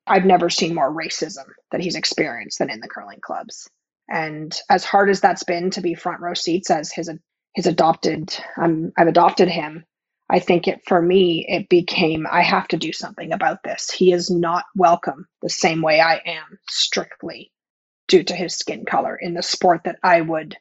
I've 0.06 0.26
never 0.26 0.50
seen 0.50 0.74
more 0.74 0.92
racism 0.92 1.46
that 1.72 1.82
he's 1.82 1.96
experienced 1.96 2.60
than 2.60 2.70
in 2.70 2.80
the 2.80 2.88
curling 2.88 3.20
clubs. 3.22 3.68
And 4.10 4.58
as 4.70 4.84
hard 4.84 5.10
as 5.10 5.20
that's 5.20 5.44
been 5.44 5.70
to 5.72 5.82
be 5.82 5.94
front 5.94 6.20
row 6.20 6.34
seats 6.34 6.70
as 6.70 6.92
his 6.92 7.10
his 7.54 7.66
adopted, 7.66 8.36
um, 8.56 8.92
I've 8.98 9.08
adopted 9.08 9.48
him. 9.48 9.84
I 10.30 10.40
think 10.40 10.68
it 10.68 10.82
for 10.86 11.02
me 11.02 11.46
it 11.48 11.68
became 11.68 12.26
I 12.30 12.42
have 12.42 12.68
to 12.68 12.78
do 12.78 12.92
something 12.92 13.32
about 13.32 13.62
this. 13.64 13.90
He 13.90 14.12
is 14.12 14.30
not 14.30 14.64
welcome 14.76 15.26
the 15.42 15.50
same 15.50 15.82
way 15.82 16.00
I 16.00 16.16
am 16.26 16.58
strictly 16.70 17.52
due 18.08 18.22
to 18.24 18.34
his 18.34 18.54
skin 18.56 18.84
color 18.84 19.16
in 19.16 19.34
the 19.34 19.42
sport 19.42 19.82
that 19.84 19.98
I 20.02 20.20
would 20.20 20.56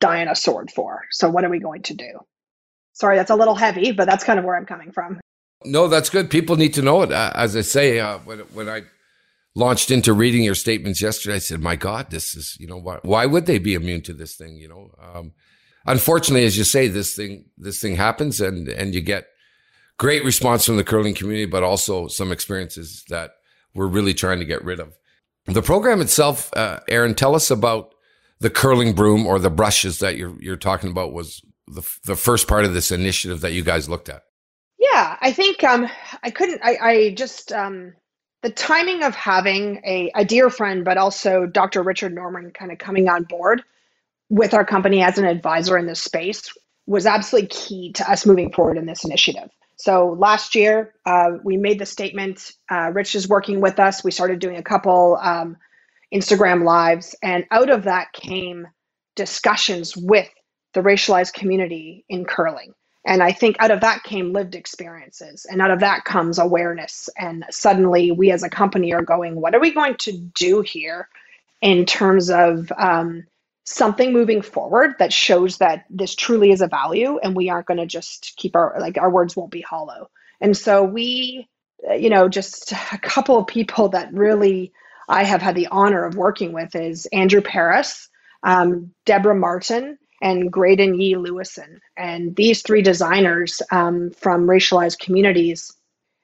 die 0.00 0.20
on 0.22 0.28
a 0.28 0.34
sword 0.34 0.70
for. 0.70 1.02
So, 1.10 1.30
what 1.30 1.44
are 1.44 1.50
we 1.50 1.60
going 1.60 1.82
to 1.84 1.94
do? 1.94 2.20
Sorry, 2.94 3.16
that's 3.16 3.30
a 3.30 3.36
little 3.36 3.56
heavy, 3.56 3.92
but 3.92 4.06
that's 4.06 4.24
kind 4.24 4.38
of 4.38 4.44
where 4.44 4.56
I'm 4.56 4.66
coming 4.66 4.92
from. 4.92 5.20
No, 5.64 5.88
that's 5.88 6.10
good. 6.10 6.30
People 6.30 6.56
need 6.56 6.74
to 6.74 6.82
know 6.82 7.02
it. 7.02 7.10
As 7.10 7.56
I 7.56 7.62
say, 7.62 7.98
uh, 7.98 8.18
when, 8.18 8.40
when 8.54 8.68
I 8.68 8.82
launched 9.54 9.90
into 9.90 10.12
reading 10.12 10.44
your 10.44 10.54
statements 10.54 11.02
yesterday, 11.02 11.36
I 11.36 11.38
said, 11.38 11.60
my 11.60 11.74
God, 11.74 12.10
this 12.10 12.34
is, 12.36 12.56
you 12.60 12.66
know, 12.66 12.76
why, 12.76 12.98
why 13.02 13.26
would 13.26 13.46
they 13.46 13.58
be 13.58 13.74
immune 13.74 14.02
to 14.02 14.12
this 14.12 14.36
thing? 14.36 14.56
You 14.56 14.68
know, 14.68 14.90
um, 15.02 15.32
unfortunately, 15.84 16.46
as 16.46 16.56
you 16.56 16.64
say, 16.64 16.86
this 16.86 17.14
thing, 17.14 17.46
this 17.56 17.80
thing 17.80 17.96
happens 17.96 18.40
and, 18.40 18.68
and 18.68 18.94
you 18.94 19.00
get 19.00 19.26
great 19.98 20.24
response 20.24 20.64
from 20.64 20.76
the 20.76 20.84
curling 20.84 21.14
community, 21.14 21.46
but 21.46 21.64
also 21.64 22.06
some 22.06 22.30
experiences 22.30 23.04
that 23.08 23.32
we're 23.74 23.88
really 23.88 24.14
trying 24.14 24.38
to 24.38 24.44
get 24.44 24.64
rid 24.64 24.78
of. 24.78 24.96
The 25.46 25.62
program 25.62 26.00
itself, 26.00 26.50
uh, 26.56 26.80
Erin, 26.88 27.14
tell 27.14 27.34
us 27.34 27.50
about 27.50 27.94
the 28.38 28.50
curling 28.50 28.92
broom 28.92 29.26
or 29.26 29.38
the 29.40 29.50
brushes 29.50 29.98
that 29.98 30.16
you're, 30.16 30.40
you're 30.40 30.56
talking 30.56 30.90
about 30.90 31.12
was 31.12 31.42
the, 31.66 31.82
the 32.04 32.16
first 32.16 32.46
part 32.46 32.64
of 32.64 32.74
this 32.74 32.92
initiative 32.92 33.40
that 33.40 33.52
you 33.52 33.64
guys 33.64 33.88
looked 33.88 34.08
at. 34.08 34.22
Yeah, 34.92 35.16
I 35.20 35.32
think 35.32 35.64
um, 35.64 35.88
I 36.22 36.30
couldn't. 36.30 36.60
I, 36.64 36.76
I 36.80 37.10
just 37.14 37.52
um, 37.52 37.94
the 38.42 38.50
timing 38.50 39.02
of 39.02 39.14
having 39.14 39.80
a, 39.84 40.10
a 40.14 40.24
dear 40.24 40.50
friend, 40.50 40.84
but 40.84 40.96
also 40.96 41.46
Dr. 41.46 41.82
Richard 41.82 42.14
Norman 42.14 42.52
kind 42.52 42.72
of 42.72 42.78
coming 42.78 43.08
on 43.08 43.24
board 43.24 43.62
with 44.30 44.54
our 44.54 44.64
company 44.64 45.02
as 45.02 45.18
an 45.18 45.24
advisor 45.24 45.76
in 45.78 45.86
this 45.86 46.02
space 46.02 46.52
was 46.86 47.06
absolutely 47.06 47.48
key 47.48 47.92
to 47.94 48.10
us 48.10 48.26
moving 48.26 48.52
forward 48.52 48.78
in 48.78 48.86
this 48.86 49.04
initiative. 49.04 49.50
So 49.76 50.16
last 50.18 50.54
year, 50.54 50.94
uh, 51.06 51.32
we 51.44 51.56
made 51.56 51.78
the 51.78 51.86
statement. 51.86 52.52
Uh, 52.70 52.90
Rich 52.92 53.14
is 53.14 53.28
working 53.28 53.60
with 53.60 53.78
us. 53.78 54.02
We 54.02 54.10
started 54.10 54.38
doing 54.38 54.56
a 54.56 54.62
couple 54.62 55.18
um, 55.22 55.56
Instagram 56.12 56.64
lives, 56.64 57.14
and 57.22 57.44
out 57.50 57.70
of 57.70 57.84
that 57.84 58.12
came 58.12 58.66
discussions 59.16 59.96
with 59.96 60.28
the 60.74 60.80
racialized 60.80 61.32
community 61.34 62.04
in 62.08 62.24
curling. 62.24 62.74
And 63.08 63.22
I 63.22 63.32
think 63.32 63.56
out 63.58 63.70
of 63.70 63.80
that 63.80 64.02
came 64.02 64.34
lived 64.34 64.54
experiences, 64.54 65.46
and 65.50 65.62
out 65.62 65.70
of 65.70 65.80
that 65.80 66.04
comes 66.04 66.38
awareness. 66.38 67.08
And 67.16 67.46
suddenly, 67.50 68.12
we 68.12 68.30
as 68.30 68.42
a 68.42 68.50
company 68.50 68.92
are 68.92 69.02
going, 69.02 69.40
what 69.40 69.54
are 69.54 69.60
we 69.60 69.72
going 69.72 69.96
to 70.00 70.12
do 70.12 70.60
here 70.60 71.08
in 71.62 71.86
terms 71.86 72.28
of 72.28 72.70
um, 72.76 73.24
something 73.64 74.12
moving 74.12 74.42
forward 74.42 74.96
that 74.98 75.10
shows 75.10 75.56
that 75.56 75.86
this 75.88 76.14
truly 76.14 76.50
is 76.50 76.60
a 76.60 76.68
value, 76.68 77.18
and 77.18 77.34
we 77.34 77.48
aren't 77.48 77.66
going 77.66 77.80
to 77.80 77.86
just 77.86 78.34
keep 78.36 78.54
our 78.54 78.76
like 78.78 78.98
our 78.98 79.10
words 79.10 79.34
won't 79.34 79.50
be 79.50 79.62
hollow. 79.62 80.10
And 80.42 80.54
so 80.54 80.84
we, 80.84 81.48
uh, 81.88 81.94
you 81.94 82.10
know, 82.10 82.28
just 82.28 82.72
a 82.92 82.98
couple 82.98 83.38
of 83.38 83.46
people 83.46 83.88
that 83.88 84.12
really 84.12 84.72
I 85.08 85.24
have 85.24 85.40
had 85.40 85.54
the 85.54 85.68
honor 85.68 86.04
of 86.04 86.14
working 86.14 86.52
with 86.52 86.76
is 86.76 87.06
Andrew 87.06 87.40
Paris, 87.40 88.10
um, 88.42 88.92
Deborah 89.06 89.34
Martin, 89.34 89.96
and 90.20 90.50
Graydon 90.50 91.00
Yee 91.00 91.16
Lewison. 91.16 91.80
And 91.96 92.34
these 92.34 92.62
three 92.62 92.82
designers 92.82 93.62
um, 93.70 94.10
from 94.10 94.46
racialized 94.46 94.98
communities, 94.98 95.72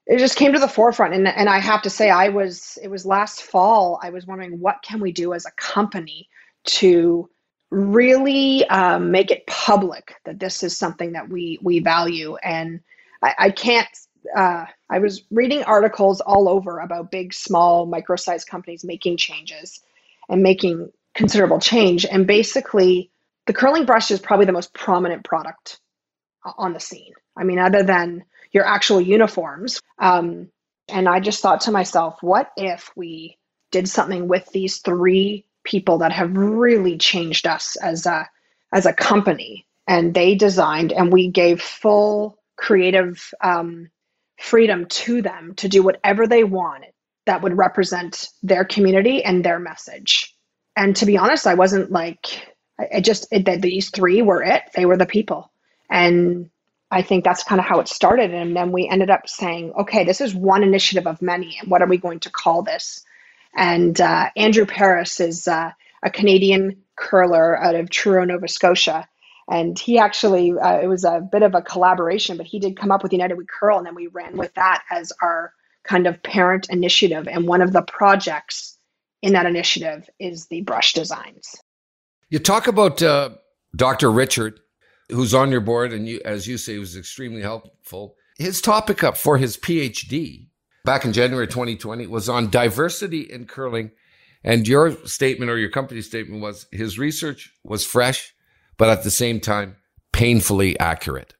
it 0.06 0.18
just 0.18 0.36
came 0.36 0.52
to 0.52 0.58
the 0.58 0.68
forefront. 0.68 1.14
And, 1.14 1.28
and 1.28 1.48
I 1.48 1.58
have 1.58 1.82
to 1.82 1.90
say, 1.90 2.10
I 2.10 2.28
was, 2.28 2.78
it 2.82 2.88
was 2.88 3.06
last 3.06 3.42
fall, 3.42 3.98
I 4.02 4.10
was 4.10 4.26
wondering 4.26 4.60
what 4.60 4.82
can 4.82 5.00
we 5.00 5.12
do 5.12 5.32
as 5.32 5.46
a 5.46 5.52
company 5.52 6.28
to 6.64 7.28
really 7.70 8.66
um, 8.68 9.10
make 9.10 9.30
it 9.30 9.46
public 9.46 10.14
that 10.24 10.38
this 10.38 10.62
is 10.62 10.76
something 10.76 11.12
that 11.12 11.28
we, 11.28 11.58
we 11.62 11.80
value. 11.80 12.36
And 12.36 12.80
I, 13.22 13.34
I 13.38 13.50
can't, 13.50 13.88
uh, 14.36 14.66
I 14.90 14.98
was 14.98 15.22
reading 15.30 15.64
articles 15.64 16.20
all 16.20 16.48
over 16.48 16.78
about 16.78 17.10
big, 17.10 17.34
small, 17.34 17.86
micro-sized 17.86 18.48
companies 18.48 18.84
making 18.84 19.16
changes 19.16 19.80
and 20.28 20.42
making 20.42 20.90
considerable 21.14 21.60
change. 21.60 22.06
And 22.06 22.26
basically, 22.26 23.10
the 23.46 23.52
curling 23.52 23.84
brush 23.84 24.10
is 24.10 24.20
probably 24.20 24.46
the 24.46 24.52
most 24.52 24.74
prominent 24.74 25.24
product 25.24 25.80
on 26.58 26.72
the 26.72 26.80
scene. 26.80 27.12
I 27.36 27.44
mean, 27.44 27.58
other 27.58 27.82
than 27.82 28.24
your 28.54 28.64
actual 28.64 29.00
uniforms. 29.00 29.80
Um, 29.98 30.48
and 30.88 31.08
I 31.08 31.20
just 31.20 31.42
thought 31.42 31.62
to 31.62 31.72
myself, 31.72 32.22
what 32.22 32.52
if 32.56 32.90
we 32.96 33.36
did 33.70 33.88
something 33.88 34.28
with 34.28 34.48
these 34.52 34.78
three 34.78 35.46
people 35.64 35.98
that 35.98 36.12
have 36.12 36.36
really 36.36 36.96
changed 36.96 37.46
us 37.46 37.76
as 37.76 38.06
a 38.06 38.28
as 38.72 38.86
a 38.86 38.92
company? 38.92 39.66
And 39.86 40.14
they 40.14 40.34
designed, 40.34 40.92
and 40.92 41.12
we 41.12 41.28
gave 41.28 41.60
full 41.60 42.38
creative 42.56 43.30
um, 43.42 43.90
freedom 44.38 44.86
to 44.86 45.20
them 45.20 45.54
to 45.56 45.68
do 45.68 45.82
whatever 45.82 46.26
they 46.26 46.44
wanted 46.44 46.90
that 47.26 47.42
would 47.42 47.56
represent 47.56 48.28
their 48.42 48.64
community 48.64 49.22
and 49.22 49.44
their 49.44 49.58
message. 49.58 50.34
And 50.76 50.96
to 50.96 51.06
be 51.06 51.18
honest, 51.18 51.46
I 51.46 51.54
wasn't 51.54 51.90
like 51.90 52.53
it 52.78 53.02
just 53.02 53.26
it, 53.30 53.46
that 53.46 53.62
these 53.62 53.90
three 53.90 54.22
were 54.22 54.42
it. 54.42 54.62
They 54.74 54.86
were 54.86 54.96
the 54.96 55.06
people, 55.06 55.50
and 55.90 56.50
I 56.90 57.02
think 57.02 57.24
that's 57.24 57.42
kind 57.42 57.60
of 57.60 57.66
how 57.66 57.80
it 57.80 57.88
started. 57.88 58.32
And 58.32 58.56
then 58.56 58.72
we 58.72 58.88
ended 58.88 59.10
up 59.10 59.28
saying, 59.28 59.72
okay, 59.72 60.04
this 60.04 60.20
is 60.20 60.34
one 60.34 60.62
initiative 60.62 61.06
of 61.06 61.22
many, 61.22 61.58
and 61.60 61.70
what 61.70 61.82
are 61.82 61.88
we 61.88 61.98
going 61.98 62.20
to 62.20 62.30
call 62.30 62.62
this? 62.62 63.04
And 63.56 64.00
uh, 64.00 64.30
Andrew 64.36 64.66
Paris 64.66 65.20
is 65.20 65.48
uh, 65.48 65.70
a 66.02 66.10
Canadian 66.10 66.82
curler 66.96 67.56
out 67.56 67.74
of 67.74 67.90
Truro, 67.90 68.24
Nova 68.24 68.48
Scotia. 68.48 69.08
And 69.48 69.78
he 69.78 69.98
actually, 69.98 70.52
uh, 70.52 70.80
it 70.80 70.86
was 70.86 71.04
a 71.04 71.20
bit 71.20 71.42
of 71.42 71.54
a 71.54 71.62
collaboration, 71.62 72.36
but 72.38 72.46
he 72.46 72.58
did 72.58 72.78
come 72.78 72.90
up 72.90 73.02
with 73.02 73.12
United 73.12 73.36
We 73.36 73.44
Curl, 73.44 73.78
and 73.78 73.86
then 73.86 73.94
we 73.94 74.06
ran 74.06 74.36
with 74.36 74.54
that 74.54 74.82
as 74.90 75.12
our 75.20 75.52
kind 75.82 76.06
of 76.06 76.22
parent 76.22 76.68
initiative. 76.70 77.28
And 77.28 77.46
one 77.46 77.60
of 77.60 77.72
the 77.72 77.82
projects 77.82 78.78
in 79.20 79.34
that 79.34 79.46
initiative 79.46 80.08
is 80.18 80.46
the 80.46 80.62
brush 80.62 80.94
designs. 80.94 81.56
You 82.28 82.38
talk 82.38 82.66
about 82.66 83.02
uh, 83.02 83.30
Dr. 83.76 84.10
Richard, 84.10 84.60
who's 85.10 85.34
on 85.34 85.50
your 85.50 85.60
board, 85.60 85.92
and 85.92 86.08
you, 86.08 86.20
as 86.24 86.46
you 86.46 86.58
say, 86.58 86.78
was 86.78 86.96
extremely 86.96 87.42
helpful. 87.42 88.16
His 88.38 88.60
topic 88.60 89.04
up 89.04 89.16
for 89.16 89.38
his 89.38 89.56
PhD 89.56 90.48
back 90.84 91.04
in 91.04 91.12
January 91.12 91.46
2020 91.46 92.06
was 92.06 92.28
on 92.28 92.50
diversity 92.50 93.20
in 93.20 93.46
curling. 93.46 93.90
And 94.42 94.68
your 94.68 94.92
statement 95.06 95.50
or 95.50 95.58
your 95.58 95.70
company's 95.70 96.06
statement 96.06 96.42
was 96.42 96.66
his 96.70 96.98
research 96.98 97.50
was 97.64 97.86
fresh, 97.86 98.34
but 98.76 98.90
at 98.90 99.02
the 99.02 99.10
same 99.10 99.40
time, 99.40 99.76
painfully 100.12 100.78
accurate. 100.78 101.34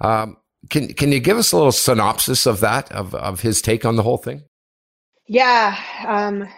Um, 0.00 0.36
can, 0.68 0.92
can 0.92 1.12
you 1.12 1.20
give 1.20 1.38
us 1.38 1.52
a 1.52 1.56
little 1.56 1.72
synopsis 1.72 2.46
of 2.46 2.60
that, 2.60 2.92
of, 2.92 3.14
of 3.14 3.40
his 3.40 3.62
take 3.62 3.84
on 3.84 3.96
the 3.96 4.02
whole 4.02 4.18
thing? 4.18 4.42
Yeah. 5.26 5.78
Um, 6.06 6.48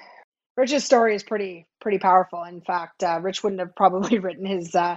story 0.79 1.15
is 1.15 1.23
pretty 1.23 1.67
pretty 1.85 1.99
powerful. 1.99 2.43
In 2.43 2.63
fact, 2.63 3.05
uh, 3.05 3.21
Rich 3.23 3.45
wouldn't 3.45 3.61
have 3.61 3.77
probably 3.77 4.19
written 4.27 4.47
his 4.47 4.75
uh, 4.75 4.97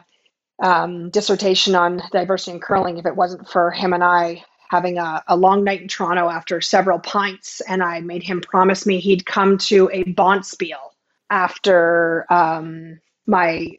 um, 0.64 1.12
dissertation 1.12 1.76
on 1.76 2.02
diversity 2.12 2.52
in 2.54 2.60
curling 2.60 2.98
if 2.98 3.06
it 3.06 3.16
wasn't 3.16 3.48
for 3.48 3.70
him 3.70 3.94
and 3.94 4.04
I 4.04 4.44
having 4.70 4.98
a, 4.98 5.24
a, 5.28 5.38
long 5.38 5.64
night 5.64 5.82
in 5.82 5.88
Toronto 5.88 6.30
after 6.30 6.60
several 6.60 7.00
pints, 7.00 7.62
and 7.62 7.84
I 7.84 8.02
made 8.02 8.24
him 8.24 8.42
promise 8.42 8.86
me 8.86 9.00
he'd 9.00 9.26
come 9.26 9.58
to 9.60 9.90
a 9.94 10.04
Bonspiel 10.04 10.92
after 11.30 12.26
um, 12.30 13.00
my 13.26 13.78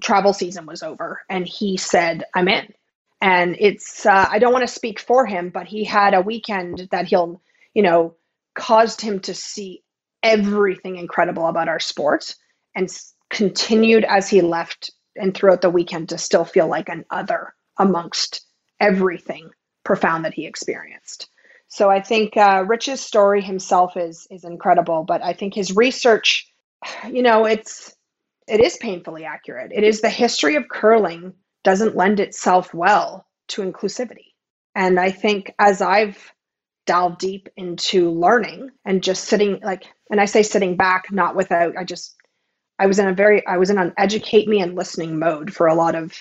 travel 0.00 0.32
season 0.32 0.66
was 0.66 0.82
over, 0.82 1.22
and 1.28 1.46
he 1.46 1.76
said, 1.76 2.24
"I'm 2.34 2.48
in." 2.48 2.72
And 3.20 3.56
it's 3.58 4.06
uh, 4.06 4.28
I 4.30 4.38
don't 4.38 4.52
want 4.52 4.66
to 4.66 4.72
speak 4.72 5.00
for 5.00 5.26
him, 5.26 5.50
but 5.50 5.66
he 5.66 5.84
had 5.84 6.14
a 6.14 6.20
weekend 6.20 6.88
that 6.90 7.06
he'll, 7.06 7.40
you 7.74 7.82
know, 7.82 8.14
caused 8.54 9.00
him 9.00 9.20
to 9.20 9.34
see 9.34 9.82
everything 10.22 10.96
incredible 10.96 11.46
about 11.46 11.68
our 11.68 11.80
sport 11.80 12.34
and 12.74 12.88
continued 13.30 14.04
as 14.04 14.28
he 14.28 14.40
left 14.40 14.90
and 15.16 15.34
throughout 15.34 15.60
the 15.60 15.70
weekend 15.70 16.08
to 16.08 16.18
still 16.18 16.44
feel 16.44 16.66
like 16.66 16.88
an 16.88 17.04
other 17.10 17.54
amongst 17.78 18.44
everything 18.80 19.50
profound 19.84 20.24
that 20.24 20.34
he 20.34 20.46
experienced. 20.46 21.28
So 21.68 21.90
I 21.90 22.00
think 22.00 22.36
uh, 22.36 22.64
Rich's 22.66 23.00
story 23.00 23.42
himself 23.42 23.96
is 23.96 24.26
is 24.30 24.44
incredible, 24.44 25.04
but 25.04 25.22
I 25.22 25.32
think 25.32 25.54
his 25.54 25.74
research, 25.74 26.46
you 27.10 27.22
know, 27.22 27.46
it's 27.46 27.94
it 28.46 28.60
is 28.60 28.76
painfully 28.76 29.24
accurate. 29.24 29.72
It 29.74 29.84
is 29.84 30.00
the 30.00 30.10
history 30.10 30.56
of 30.56 30.68
curling 30.68 31.34
doesn't 31.64 31.96
lend 31.96 32.20
itself 32.20 32.74
well 32.74 33.26
to 33.48 33.62
inclusivity. 33.62 34.32
And 34.74 35.00
I 35.00 35.10
think 35.10 35.54
as 35.58 35.80
I've 35.80 36.32
delved 36.86 37.18
deep 37.18 37.48
into 37.56 38.10
learning 38.10 38.70
and 38.84 39.02
just 39.02 39.24
sitting 39.24 39.60
like 39.62 39.84
and 40.10 40.20
i 40.20 40.24
say 40.26 40.42
sitting 40.42 40.76
back 40.76 41.10
not 41.10 41.34
without 41.34 41.76
i 41.76 41.84
just 41.84 42.14
i 42.78 42.86
was 42.86 42.98
in 42.98 43.08
a 43.08 43.14
very 43.14 43.46
i 43.46 43.56
was 43.56 43.70
in 43.70 43.78
an 43.78 43.92
educate 43.98 44.48
me 44.48 44.60
and 44.60 44.74
listening 44.74 45.18
mode 45.18 45.52
for 45.52 45.66
a 45.66 45.74
lot 45.74 45.94
of 45.94 46.12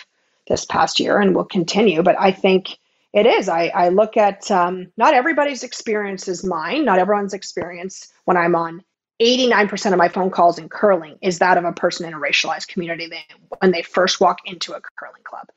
this 0.48 0.66
past 0.66 1.00
year 1.00 1.20
and 1.20 1.36
will 1.36 1.46
continue 1.46 2.02
but 2.04 2.20
i 2.20 2.32
think 2.32 2.78
it 3.14 3.28
is. 3.28 3.48
I, 3.48 3.68
I 3.68 3.90
look 3.90 4.18
at 4.18 4.50
um, 4.50 4.92
not 4.98 5.14
everybody's 5.14 5.64
experience 5.64 6.28
is 6.28 6.44
mine 6.44 6.86
not 6.86 7.00
everyone's 7.00 7.34
experience 7.34 8.12
when 8.26 8.38
i'm 8.38 8.56
on. 8.56 8.84
89% 9.22 9.92
of 9.92 9.98
my 10.00 10.10
phone 10.10 10.32
calls 10.32 10.58
in 10.58 10.68
curling 10.68 11.18
is 11.22 11.40
that 11.40 11.58
of 11.58 11.64
a 11.64 11.72
person 11.72 12.08
in 12.08 12.16
a 12.16 12.20
racialized 12.20 12.68
community 12.68 13.10
when 13.60 13.72
they 13.72 13.84
first 13.84 14.20
walk 14.20 14.40
into 14.46 14.74
a 14.74 14.82
curling 14.98 15.22
club. 15.24 15.48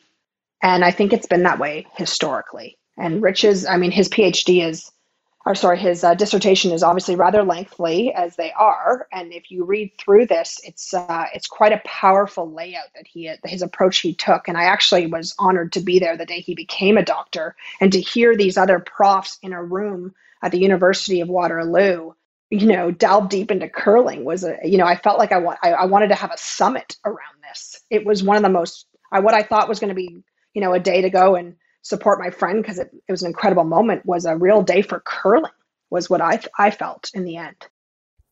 And 0.63 0.85
i 0.85 0.91
think 0.91 1.13
it's 1.13 1.27
been 1.27 1.45
that 1.45 1.59
way 1.59 1.87
historically. 1.97 2.79
And 2.99 3.23
rich's 3.23 3.65
i 3.67 3.77
mean 3.77 3.91
his 3.91 4.09
phd 4.09 4.63
is 4.63 4.91
or 5.47 5.55
sorry, 5.55 5.79
his 5.79 6.03
uh, 6.03 6.15
dissertation 6.15 6.73
is 6.73 6.83
obviously 6.83 7.15
rather 7.15 7.45
lengthy, 7.45 8.13
as 8.13 8.35
they 8.35 8.51
are. 8.51 9.07
And 9.13 9.33
if 9.33 9.53
you 9.53 9.65
read 9.65 9.93
through 9.97 10.27
this, 10.27 10.61
it's 10.65 10.93
uh, 10.93 11.27
it's 11.33 11.47
quite 11.47 11.73
a 11.73 11.81
powerful 11.85 12.51
layout 12.51 12.89
that 12.97 13.07
he 13.07 13.33
his 13.45 13.63
approach 13.63 13.99
he 13.99 14.13
took. 14.13 14.49
And 14.49 14.59
I 14.59 14.65
actually 14.65 15.07
was 15.07 15.37
honored 15.39 15.73
to 15.75 15.81
be 15.81 16.01
there 16.01 16.17
the 16.17 16.27
day 16.27 16.41
he 16.41 16.57
became 16.57 16.99
a 16.99 17.05
doctor 17.05 17.55
and 17.81 17.93
to 17.93 18.01
hear 18.01 18.37
these 18.37 18.59
other 18.59 18.81
profs 18.81 19.39
in 19.41 19.53
a 19.53 19.63
room 19.63 20.17
at 20.43 20.51
the 20.51 20.59
University 20.59 21.21
of 21.21 21.29
Waterloo, 21.29 22.13
you 22.51 22.67
know, 22.67 22.91
delve 22.91 23.29
deep 23.29 23.53
into 23.53 23.69
curling 23.69 24.25
was 24.25 24.43
a 24.43 24.59
you 24.65 24.79
know 24.79 24.87
I 24.87 24.97
felt 24.97 25.19
like 25.19 25.31
I 25.31 25.39
want 25.39 25.61
I, 25.63 25.75
I 25.75 25.85
wanted 25.85 26.09
to 26.09 26.17
have 26.17 26.33
a 26.33 26.39
summit 26.39 26.97
around 27.05 27.43
this. 27.49 27.81
It 27.89 28.05
was 28.05 28.21
one 28.21 28.37
of 28.37 28.43
the 28.43 28.49
most 28.49 28.87
I, 29.13 29.21
what 29.21 29.35
I 29.35 29.45
thought 29.45 29.69
was 29.69 29.79
going 29.79 29.91
to 29.91 29.95
be 29.95 30.25
you 30.55 30.61
know 30.61 30.73
a 30.73 30.81
day 30.81 31.03
to 31.03 31.11
go 31.11 31.37
and 31.37 31.55
support 31.87 32.19
my 32.19 32.31
friend 32.31 32.63
because 32.63 32.79
it, 32.79 32.91
it 33.07 33.13
was 33.13 33.23
an 33.23 33.29
incredible 33.29 33.65
moment 33.65 34.05
was 34.05 34.25
a 34.25 34.37
real 34.37 34.63
day 34.63 34.83
for 34.83 35.01
curling 35.01 35.53
was 35.91 36.11
what 36.11 36.21
I, 36.21 36.41
I 36.59 36.71
felt 36.71 37.11
in 37.15 37.25
the 37.25 37.37
end. 37.37 37.57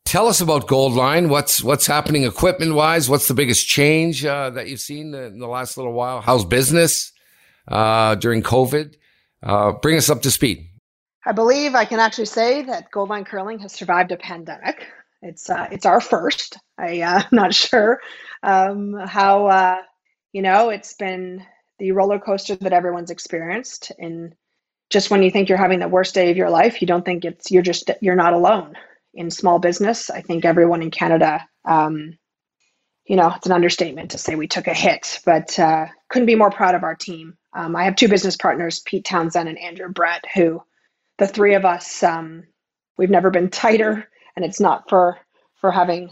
Tell 0.05 0.27
us 0.27 0.41
about 0.41 0.67
Goldline. 0.67 1.29
What's 1.29 1.63
what's 1.63 1.87
happening 1.87 2.25
equipment 2.25 2.75
wise? 2.75 3.09
What's 3.09 3.29
the 3.29 3.35
biggest 3.35 3.67
change 3.67 4.25
uh, 4.25 4.51
that 4.51 4.69
you've 4.69 4.81
seen 4.81 5.15
in 5.15 5.39
the 5.39 5.47
last 5.47 5.77
little 5.77 5.93
while? 5.93 6.21
How's 6.21 6.45
business 6.45 7.13
uh, 7.69 8.15
during 8.17 8.43
COVID? 8.43 8.97
Uh, 9.43 9.73
bring 9.73 9.97
us 9.97 10.11
up 10.11 10.23
to 10.23 10.31
speed. 10.31 10.69
I 11.25 11.33
believe 11.33 11.75
I 11.75 11.85
can 11.85 12.01
actually 12.01 12.27
say 12.27 12.63
that 12.63 12.91
Goldline 12.93 13.27
Curling 13.27 13.61
has 13.61 13.73
survived 13.73 14.13
a 14.13 14.17
pandemic. 14.17 14.87
It's 15.23 15.49
uh, 15.49 15.69
it's 15.73 15.87
our 15.87 16.01
first. 16.01 16.59
I, 16.79 16.97
am 16.97 17.19
uh, 17.19 17.23
not 17.33 17.55
sure 17.55 18.01
um, 18.43 18.95
how 19.07 19.47
uh, 19.47 19.77
you 20.33 20.43
know 20.43 20.69
it's 20.69 20.95
been 20.95 21.45
the 21.79 21.93
roller 21.93 22.19
coaster 22.19 22.55
that 22.57 22.73
everyone's 22.73 23.11
experienced. 23.11 23.93
And 23.99 24.35
just 24.91 25.11
when 25.11 25.23
you 25.23 25.31
think 25.31 25.49
you're 25.49 25.59
having 25.59 25.81
the 25.81 25.89
worst 25.89 26.15
day 26.15 26.31
of 26.31 26.37
your 26.37 26.51
life 26.51 26.81
you 26.81 26.87
don't 26.87 27.05
think 27.05 27.25
it's 27.25 27.51
you're 27.51 27.63
just 27.63 27.91
you're 28.01 28.15
not 28.15 28.33
alone 28.33 28.75
in 29.15 29.31
small 29.31 29.59
business. 29.59 30.11
I 30.11 30.21
think 30.21 30.45
everyone 30.45 30.83
in 30.83 30.91
canada 30.91 31.47
um, 31.65 32.19
you 33.07 33.17
know 33.17 33.33
it's 33.35 33.47
an 33.47 33.53
understatement 33.53 34.13
to 34.13 34.19
say 34.19 34.35
we 34.35 34.47
took 34.47 34.67
a 34.67 34.75
hit 34.75 35.21
but 35.25 35.59
uh, 35.59 35.87
couldn't 36.09 36.27
be 36.27 36.37
more 36.37 36.51
proud 36.51 36.75
of 36.75 36.85
our 36.85 36.95
team. 36.95 37.37
Um, 37.55 37.77
i 37.77 37.85
have 37.85 37.97
two 37.97 38.09
business 38.09 38.37
partners 38.37 38.81
pete 38.81 39.05
townsend 39.05 39.49
and 39.49 39.59
andrew 39.59 39.89
brett 39.89 40.25
who 40.35 40.63
the 41.19 41.27
three 41.27 41.55
of 41.55 41.65
us 41.65 42.03
um, 42.03 42.45
we've 42.99 43.11
never 43.11 43.31
been 43.31 43.51
tighter 43.51 44.09
and 44.37 44.45
it's 44.45 44.61
not 44.61 44.89
for 44.89 45.19
for 45.61 45.71
having 45.71 46.11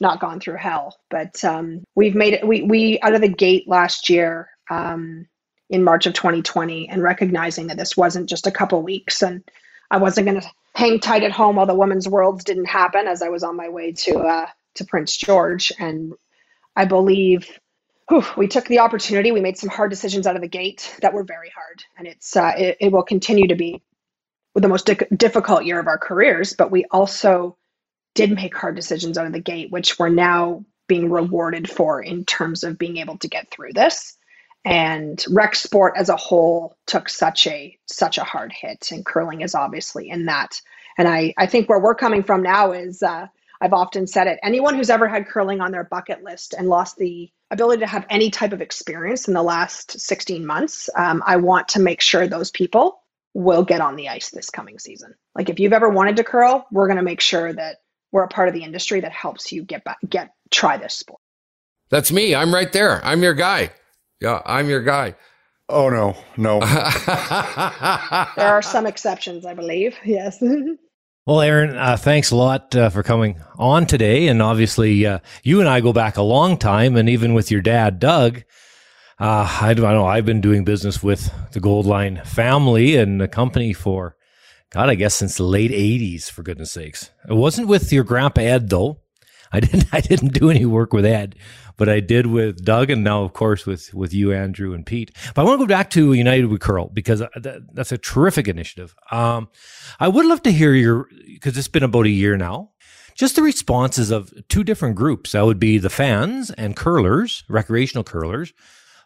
not 0.00 0.20
gone 0.20 0.40
through 0.40 0.56
hell. 0.56 0.96
But 1.10 1.42
um, 1.44 1.84
we've 1.94 2.14
made 2.14 2.34
it 2.34 2.46
we, 2.46 2.62
we 2.62 2.98
out 3.00 3.14
of 3.14 3.20
the 3.20 3.28
gate 3.28 3.68
last 3.68 4.08
year 4.08 4.48
um, 4.70 5.26
in 5.70 5.84
March 5.84 6.06
of 6.06 6.14
2020 6.14 6.88
and 6.88 7.02
recognizing 7.02 7.68
that 7.68 7.76
this 7.76 7.96
wasn't 7.96 8.28
just 8.28 8.46
a 8.46 8.52
couple 8.52 8.82
weeks 8.82 9.22
and 9.22 9.42
I 9.90 9.98
wasn't 9.98 10.26
going 10.26 10.40
to 10.40 10.48
hang 10.74 11.00
tight 11.00 11.22
at 11.22 11.32
home 11.32 11.56
while 11.56 11.66
the 11.66 11.74
women's 11.74 12.08
worlds 12.08 12.44
didn't 12.44 12.66
happen 12.66 13.06
as 13.06 13.22
I 13.22 13.28
was 13.28 13.42
on 13.42 13.56
my 13.56 13.68
way 13.68 13.92
to 13.92 14.18
uh, 14.18 14.46
to 14.74 14.84
Prince 14.84 15.16
George. 15.16 15.72
And 15.78 16.14
I 16.74 16.84
believe 16.84 17.48
whew, 18.08 18.24
we 18.36 18.48
took 18.48 18.66
the 18.66 18.80
opportunity. 18.80 19.32
We 19.32 19.40
made 19.40 19.56
some 19.56 19.70
hard 19.70 19.90
decisions 19.90 20.26
out 20.26 20.36
of 20.36 20.42
the 20.42 20.48
gate 20.48 20.94
that 21.00 21.14
were 21.14 21.24
very 21.24 21.50
hard, 21.50 21.84
and 21.96 22.06
it's 22.06 22.36
uh, 22.36 22.52
it, 22.56 22.76
it, 22.80 22.92
will 22.92 23.02
continue 23.02 23.48
to 23.48 23.54
be 23.54 23.82
the 24.54 24.68
most 24.68 24.86
di- 24.86 25.16
difficult 25.16 25.64
year 25.64 25.78
of 25.78 25.86
our 25.86 25.98
careers. 25.98 26.54
But 26.54 26.70
we 26.70 26.84
also 26.90 27.56
did 28.14 28.32
make 28.32 28.56
hard 28.56 28.76
decisions 28.76 29.16
out 29.16 29.26
of 29.26 29.32
the 29.32 29.40
gate, 29.40 29.70
which 29.70 29.98
we're 29.98 30.08
now 30.08 30.64
being 30.86 31.10
rewarded 31.10 31.70
for 31.70 32.02
in 32.02 32.24
terms 32.24 32.62
of 32.62 32.78
being 32.78 32.98
able 32.98 33.16
to 33.18 33.28
get 33.28 33.50
through 33.50 33.72
this 33.72 34.16
and 34.64 35.24
rec 35.28 35.54
sport 35.54 35.94
as 35.96 36.08
a 36.08 36.16
whole 36.16 36.76
took 36.86 37.08
such 37.08 37.46
a 37.46 37.76
such 37.86 38.18
a 38.18 38.24
hard 38.24 38.52
hit 38.52 38.90
and 38.92 39.04
curling 39.04 39.42
is 39.42 39.54
obviously 39.54 40.08
in 40.08 40.26
that. 40.26 40.60
And 40.96 41.08
i 41.08 41.34
i 41.36 41.46
think 41.46 41.68
where 41.68 41.80
we're 41.80 41.94
coming 41.94 42.22
from 42.22 42.42
now 42.42 42.72
is 42.72 43.02
uh, 43.02 43.26
i've 43.60 43.72
often 43.72 44.06
said 44.06 44.26
it 44.26 44.38
anyone 44.42 44.74
who's 44.74 44.90
ever 44.90 45.08
had 45.08 45.26
curling 45.26 45.60
on 45.60 45.72
their 45.72 45.84
bucket 45.84 46.22
list 46.22 46.54
and 46.56 46.68
lost 46.68 46.96
the 46.96 47.30
ability 47.50 47.80
to 47.80 47.86
have 47.86 48.06
any 48.08 48.30
type 48.30 48.52
of 48.52 48.62
experience 48.62 49.28
in 49.28 49.34
the 49.34 49.42
last 49.42 49.98
16 50.00 50.46
months 50.46 50.88
um, 50.96 51.22
i 51.26 51.36
want 51.36 51.68
to 51.68 51.80
make 51.80 52.00
sure 52.00 52.26
those 52.26 52.50
people 52.50 53.00
will 53.34 53.64
get 53.64 53.80
on 53.80 53.96
the 53.96 54.08
ice 54.08 54.30
this 54.30 54.48
coming 54.48 54.78
season. 54.78 55.12
Like 55.34 55.48
if 55.48 55.58
you've 55.58 55.72
ever 55.72 55.88
wanted 55.88 56.16
to 56.16 56.24
curl 56.24 56.66
we're 56.70 56.86
going 56.86 56.98
to 56.98 57.02
make 57.02 57.20
sure 57.20 57.52
that 57.52 57.78
we're 58.12 58.22
a 58.22 58.28
part 58.28 58.46
of 58.46 58.54
the 58.54 58.62
industry 58.62 59.00
that 59.00 59.10
helps 59.10 59.50
you 59.50 59.64
get 59.64 59.82
back 59.82 59.98
get 60.08 60.32
try 60.50 60.76
this 60.76 60.94
sport. 60.94 61.20
That's 61.90 62.12
me. 62.12 62.34
I'm 62.34 62.54
right 62.54 62.72
there. 62.72 63.04
I'm 63.04 63.24
your 63.24 63.34
guy 63.34 63.72
yeah, 64.24 64.40
I'm 64.46 64.70
your 64.70 64.82
guy. 64.82 65.14
Oh 65.68 65.90
no, 65.90 66.16
no. 66.38 66.60
there 68.36 68.48
are 68.48 68.62
some 68.62 68.86
exceptions, 68.86 69.44
I 69.44 69.52
believe. 69.52 69.98
Yes. 70.02 70.42
well, 71.26 71.42
Erin, 71.42 71.76
uh, 71.76 71.98
thanks 71.98 72.30
a 72.30 72.36
lot 72.36 72.74
uh, 72.74 72.88
for 72.88 73.02
coming 73.02 73.38
on 73.58 73.84
today, 73.84 74.28
and 74.28 74.40
obviously, 74.40 75.04
uh, 75.04 75.18
you 75.42 75.60
and 75.60 75.68
I 75.68 75.82
go 75.82 75.92
back 75.92 76.16
a 76.16 76.22
long 76.22 76.56
time, 76.56 76.96
and 76.96 77.08
even 77.08 77.34
with 77.34 77.50
your 77.50 77.60
dad, 77.60 77.98
Doug. 77.98 78.42
Uh, 79.18 79.58
I 79.60 79.74
don't 79.74 79.92
know. 79.92 80.06
I've 80.06 80.26
been 80.26 80.40
doing 80.40 80.64
business 80.64 81.02
with 81.02 81.30
the 81.52 81.60
Goldline 81.60 82.26
family 82.26 82.96
and 82.96 83.20
the 83.20 83.28
company 83.28 83.72
for, 83.72 84.16
God, 84.70 84.88
I 84.88 84.96
guess 84.96 85.14
since 85.14 85.36
the 85.36 85.44
late 85.44 85.70
'80s. 85.70 86.30
For 86.30 86.42
goodness 86.42 86.72
sakes, 86.72 87.10
it 87.28 87.34
wasn't 87.34 87.68
with 87.68 87.92
your 87.92 88.04
grandpa 88.04 88.40
Ed 88.40 88.70
though. 88.70 89.03
I 89.54 89.60
didn't. 89.66 89.86
I 89.92 90.00
didn't 90.00 90.34
do 90.34 90.50
any 90.50 90.66
work 90.66 90.92
with 90.92 91.06
Ed 91.06 91.36
but 91.76 91.88
I 91.88 92.00
did 92.00 92.26
with 92.26 92.64
Doug, 92.64 92.90
and 92.90 93.02
now 93.02 93.22
of 93.22 93.32
course 93.32 93.66
with 93.66 93.92
with 93.94 94.12
you, 94.12 94.32
Andrew, 94.32 94.74
and 94.74 94.84
Pete. 94.86 95.10
But 95.34 95.42
I 95.42 95.44
want 95.44 95.60
to 95.60 95.66
go 95.66 95.68
back 95.68 95.90
to 95.90 96.12
United 96.12 96.46
We 96.46 96.58
Curl 96.58 96.88
because 96.88 97.22
uh, 97.22 97.28
that, 97.36 97.62
that's 97.72 97.92
a 97.92 97.98
terrific 97.98 98.48
initiative. 98.48 98.94
Um, 99.10 99.48
I 99.98 100.08
would 100.08 100.26
love 100.26 100.42
to 100.44 100.52
hear 100.52 100.74
your 100.74 101.08
because 101.26 101.56
it's 101.56 101.68
been 101.68 101.82
about 101.82 102.06
a 102.06 102.10
year 102.10 102.36
now. 102.36 102.70
Just 103.14 103.36
the 103.36 103.42
responses 103.42 104.10
of 104.10 104.32
two 104.48 104.64
different 104.64 104.96
groups. 104.96 105.32
That 105.32 105.44
would 105.44 105.60
be 105.60 105.78
the 105.78 105.90
fans 105.90 106.50
and 106.50 106.74
curlers, 106.74 107.44
recreational 107.48 108.02
curlers, 108.02 108.52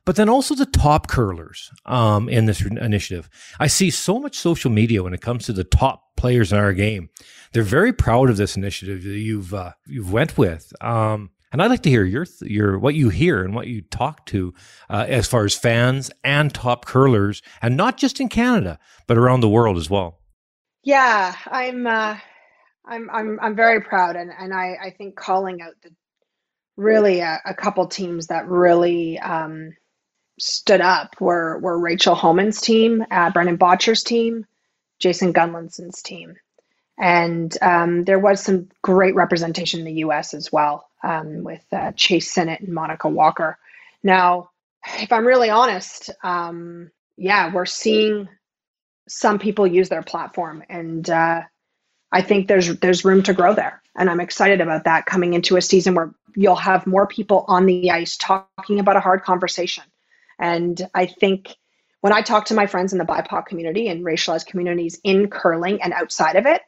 but 0.05 0.17
then 0.17 0.29
also 0.29 0.55
the 0.55 0.67
top 0.67 1.07
curlers 1.09 1.71
um, 1.87 2.29
in 2.29 2.47
this 2.47 2.65
initiative. 2.65 3.29
I 3.59 3.67
see 3.67 3.91
so 3.91 4.19
much 4.19 4.37
social 4.37 4.71
media 4.71 5.03
when 5.03 5.15
it 5.15 5.21
comes 5.21 5.47
to 5.47 5.53
the 5.53 5.65
top 5.65 6.17
players 6.17 6.53
in 6.53 6.59
our 6.59 6.73
game. 6.73 7.11
They're 7.53 7.63
very 7.63 7.93
proud 7.93 8.31
of 8.31 8.37
this 8.37 8.57
initiative 8.57 9.03
that 9.05 9.19
you've 9.19 9.55
uh, 9.55 9.73
you've 9.87 10.13
went 10.13 10.37
with. 10.37 10.73
Um, 10.81 11.31
and 11.53 11.63
I'd 11.63 11.71
like 11.71 11.83
to 11.83 11.91
hear 11.91 12.05
your 12.05 12.27
your 12.43 12.79
what 12.79 12.95
you 12.95 13.09
hear 13.09 13.43
and 13.43 13.55
what 13.55 13.69
you 13.69 13.83
talk 13.83 14.27
to 14.27 14.53
uh, 14.91 15.07
as 15.09 15.27
far 15.27 15.45
as 15.45 15.55
fans 15.55 16.11
and 16.23 16.53
top 16.53 16.85
curlers, 16.85 17.43
and 17.63 17.77
not 17.77 17.97
just 17.97 18.21
in 18.21 18.29
Canada, 18.29 18.79
but 19.07 19.17
around 19.17 19.41
the 19.41 19.49
world 19.49 19.77
as 19.79 19.89
well. 19.89 20.19
Yeah, 20.83 21.35
I'm 21.47 21.87
uh, 21.87 22.19
I'm 22.85 23.09
I'm 23.11 23.39
I'm 23.41 23.57
very 23.57 23.81
proud, 23.81 24.17
and 24.17 24.31
and 24.39 24.53
I 24.53 24.77
I 24.83 24.91
think 24.91 25.17
calling 25.17 25.63
out 25.63 25.75
the 25.83 25.91
really 26.77 27.21
a, 27.21 27.41
a 27.45 27.55
couple 27.55 27.87
teams 27.87 28.29
that 28.29 28.47
really 28.47 29.19
um, 29.19 29.73
stood 30.39 30.81
up 30.81 31.21
were 31.21 31.59
were 31.59 31.79
Rachel 31.79 32.15
Homan's 32.15 32.61
team, 32.61 33.05
uh, 33.11 33.31
Brendan 33.31 33.59
Bottcher's 33.59 34.03
team, 34.03 34.47
Jason 34.99 35.33
Gunnlaugson's 35.33 36.03
team, 36.03 36.37
and 36.99 37.57
um, 37.63 38.05
there 38.05 38.19
was 38.19 38.43
some 38.43 38.69
great 38.83 39.15
representation 39.15 39.81
in 39.81 39.87
the 39.87 40.01
U.S. 40.01 40.35
as 40.35 40.53
well 40.53 40.89
um, 41.03 41.45
with 41.45 41.65
uh, 41.73 41.93
Chase 41.93 42.33
Sinnett 42.33 42.61
and 42.61 42.73
Monica 42.73 43.09
Walker. 43.09 43.59
Now, 44.03 44.51
if 44.99 45.13
I'm 45.13 45.27
really 45.27 45.51
honest, 45.51 46.11
um, 46.23 46.91
yeah, 47.17 47.53
we're 47.53 47.67
seeing 47.67 48.29
some 49.09 49.39
people 49.39 49.67
use 49.67 49.89
their 49.89 50.03
platform, 50.03 50.63
and 50.69 51.09
uh, 51.09 51.43
I 52.13 52.23
think 52.23 52.49
there's 52.49 52.77
there's 52.79 53.05
room 53.05 53.23
to 53.25 53.35
grow 53.35 53.55
there, 53.55 53.83
and 53.97 54.09
I'm 54.09 54.21
excited 54.21 54.61
about 54.61 54.85
that 54.85 55.07
coming 55.07 55.35
into 55.35 55.57
a 55.57 55.63
season 55.63 55.95
where 55.95 56.13
you'll 56.35 56.57
have 56.57 56.87
more 56.87 57.07
people 57.07 57.45
on 57.49 57.67
the 57.67 57.91
ice 57.91 58.17
talking 58.17 58.79
about 58.79 58.97
a 58.97 59.01
hard 59.01 59.23
conversation, 59.23 59.85
and 60.39 60.89
I 60.95 61.07
think 61.07 61.57
when 62.01 62.13
I 62.13 62.23
talk 62.23 62.47
to 62.47 62.55
my 62.55 62.67
friends 62.67 62.93
in 62.93 62.99
the 62.99 63.05
BIPOC 63.05 63.47
community 63.47 63.89
and 63.89 64.05
racialized 64.05 64.47
communities 64.47 65.01
in 65.03 65.29
curling 65.29 65.83
and 65.83 65.93
outside 65.93 66.37
of 66.37 66.47
it, 66.47 66.63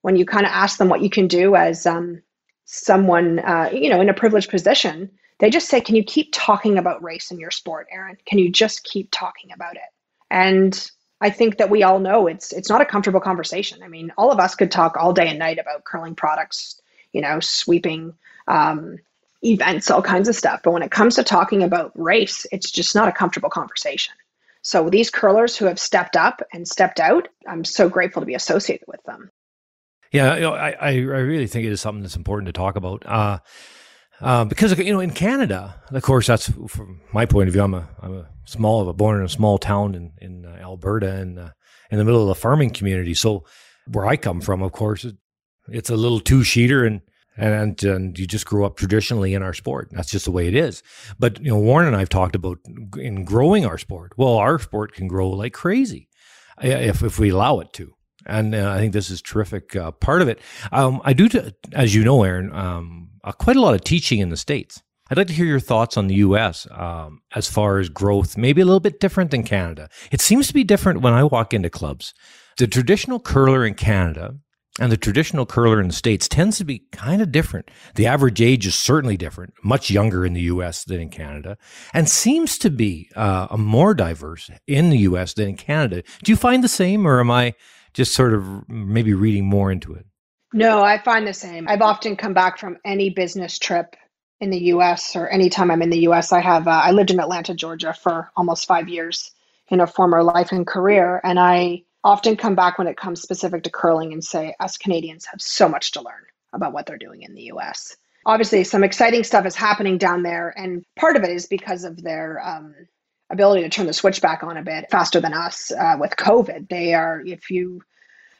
when 0.00 0.16
you 0.16 0.26
kind 0.26 0.44
of 0.44 0.52
ask 0.52 0.78
them 0.78 0.88
what 0.88 1.02
you 1.02 1.10
can 1.10 1.28
do 1.28 1.54
as 1.54 1.86
um, 1.86 2.22
someone 2.64 3.38
uh, 3.38 3.70
you 3.72 3.88
know 3.88 4.00
in 4.00 4.08
a 4.08 4.14
privileged 4.14 4.50
position 4.50 5.10
they 5.38 5.50
just 5.50 5.68
say 5.68 5.80
can 5.80 5.96
you 5.96 6.04
keep 6.04 6.28
talking 6.32 6.78
about 6.78 7.02
race 7.02 7.30
in 7.30 7.40
your 7.40 7.50
sport 7.50 7.88
erin 7.90 8.16
can 8.26 8.38
you 8.38 8.50
just 8.50 8.84
keep 8.84 9.08
talking 9.10 9.50
about 9.52 9.76
it? 9.76 9.82
And 10.30 10.90
i 11.20 11.30
think 11.30 11.58
that 11.58 11.70
we 11.70 11.82
all 11.82 12.00
know 12.00 12.26
it's 12.26 12.52
it's 12.52 12.68
not 12.68 12.80
a 12.80 12.86
comfortable 12.86 13.20
conversation. 13.20 13.82
I 13.82 13.88
mean 13.88 14.12
all 14.16 14.30
of 14.30 14.40
us 14.40 14.54
could 14.54 14.70
talk 14.70 14.96
all 14.96 15.12
day 15.12 15.28
and 15.28 15.38
night 15.38 15.58
about 15.58 15.84
curling 15.84 16.14
products 16.14 16.80
you 17.12 17.20
know 17.20 17.40
sweeping 17.40 18.14
um, 18.48 18.98
events 19.42 19.90
all 19.90 20.02
kinds 20.02 20.28
of 20.28 20.36
stuff 20.36 20.60
but 20.62 20.72
when 20.72 20.82
it 20.82 20.90
comes 20.90 21.16
to 21.16 21.24
talking 21.24 21.62
about 21.62 21.92
race 21.94 22.46
it's 22.52 22.70
just 22.70 22.94
not 22.94 23.08
a 23.08 23.12
comfortable 23.12 23.50
conversation 23.50 24.14
so 24.62 24.88
these 24.88 25.10
curlers 25.10 25.56
who 25.56 25.64
have 25.64 25.78
stepped 25.78 26.16
up 26.16 26.42
and 26.52 26.66
stepped 26.68 27.00
out 27.00 27.28
i'm 27.48 27.64
so 27.64 27.88
grateful 27.88 28.22
to 28.22 28.26
be 28.26 28.34
associated 28.34 28.86
with 28.86 29.02
them 29.04 29.30
yeah, 30.12 30.34
you 30.34 30.40
know, 30.42 30.52
I, 30.52 30.76
I 30.78 30.94
really 30.96 31.46
think 31.46 31.66
it 31.66 31.72
is 31.72 31.80
something 31.80 32.02
that's 32.02 32.16
important 32.16 32.46
to 32.46 32.52
talk 32.52 32.76
about. 32.76 33.04
Uh, 33.06 33.38
uh, 34.20 34.44
because 34.44 34.78
you 34.78 34.92
know, 34.92 35.00
in 35.00 35.10
Canada, 35.10 35.74
of 35.90 36.02
course, 36.02 36.26
that's 36.26 36.50
from 36.68 37.00
my 37.12 37.24
point 37.24 37.48
of 37.48 37.54
view. 37.54 37.62
I'm 37.62 37.74
a 37.74 37.88
I'm 38.00 38.18
a 38.18 38.28
small, 38.44 38.82
of 38.82 38.88
a 38.88 38.92
born 38.92 39.18
in 39.18 39.24
a 39.24 39.28
small 39.28 39.58
town 39.58 39.94
in 39.94 40.12
in 40.18 40.44
uh, 40.44 40.58
Alberta, 40.60 41.10
and 41.12 41.38
uh, 41.38 41.50
in 41.90 41.98
the 41.98 42.04
middle 42.04 42.22
of 42.22 42.28
a 42.28 42.34
farming 42.34 42.70
community. 42.70 43.14
So 43.14 43.44
Where 43.90 44.06
I 44.06 44.16
come 44.16 44.42
from, 44.42 44.62
of 44.62 44.72
course, 44.72 45.06
it's 45.68 45.90
a 45.90 45.96
little 45.96 46.20
two 46.20 46.40
sheeter 46.40 46.86
and 46.86 47.00
and 47.36 47.82
and 47.82 48.18
you 48.18 48.26
just 48.26 48.46
grew 48.46 48.64
up 48.64 48.76
traditionally 48.76 49.34
in 49.34 49.42
our 49.42 49.54
sport. 49.54 49.88
That's 49.92 50.10
just 50.10 50.24
the 50.24 50.30
way 50.30 50.48
it 50.48 50.54
is. 50.54 50.82
But 51.18 51.40
you 51.40 51.50
know, 51.50 51.58
Warren 51.58 51.86
and 51.86 51.96
I've 51.96 52.08
talked 52.08 52.34
about 52.34 52.58
in 52.96 53.24
growing 53.24 53.64
our 53.64 53.78
sport. 53.78 54.12
Well, 54.16 54.36
our 54.36 54.58
sport 54.58 54.94
can 54.94 55.08
grow 55.08 55.30
like 55.30 55.52
crazy 55.52 56.08
if 56.60 57.02
if 57.02 57.18
we 57.18 57.30
allow 57.30 57.60
it 57.60 57.72
to. 57.74 57.94
And 58.26 58.54
uh, 58.54 58.70
I 58.70 58.78
think 58.78 58.92
this 58.92 59.10
is 59.10 59.20
terrific 59.20 59.74
uh, 59.74 59.90
part 59.90 60.22
of 60.22 60.28
it. 60.28 60.40
Um, 60.70 61.00
I 61.04 61.12
do, 61.12 61.28
t- 61.28 61.40
as 61.72 61.92
you 61.92 62.04
know, 62.04 62.22
Erin, 62.22 62.52
um, 62.52 63.08
uh, 63.24 63.32
quite 63.32 63.56
a 63.56 63.60
lot 63.60 63.74
of 63.74 63.82
teaching 63.82 64.20
in 64.20 64.28
the 64.28 64.36
states. 64.36 64.80
I'd 65.10 65.18
like 65.18 65.26
to 65.26 65.32
hear 65.32 65.44
your 65.44 65.60
thoughts 65.60 65.96
on 65.96 66.06
the 66.06 66.14
U.S. 66.16 66.66
Um, 66.70 67.20
as 67.34 67.50
far 67.50 67.78
as 67.78 67.88
growth, 67.88 68.36
maybe 68.38 68.60
a 68.60 68.64
little 68.64 68.80
bit 68.80 69.00
different 69.00 69.30
than 69.30 69.42
Canada. 69.42 69.88
It 70.10 70.20
seems 70.20 70.46
to 70.46 70.54
be 70.54 70.64
different 70.64 71.00
when 71.02 71.12
I 71.12 71.24
walk 71.24 71.52
into 71.52 71.68
clubs. 71.68 72.14
The 72.58 72.66
traditional 72.66 73.18
curler 73.18 73.66
in 73.66 73.74
Canada 73.74 74.36
and 74.80 74.90
the 74.90 74.96
traditional 74.96 75.44
curler 75.44 75.80
in 75.80 75.88
the 75.88 75.92
States 75.94 76.28
tends 76.28 76.58
to 76.58 76.64
be 76.64 76.80
kind 76.92 77.20
of 77.20 77.30
different. 77.30 77.70
The 77.94 78.06
average 78.06 78.40
age 78.40 78.66
is 78.66 78.74
certainly 78.74 79.16
different, 79.16 79.54
much 79.62 79.90
younger 79.90 80.24
in 80.24 80.32
the 80.32 80.42
US 80.42 80.84
than 80.84 81.00
in 81.00 81.10
Canada, 81.10 81.58
and 81.92 82.08
seems 82.08 82.56
to 82.58 82.70
be 82.70 83.10
uh, 83.14 83.48
more 83.58 83.94
diverse 83.94 84.50
in 84.66 84.90
the 84.90 84.98
US 84.98 85.34
than 85.34 85.48
in 85.48 85.56
Canada. 85.56 86.02
Do 86.22 86.32
you 86.32 86.36
find 86.36 86.64
the 86.64 86.68
same, 86.68 87.06
or 87.06 87.20
am 87.20 87.30
I 87.30 87.54
just 87.92 88.14
sort 88.14 88.32
of 88.32 88.68
maybe 88.68 89.12
reading 89.12 89.46
more 89.46 89.70
into 89.70 89.92
it? 89.92 90.06
No, 90.54 90.82
I 90.82 90.98
find 90.98 91.26
the 91.26 91.34
same. 91.34 91.66
I've 91.68 91.82
often 91.82 92.16
come 92.16 92.34
back 92.34 92.58
from 92.58 92.78
any 92.84 93.10
business 93.10 93.58
trip 93.58 93.96
in 94.40 94.50
the 94.50 94.58
US 94.74 95.14
or 95.16 95.28
anytime 95.28 95.70
I'm 95.70 95.82
in 95.82 95.90
the 95.90 96.00
US. 96.08 96.32
I 96.32 96.40
have, 96.40 96.66
uh, 96.66 96.70
I 96.70 96.90
lived 96.90 97.10
in 97.10 97.20
Atlanta, 97.20 97.54
Georgia 97.54 97.94
for 97.94 98.30
almost 98.36 98.66
five 98.66 98.88
years 98.88 99.30
in 99.68 99.80
a 99.80 99.86
former 99.86 100.22
life 100.22 100.52
and 100.52 100.66
career, 100.66 101.20
and 101.24 101.38
I 101.38 101.84
often 102.04 102.36
come 102.36 102.54
back 102.54 102.78
when 102.78 102.86
it 102.86 102.96
comes 102.96 103.22
specific 103.22 103.62
to 103.64 103.70
curling 103.70 104.12
and 104.12 104.24
say 104.24 104.54
us 104.60 104.76
Canadians 104.76 105.26
have 105.26 105.40
so 105.40 105.68
much 105.68 105.92
to 105.92 106.02
learn 106.02 106.24
about 106.52 106.72
what 106.72 106.86
they're 106.86 106.98
doing 106.98 107.22
in 107.22 107.34
the 107.34 107.44
US. 107.52 107.96
Obviously, 108.24 108.64
some 108.64 108.84
exciting 108.84 109.24
stuff 109.24 109.46
is 109.46 109.56
happening 109.56 109.98
down 109.98 110.22
there, 110.22 110.54
and 110.56 110.84
part 110.96 111.16
of 111.16 111.24
it 111.24 111.30
is 111.30 111.46
because 111.46 111.84
of 111.84 112.02
their 112.02 112.40
um, 112.44 112.74
ability 113.30 113.62
to 113.62 113.68
turn 113.68 113.86
the 113.86 113.92
switch 113.92 114.20
back 114.20 114.44
on 114.44 114.56
a 114.56 114.62
bit 114.62 114.90
faster 114.90 115.20
than 115.20 115.34
us 115.34 115.72
uh, 115.72 115.96
with 115.98 116.12
COVID. 116.12 116.68
They 116.68 116.94
are, 116.94 117.20
if 117.24 117.50
you 117.50 117.82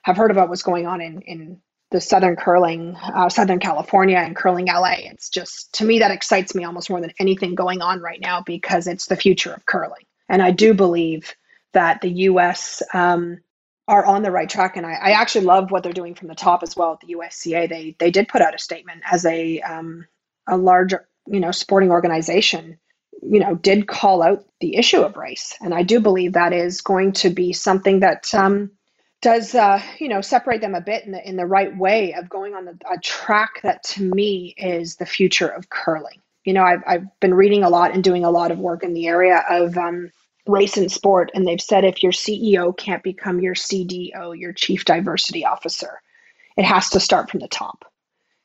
have 0.03 0.17
heard 0.17 0.31
about 0.31 0.49
what's 0.49 0.63
going 0.63 0.87
on 0.87 1.01
in, 1.01 1.23
in 1.23 1.61
the 1.91 2.01
Southern 2.01 2.37
curling, 2.37 2.97
uh, 2.97 3.29
Southern 3.29 3.59
California 3.59 4.19
and 4.19 4.37
curling 4.37 4.67
LA, 4.67 4.97
it's 5.01 5.29
just, 5.29 5.75
to 5.75 5.85
me, 5.85 5.99
that 5.99 6.11
excites 6.11 6.55
me 6.55 6.65
almost 6.65 6.91
more 6.91 7.01
than 7.01 7.13
anything 7.19 7.55
going 7.55 7.83
on 7.83 8.01
right 8.01 8.21
now 8.21 8.43
because 8.43 8.87
it's 8.87 9.07
the 9.07 9.17
future 9.17 9.53
of 9.53 9.67
curling. 9.67 10.05
And 10.29 10.43
I 10.43 10.53
do 10.53 10.75
believe 10.75 11.35
that 11.73 12.01
the 12.01 12.11
US 12.11 12.83
um, 12.95 13.41
are 13.89 14.05
on 14.05 14.23
the 14.23 14.31
right 14.31 14.49
track. 14.49 14.77
And 14.77 14.87
I, 14.87 14.93
I, 14.93 15.11
actually 15.13 15.45
love 15.45 15.71
what 15.71 15.83
they're 15.83 15.93
doing 15.93 16.15
from 16.15 16.29
the 16.29 16.35
top 16.35 16.63
as 16.63 16.77
well 16.77 16.93
at 16.93 17.01
the 17.01 17.15
USCA. 17.15 17.69
They 17.69 17.97
they 17.99 18.11
did 18.11 18.29
put 18.29 18.43
out 18.43 18.55
a 18.55 18.59
statement 18.59 19.03
as 19.11 19.25
a 19.27 19.61
um, 19.61 20.07
a 20.47 20.57
large 20.57 20.95
you 21.27 21.41
know 21.41 21.51
sporting 21.51 21.91
organization, 21.91 22.79
you 23.23 23.41
know, 23.41 23.55
did 23.55 23.89
call 23.89 24.23
out 24.23 24.45
the 24.61 24.77
issue 24.77 25.03
of 25.03 25.17
race, 25.17 25.55
and 25.61 25.75
I 25.75 25.83
do 25.83 26.01
believe 26.01 26.35
that 26.35 26.53
is 26.53 26.81
going 26.81 27.13
to 27.13 27.31
be 27.31 27.53
something 27.53 28.01
that 28.01 28.33
um, 28.35 28.71
does 29.21 29.55
uh, 29.55 29.83
you 29.99 30.09
know 30.09 30.21
separate 30.21 30.61
them 30.61 30.75
a 30.75 30.81
bit 30.81 31.05
in 31.05 31.13
the 31.13 31.29
in 31.29 31.37
the 31.37 31.47
right 31.47 31.77
way 31.77 32.15
of 32.15 32.29
going 32.29 32.55
on 32.55 32.65
the, 32.65 32.79
a 32.91 32.99
track 32.99 33.61
that 33.63 33.83
to 33.85 34.03
me 34.03 34.55
is 34.57 34.97
the 34.97 35.07
future 35.07 35.49
of 35.49 35.69
curling. 35.69 36.21
You 36.45 36.53
know, 36.53 36.63
I've 36.63 36.83
I've 36.87 37.21
been 37.21 37.35
reading 37.35 37.65
a 37.65 37.71
lot 37.71 37.95
and 37.95 38.05
doing 38.05 38.25
a 38.25 38.31
lot 38.31 38.51
of 38.53 38.59
work 38.59 38.85
in 38.85 38.95
the 38.95 39.09
area 39.09 39.45
of 39.49 39.77
um, 39.77 40.13
race 40.47 40.77
and 40.77 40.91
sport 40.91 41.31
and 41.35 41.47
they've 41.47 41.61
said 41.61 41.85
if 41.85 42.03
your 42.03 42.13
ceo 42.13 42.77
can't 42.77 43.03
become 43.03 43.41
your 43.41 43.55
cdo 43.55 44.39
your 44.39 44.53
chief 44.53 44.85
diversity 44.85 45.45
officer 45.45 46.01
it 46.57 46.65
has 46.65 46.91
to 46.91 47.01
start 47.01 47.31
from 47.31 47.41
the 47.41 47.49
top. 47.49 47.85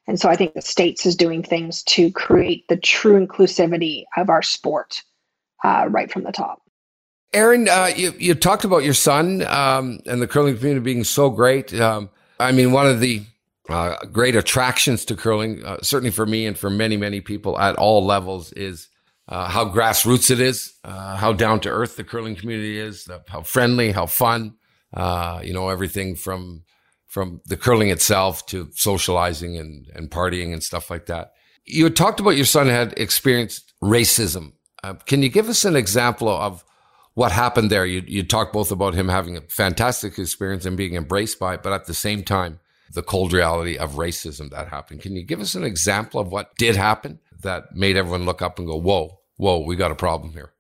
And 0.07 0.19
so 0.19 0.29
i 0.29 0.35
think 0.35 0.53
the 0.53 0.61
states 0.61 1.05
is 1.05 1.15
doing 1.15 1.43
things 1.43 1.83
to 1.83 2.11
create 2.11 2.67
the 2.67 2.77
true 2.77 3.25
inclusivity 3.25 4.05
of 4.15 4.29
our 4.29 4.41
sport 4.41 5.03
uh, 5.63 5.87
right 5.89 6.11
from 6.11 6.23
the 6.23 6.31
top. 6.31 6.61
Erin 7.33 7.67
uh, 7.67 7.89
you, 7.95 8.13
you 8.17 8.35
talked 8.35 8.63
about 8.63 8.83
your 8.83 8.93
son 8.93 9.45
um, 9.47 9.99
and 10.05 10.21
the 10.21 10.27
curling 10.27 10.55
community 10.55 10.83
being 10.83 11.03
so 11.03 11.29
great. 11.29 11.73
Um, 11.73 12.09
i 12.39 12.51
mean 12.51 12.71
one 12.71 12.87
of 12.87 12.99
the 12.99 13.23
uh, 13.69 13.97
great 14.13 14.35
attractions 14.35 15.03
to 15.03 15.15
curling 15.15 15.65
uh, 15.65 15.77
certainly 15.81 16.11
for 16.11 16.25
me 16.25 16.45
and 16.45 16.57
for 16.57 16.69
many 16.69 16.95
many 16.95 17.19
people 17.19 17.59
at 17.59 17.75
all 17.75 18.05
levels 18.05 18.53
is 18.53 18.87
uh, 19.29 19.49
how 19.49 19.65
grassroots 19.65 20.31
it 20.31 20.39
is, 20.39 20.73
uh, 20.83 21.17
how 21.17 21.33
down 21.33 21.59
to 21.61 21.69
earth 21.69 21.95
the 21.97 22.03
curling 22.03 22.35
community 22.35 22.79
is, 22.79 23.07
how 23.27 23.41
friendly, 23.41 23.91
how 23.91 24.05
fun. 24.05 24.55
Uh, 24.93 25.41
you 25.43 25.53
know, 25.53 25.67
everything 25.69 26.15
from 26.15 26.63
from 27.07 27.41
the 27.45 27.57
curling 27.57 27.89
itself 27.89 28.45
to 28.45 28.69
socializing 28.73 29.57
and, 29.57 29.87
and 29.95 30.11
partying 30.11 30.53
and 30.53 30.63
stuff 30.63 30.89
like 30.89 31.07
that. 31.07 31.33
You 31.65 31.85
had 31.85 31.95
talked 31.95 32.19
about 32.19 32.35
your 32.37 32.45
son 32.45 32.67
had 32.67 32.93
experienced 32.97 33.73
racism. 33.81 34.53
Uh, 34.83 34.93
can 34.93 35.23
you 35.23 35.29
give 35.29 35.49
us 35.49 35.65
an 35.65 35.75
example 35.75 36.29
of 36.29 36.63
what 37.15 37.31
happened 37.31 37.69
there? 37.69 37.85
You, 37.85 38.03
you 38.05 38.23
talked 38.23 38.53
both 38.53 38.71
about 38.71 38.93
him 38.93 39.09
having 39.09 39.35
a 39.35 39.41
fantastic 39.41 40.19
experience 40.19 40.65
and 40.65 40.77
being 40.77 40.95
embraced 40.95 41.39
by 41.39 41.55
it, 41.55 41.63
but 41.63 41.73
at 41.73 41.85
the 41.85 41.93
same 41.93 42.23
time, 42.23 42.59
the 42.93 43.03
cold 43.03 43.33
reality 43.33 43.77
of 43.77 43.93
racism 43.93 44.49
that 44.51 44.69
happened. 44.69 45.01
Can 45.01 45.15
you 45.15 45.23
give 45.23 45.41
us 45.41 45.55
an 45.55 45.63
example 45.63 46.19
of 46.19 46.31
what 46.31 46.55
did 46.57 46.75
happen 46.75 47.19
that 47.41 47.75
made 47.75 47.97
everyone 47.97 48.25
look 48.25 48.41
up 48.41 48.59
and 48.59 48.67
go, 48.67 48.77
whoa, 48.77 49.16
whoa, 49.37 49.59
we 49.59 49.75
got 49.75 49.91
a 49.91 49.95
problem 49.95 50.33
here. 50.33 50.51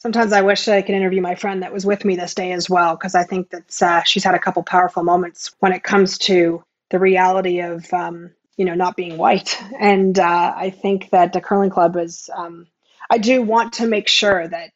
Sometimes 0.00 0.32
I 0.32 0.42
wish 0.42 0.68
I 0.68 0.82
could 0.82 0.94
interview 0.94 1.20
my 1.20 1.34
friend 1.34 1.62
that 1.62 1.72
was 1.72 1.84
with 1.84 2.04
me 2.04 2.16
this 2.16 2.34
day 2.34 2.52
as 2.52 2.70
well, 2.70 2.94
because 2.94 3.14
I 3.14 3.24
think 3.24 3.50
that 3.50 3.82
uh, 3.82 4.02
she's 4.04 4.24
had 4.24 4.34
a 4.34 4.38
couple 4.38 4.62
powerful 4.62 5.02
moments 5.02 5.52
when 5.58 5.72
it 5.72 5.82
comes 5.82 6.18
to 6.18 6.62
the 6.90 7.00
reality 7.00 7.60
of, 7.60 7.92
um, 7.92 8.30
you 8.56 8.64
know, 8.64 8.74
not 8.74 8.96
being 8.96 9.18
white. 9.18 9.60
And 9.78 10.18
uh, 10.18 10.54
I 10.56 10.70
think 10.70 11.10
that 11.10 11.32
the 11.32 11.40
curling 11.40 11.70
club 11.70 11.96
is, 11.96 12.30
um, 12.34 12.68
I 13.10 13.18
do 13.18 13.42
want 13.42 13.74
to 13.74 13.86
make 13.86 14.08
sure 14.08 14.46
that 14.46 14.70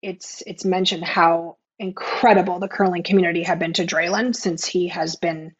it's 0.00 0.42
it's 0.46 0.64
mentioned 0.64 1.04
how 1.04 1.56
incredible 1.78 2.58
the 2.58 2.68
curling 2.68 3.02
community 3.02 3.42
have 3.42 3.58
been 3.58 3.72
to 3.74 3.86
Draylen 3.86 4.34
since 4.34 4.64
he 4.64 4.88
has 4.88 5.16
been 5.16 5.54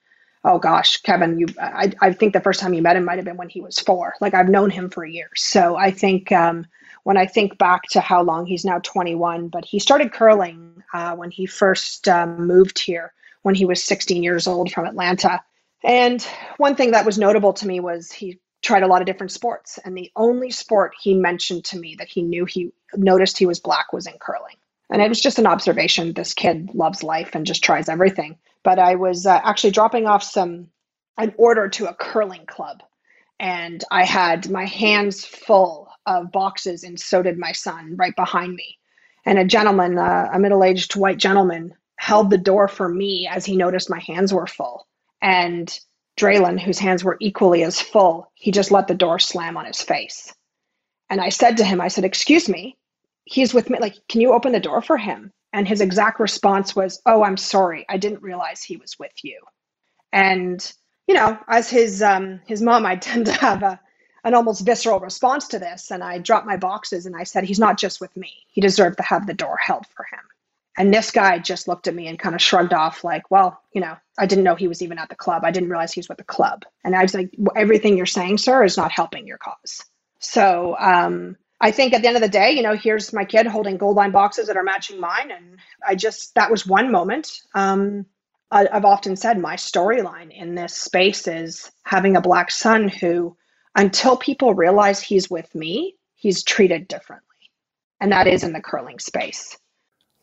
oh 0.45 0.59
gosh, 0.59 0.99
Kevin, 0.99 1.39
you, 1.39 1.47
I, 1.59 1.93
I 2.01 2.12
think 2.12 2.35
the 2.35 2.41
first 2.41 2.61
time 2.61 2.75
you 2.75 2.83
met 2.83 2.97
him 2.97 3.05
might 3.05 3.17
have 3.17 3.25
been 3.25 3.39
when 3.39 3.49
he 3.49 3.61
was 3.61 3.81
four. 3.81 4.15
Like 4.21 4.35
I've 4.35 4.49
known 4.49 4.71
him 4.71 4.91
for 4.91 5.05
years. 5.05 5.41
So 5.41 5.75
I 5.77 5.91
think 5.91 6.31
um, 6.33 6.67
when 7.05 7.16
I 7.16 7.26
think 7.26 7.57
back 7.59 7.84
to 7.90 8.00
how 8.00 8.22
long 8.22 8.46
he's 8.46 8.64
now 8.64 8.80
21, 8.80 9.48
but 9.48 9.64
he 9.64 9.78
started 9.78 10.12
curling 10.12 10.82
uh, 10.92 11.14
when 11.14 11.30
he 11.30 11.46
first 11.46 12.09
um, 12.09 12.46
moved 12.46 12.78
here 12.78 13.12
when 13.42 13.55
he 13.55 13.66
was 13.66 13.84
16 13.84 14.22
years 14.22 14.46
old 14.46 14.72
from 14.72 14.86
Atlanta. 14.86 15.42
And 15.84 16.22
one 16.57 16.74
thing 16.74 16.92
that 16.92 17.05
was 17.05 17.18
notable 17.18 17.52
to 17.52 17.66
me 17.66 17.78
was 17.78 18.11
he 18.11 18.40
tried 18.62 18.82
a 18.82 18.86
lot 18.86 19.02
of 19.02 19.07
different 19.07 19.32
sports. 19.32 19.78
And 19.84 19.96
the 19.96 20.11
only 20.16 20.50
sport 20.50 20.94
he 20.98 21.14
mentioned 21.14 21.66
to 21.66 21.78
me 21.78 21.94
that 21.96 22.09
he 22.09 22.22
knew 22.22 22.46
he 22.46 22.72
noticed 22.94 23.36
he 23.36 23.46
was 23.46 23.61
black 23.61 23.92
was 23.92 24.07
in 24.07 24.14
curling. 24.18 24.57
And 24.90 25.02
it 25.02 25.09
was 25.09 25.20
just 25.20 25.38
an 25.38 25.46
observation. 25.46 26.14
This 26.14 26.32
kid 26.32 26.70
loves 26.72 27.02
life 27.02 27.34
and 27.34 27.46
just 27.46 27.62
tries 27.62 27.90
everything. 27.90 28.38
But 28.62 28.78
I 28.78 28.94
was 28.94 29.26
uh, 29.26 29.40
actually 29.44 29.72
dropping 29.72 30.07
off 30.07 30.22
some, 30.22 30.68
an 31.18 31.34
order 31.36 31.68
to 31.68 31.86
a 31.86 31.94
curling 31.94 32.46
club. 32.46 32.82
And 33.38 33.84
I 33.90 34.05
had 34.05 34.50
my 34.50 34.64
hands 34.64 35.22
full 35.22 35.90
of 36.07 36.32
boxes, 36.32 36.84
and 36.84 36.98
so 36.98 37.22
did 37.22 37.38
my 37.38 37.52
son 37.52 37.96
right 37.96 38.14
behind 38.16 38.55
me. 38.55 38.78
And 39.26 39.38
a 39.38 39.44
gentleman, 39.44 39.98
uh, 39.98 40.28
a 40.32 40.38
middle 40.38 40.64
aged 40.64 40.96
white 40.96 41.18
gentleman, 41.18 41.74
held 41.98 42.30
the 42.30 42.38
door 42.38 42.68
for 42.68 42.88
me 42.88 43.26
as 43.30 43.44
he 43.44 43.57
noticed 43.57 43.88
my 43.88 44.00
hands 44.00 44.32
were 44.32 44.46
full. 44.46 44.86
And 45.22 45.76
Draylen, 46.18 46.61
whose 46.61 46.78
hands 46.78 47.02
were 47.02 47.16
equally 47.20 47.62
as 47.64 47.80
full, 47.80 48.30
he 48.34 48.50
just 48.50 48.70
let 48.70 48.86
the 48.88 48.94
door 48.94 49.18
slam 49.18 49.57
on 49.57 49.64
his 49.64 49.80
face. 49.80 50.32
And 51.11 51.20
I 51.20 51.28
said 51.28 51.57
to 51.59 51.64
him, 51.64 51.80
I 51.80 51.88
said, 51.88 52.05
Excuse 52.05 52.48
me, 52.48 52.76
he's 53.24 53.55
with 53.55 53.70
me. 53.70 53.78
Like, 53.80 53.96
can 54.09 54.20
you 54.20 54.32
open 54.32 54.52
the 54.52 54.61
door 54.61 54.82
for 54.82 54.96
him? 54.96 55.32
And 55.52 55.66
his 55.66 55.80
exact 55.80 56.20
response 56.20 56.74
was, 56.76 57.00
Oh, 57.07 57.22
I'm 57.22 57.36
sorry. 57.36 57.86
I 57.88 57.96
didn't 57.96 58.22
realize 58.22 58.62
he 58.62 58.76
was 58.76 58.98
with 58.98 59.12
you. 59.22 59.40
And, 60.12 60.72
you 61.07 61.14
know, 61.14 61.38
as 61.48 61.70
his 61.70 62.02
um, 62.02 62.40
his 62.46 62.62
mom, 62.62 62.86
I 62.86 62.96
tend 62.96 63.26
to 63.26 63.32
have 63.32 63.62
a 63.62 63.80
an 64.25 64.35
almost 64.35 64.64
visceral 64.64 65.01
response 65.01 65.49
to 65.49 65.59
this. 65.59 65.91
And 65.91 66.03
I 66.03 66.18
dropped 66.18 66.47
my 66.47 66.57
boxes 66.57 67.07
and 67.07 67.14
I 67.14 67.25
said, 67.25 67.45
He's 67.45 67.59
not 67.59 67.79
just 67.79 68.01
with 68.01 68.16
me. 68.16 68.33
He 68.49 68.61
deserved 68.61 68.97
to 68.97 69.03
have 69.03 69.27
the 69.27 69.35
door 69.35 69.57
held 69.61 69.87
for 69.87 70.05
him. 70.11 70.20
And 70.77 70.93
this 70.93 71.12
guy 71.12 71.39
just 71.39 71.68
looked 71.68 71.87
at 71.87 71.95
me 71.95 72.09
and 72.09 72.18
kind 72.18 72.35
of 72.35 72.43
shrugged 72.43 72.72
off, 72.72 73.05
like, 73.05 73.31
Well, 73.31 73.61
you 73.72 73.81
know, 73.81 73.97
I 74.18 74.27
didn't 74.27 74.45
know 74.45 74.55
he 74.55 74.68
was 74.68 74.83
even 74.83 74.99
at 74.99 75.09
the 75.09 75.14
club. 75.14 75.45
I 75.45 75.51
didn't 75.51 75.68
realize 75.68 75.93
he 75.93 76.01
was 76.01 76.09
with 76.09 76.18
the 76.18 76.25
club. 76.25 76.64
And 76.83 76.97
I 76.97 77.03
was 77.03 77.14
like, 77.14 77.31
Everything 77.55 77.97
you're 77.97 78.07
saying, 78.07 78.39
sir, 78.39 78.64
is 78.64 78.77
not 78.77 78.91
helping 78.91 79.27
your 79.27 79.39
cause. 79.39 79.85
So 80.18 80.75
um, 80.79 81.37
I 81.61 81.70
think 81.70 81.93
at 81.93 82.03
the 82.03 82.09
end 82.09 82.16
of 82.16 82.22
the 82.22 82.29
day, 82.29 82.53
you 82.53 82.62
know, 82.62 82.75
here's 82.75 83.12
my 83.12 83.25
kid 83.25 83.47
holding 83.47 83.79
Goldline 83.79 84.12
boxes 84.12 84.47
that 84.47 84.57
are 84.57 84.62
matching 84.62 85.01
mine. 85.01 85.31
And 85.31 85.59
I 85.87 85.95
just, 85.95 86.35
that 86.35 86.51
was 86.51 86.66
one 86.66 86.91
moment. 86.91 87.41
Um, 87.55 88.07
I've 88.51 88.85
often 88.85 89.16
said 89.16 89.39
my 89.39 89.57
storyline 89.57 90.31
in 90.31 90.55
this 90.55 90.75
space 90.77 91.27
is 91.27 91.72
having 91.85 92.16
a 92.16 92.20
black 92.20 92.53
son 92.53 92.89
who 92.89 93.37
until 93.77 94.16
people 94.16 94.55
realize 94.55 95.01
he's 95.03 95.31
with 95.31 95.55
me, 95.55 95.97
he's 96.16 96.43
treated 96.45 96.89
differently. 96.89 97.25
And 98.01 98.12
that 98.12 98.27
is 98.29 98.45
in 98.45 98.53
the 98.53 98.62
curling 98.62 98.99
space. 99.01 99.57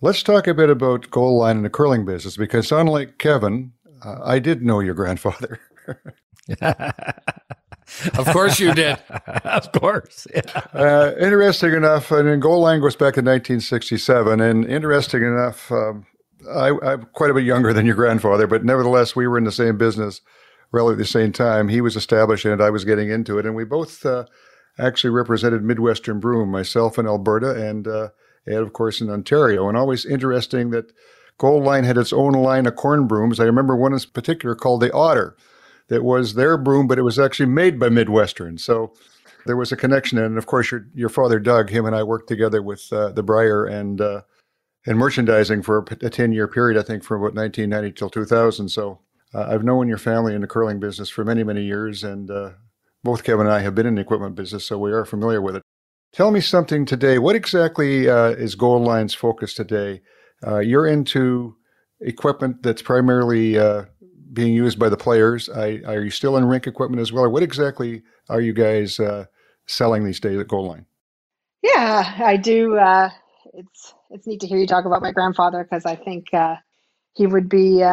Let's 0.02 0.24
talk 0.24 0.48
a 0.48 0.54
bit 0.54 0.70
about 0.70 1.10
Goldline 1.12 1.54
in 1.58 1.64
the 1.64 1.70
curling 1.72 2.06
business 2.06 2.38
because, 2.38 2.72
unlike 2.72 3.18
Kevin, 3.20 3.74
Uh, 4.04 4.20
I 4.24 4.40
did 4.40 4.64
know 4.64 4.80
your 4.82 4.96
grandfather. 4.96 5.60
of 6.62 8.32
course 8.32 8.60
you 8.60 8.74
did. 8.74 8.98
of 9.46 9.72
course. 9.74 10.28
Yeah. 10.34 10.42
Uh, 10.74 11.14
interesting 11.20 11.74
enough, 11.74 12.12
and 12.12 12.28
then 12.30 12.42
Goldline 12.42 12.82
goes 12.82 12.96
back 12.96 13.16
to 13.16 13.22
1967. 13.22 14.42
And 14.42 14.66
interesting 14.66 15.24
enough, 15.24 15.72
um, 15.72 16.06
I, 16.52 16.72
I'm 16.84 17.04
quite 17.14 17.32
a 17.32 17.34
bit 17.34 17.46
younger 17.46 17.74
than 17.74 17.86
your 17.86 17.96
grandfather, 17.96 18.48
but 18.48 18.66
nevertheless, 18.66 19.16
we 19.16 19.28
were 19.28 19.38
in 19.38 19.46
the 19.46 19.52
same 19.52 19.78
business 19.78 20.22
relatively 20.72 21.02
at 21.02 21.06
the 21.06 21.12
same 21.12 21.32
time. 21.32 21.68
He 21.68 21.82
was 21.82 21.96
establishing 21.96 22.52
it, 22.52 22.62
I 22.62 22.70
was 22.70 22.86
getting 22.86 23.10
into 23.10 23.38
it, 23.38 23.46
and 23.46 23.56
we 23.56 23.66
both 23.66 24.06
uh, 24.06 24.26
actually 24.80 25.12
represented 25.12 25.64
Midwestern 25.64 26.20
Broom, 26.20 26.50
myself 26.50 26.98
in 26.98 27.08
Alberta 27.08 27.52
and 27.52 27.88
uh, 27.88 28.10
Ed, 28.48 28.62
of 28.62 28.74
course, 28.74 29.02
in 29.02 29.10
Ontario. 29.10 29.68
And 29.68 29.78
always 29.78 30.06
interesting 30.06 30.72
that 30.72 30.92
Goldline 31.40 31.86
had 31.86 31.98
its 31.98 32.14
own 32.14 32.34
line 32.34 32.66
of 32.66 32.76
corn 32.76 33.08
brooms. 33.08 33.40
I 33.40 33.46
remember 33.46 33.76
one 33.76 33.94
in 33.94 34.00
particular 34.14 34.56
called 34.56 34.82
the 34.82 34.94
Otter 34.94 35.36
that 35.88 36.04
was 36.04 36.36
their 36.36 36.58
broom, 36.58 36.88
but 36.88 37.00
it 37.00 37.04
was 37.04 37.20
actually 37.20 37.48
made 37.48 37.80
by 37.80 37.90
Midwestern. 37.90 38.58
So 38.58 38.94
there 39.46 39.58
was 39.58 39.72
a 39.72 39.78
connection. 39.78 40.18
And 40.18 40.38
of 40.38 40.46
course, 40.46 40.72
your, 40.72 40.88
your 40.94 41.10
father, 41.10 41.40
Doug, 41.40 41.70
him 41.70 41.86
and 41.86 41.96
I 41.96 42.04
worked 42.04 42.28
together 42.28 42.62
with 42.62 42.92
uh, 42.94 43.12
the 43.12 43.24
Brier 43.24 43.66
and 43.66 44.00
uh, 44.00 44.22
and 44.86 44.98
merchandising 44.98 45.62
for 45.62 45.86
a 46.02 46.10
10 46.10 46.32
year 46.32 46.48
period, 46.48 46.80
I 46.80 46.84
think, 46.84 47.04
from 47.04 47.22
about 47.22 47.36
1990 47.36 47.92
till 47.92 48.10
2000. 48.10 48.70
So 48.70 49.00
uh, 49.34 49.48
I've 49.50 49.64
known 49.64 49.88
your 49.88 49.98
family 49.98 50.36
in 50.36 50.42
the 50.42 50.48
curling 50.48 50.80
business 50.80 51.10
for 51.10 51.24
many, 51.24 51.44
many 51.44 51.64
years. 51.64 52.04
And 52.04 52.30
uh, 52.30 52.52
both 53.04 53.24
Kevin 53.24 53.46
and 53.48 53.56
I 53.56 53.60
have 53.60 53.76
been 53.76 53.86
in 53.86 53.96
the 53.96 54.02
equipment 54.02 54.36
business, 54.36 54.66
so 54.66 54.78
we 54.78 54.92
are 54.92 55.06
familiar 55.06 55.42
with 55.42 55.56
it. 55.56 55.64
Tell 56.14 56.32
me 56.32 56.42
something 56.42 56.86
today. 56.86 57.18
What 57.20 57.36
exactly 57.36 58.10
uh, 58.10 58.32
is 58.32 58.56
Goldline's 58.56 59.14
focus 59.14 59.54
today? 59.54 60.02
Uh, 60.46 60.60
you're 60.60 60.88
into 60.88 61.56
equipment 62.02 62.64
that's 62.64 62.82
primarily 62.82 63.58
uh, 63.58 63.86
being 64.34 64.54
used 64.54 64.78
by 64.78 64.90
the 64.90 64.98
players. 64.98 65.50
I, 65.50 65.82
are 65.86 66.02
you 66.02 66.10
still 66.10 66.36
in 66.36 66.46
rink 66.46 66.68
equipment 66.68 67.02
as 67.02 67.14
well? 67.14 67.24
Or 67.24 67.30
what 67.30 67.44
exactly 67.44 68.04
are 68.28 68.42
you 68.42 68.52
guys 68.52 69.00
uh, 69.00 69.26
selling 69.68 70.04
these 70.04 70.20
days 70.20 70.40
at 70.40 70.48
Goal 70.50 70.68
Line? 70.68 70.86
Yeah, 71.62 72.16
I 72.26 72.38
do. 72.38 72.78
It's 73.54 73.94
it's 74.10 74.28
neat 74.28 74.42
to 74.42 74.48
hear 74.48 74.58
you 74.58 74.68
talk 74.68 74.86
about 74.86 75.02
my 75.02 75.12
grandfather 75.12 75.64
because 75.64 75.86
I 75.86 75.96
think 75.96 76.34
he 77.14 77.28
would 77.28 77.50
be 77.50 77.84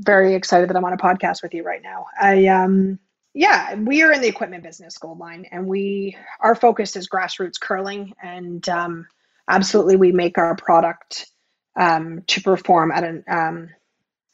very 0.00 0.34
excited 0.34 0.68
that 0.68 0.76
I'm 0.76 0.84
on 0.84 0.92
a 0.92 0.98
podcast 0.98 1.42
with 1.42 1.54
you 1.54 1.62
right 1.62 1.82
now. 1.82 2.06
I 2.20 2.46
um, 2.46 2.98
yeah, 3.36 3.74
we 3.74 4.02
are 4.02 4.12
in 4.12 4.22
the 4.22 4.28
equipment 4.28 4.62
business, 4.62 4.96
Goldline, 4.98 5.46
and 5.52 5.66
we 5.66 6.16
our 6.40 6.54
focus 6.54 6.96
is 6.96 7.06
grassroots 7.06 7.60
curling, 7.60 8.14
and 8.22 8.66
um, 8.66 9.06
absolutely 9.46 9.96
we 9.96 10.10
make 10.10 10.38
our 10.38 10.56
product 10.56 11.26
um, 11.76 12.22
to 12.28 12.40
perform 12.40 12.90
at 12.90 13.04
an 13.04 13.24
um, 13.28 13.68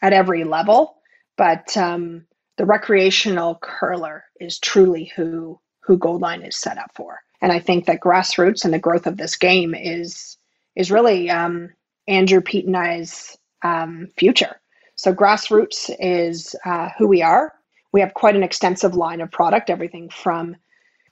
at 0.03 0.13
every 0.13 0.45
level. 0.45 0.99
But 1.37 1.77
um, 1.77 2.27
the 2.59 2.65
recreational 2.65 3.59
curler 3.61 4.23
is 4.39 4.61
truly 4.61 5.11
who 5.17 5.59
who 5.81 5.99
Goldline 5.99 6.47
is 6.47 6.57
set 6.57 6.79
up 6.79 6.93
for, 6.95 7.19
and 7.41 7.51
I 7.51 7.59
think 7.59 7.87
that 7.87 8.01
grassroots 8.01 8.65
and 8.65 8.73
the 8.73 8.79
growth 8.79 9.09
of 9.09 9.17
this 9.17 9.35
game 9.35 9.75
is 9.75 10.37
is 10.77 10.93
really 10.93 11.29
um, 11.29 11.71
Andrew 12.07 12.41
Pete 12.41 12.67
and 12.67 12.77
I's 12.77 13.37
um, 13.63 14.09
future. 14.17 14.61
So 14.95 15.15
grassroots 15.15 15.95
is 15.99 16.55
uh, 16.65 16.91
who 16.99 17.09
we 17.09 17.23
are 17.23 17.55
we 17.93 18.01
have 18.01 18.15
quite 18.15 18.35
an 18.35 18.43
extensive 18.43 18.95
line 18.95 19.21
of 19.21 19.31
product, 19.31 19.71
everything 19.71 20.09
from 20.09 20.57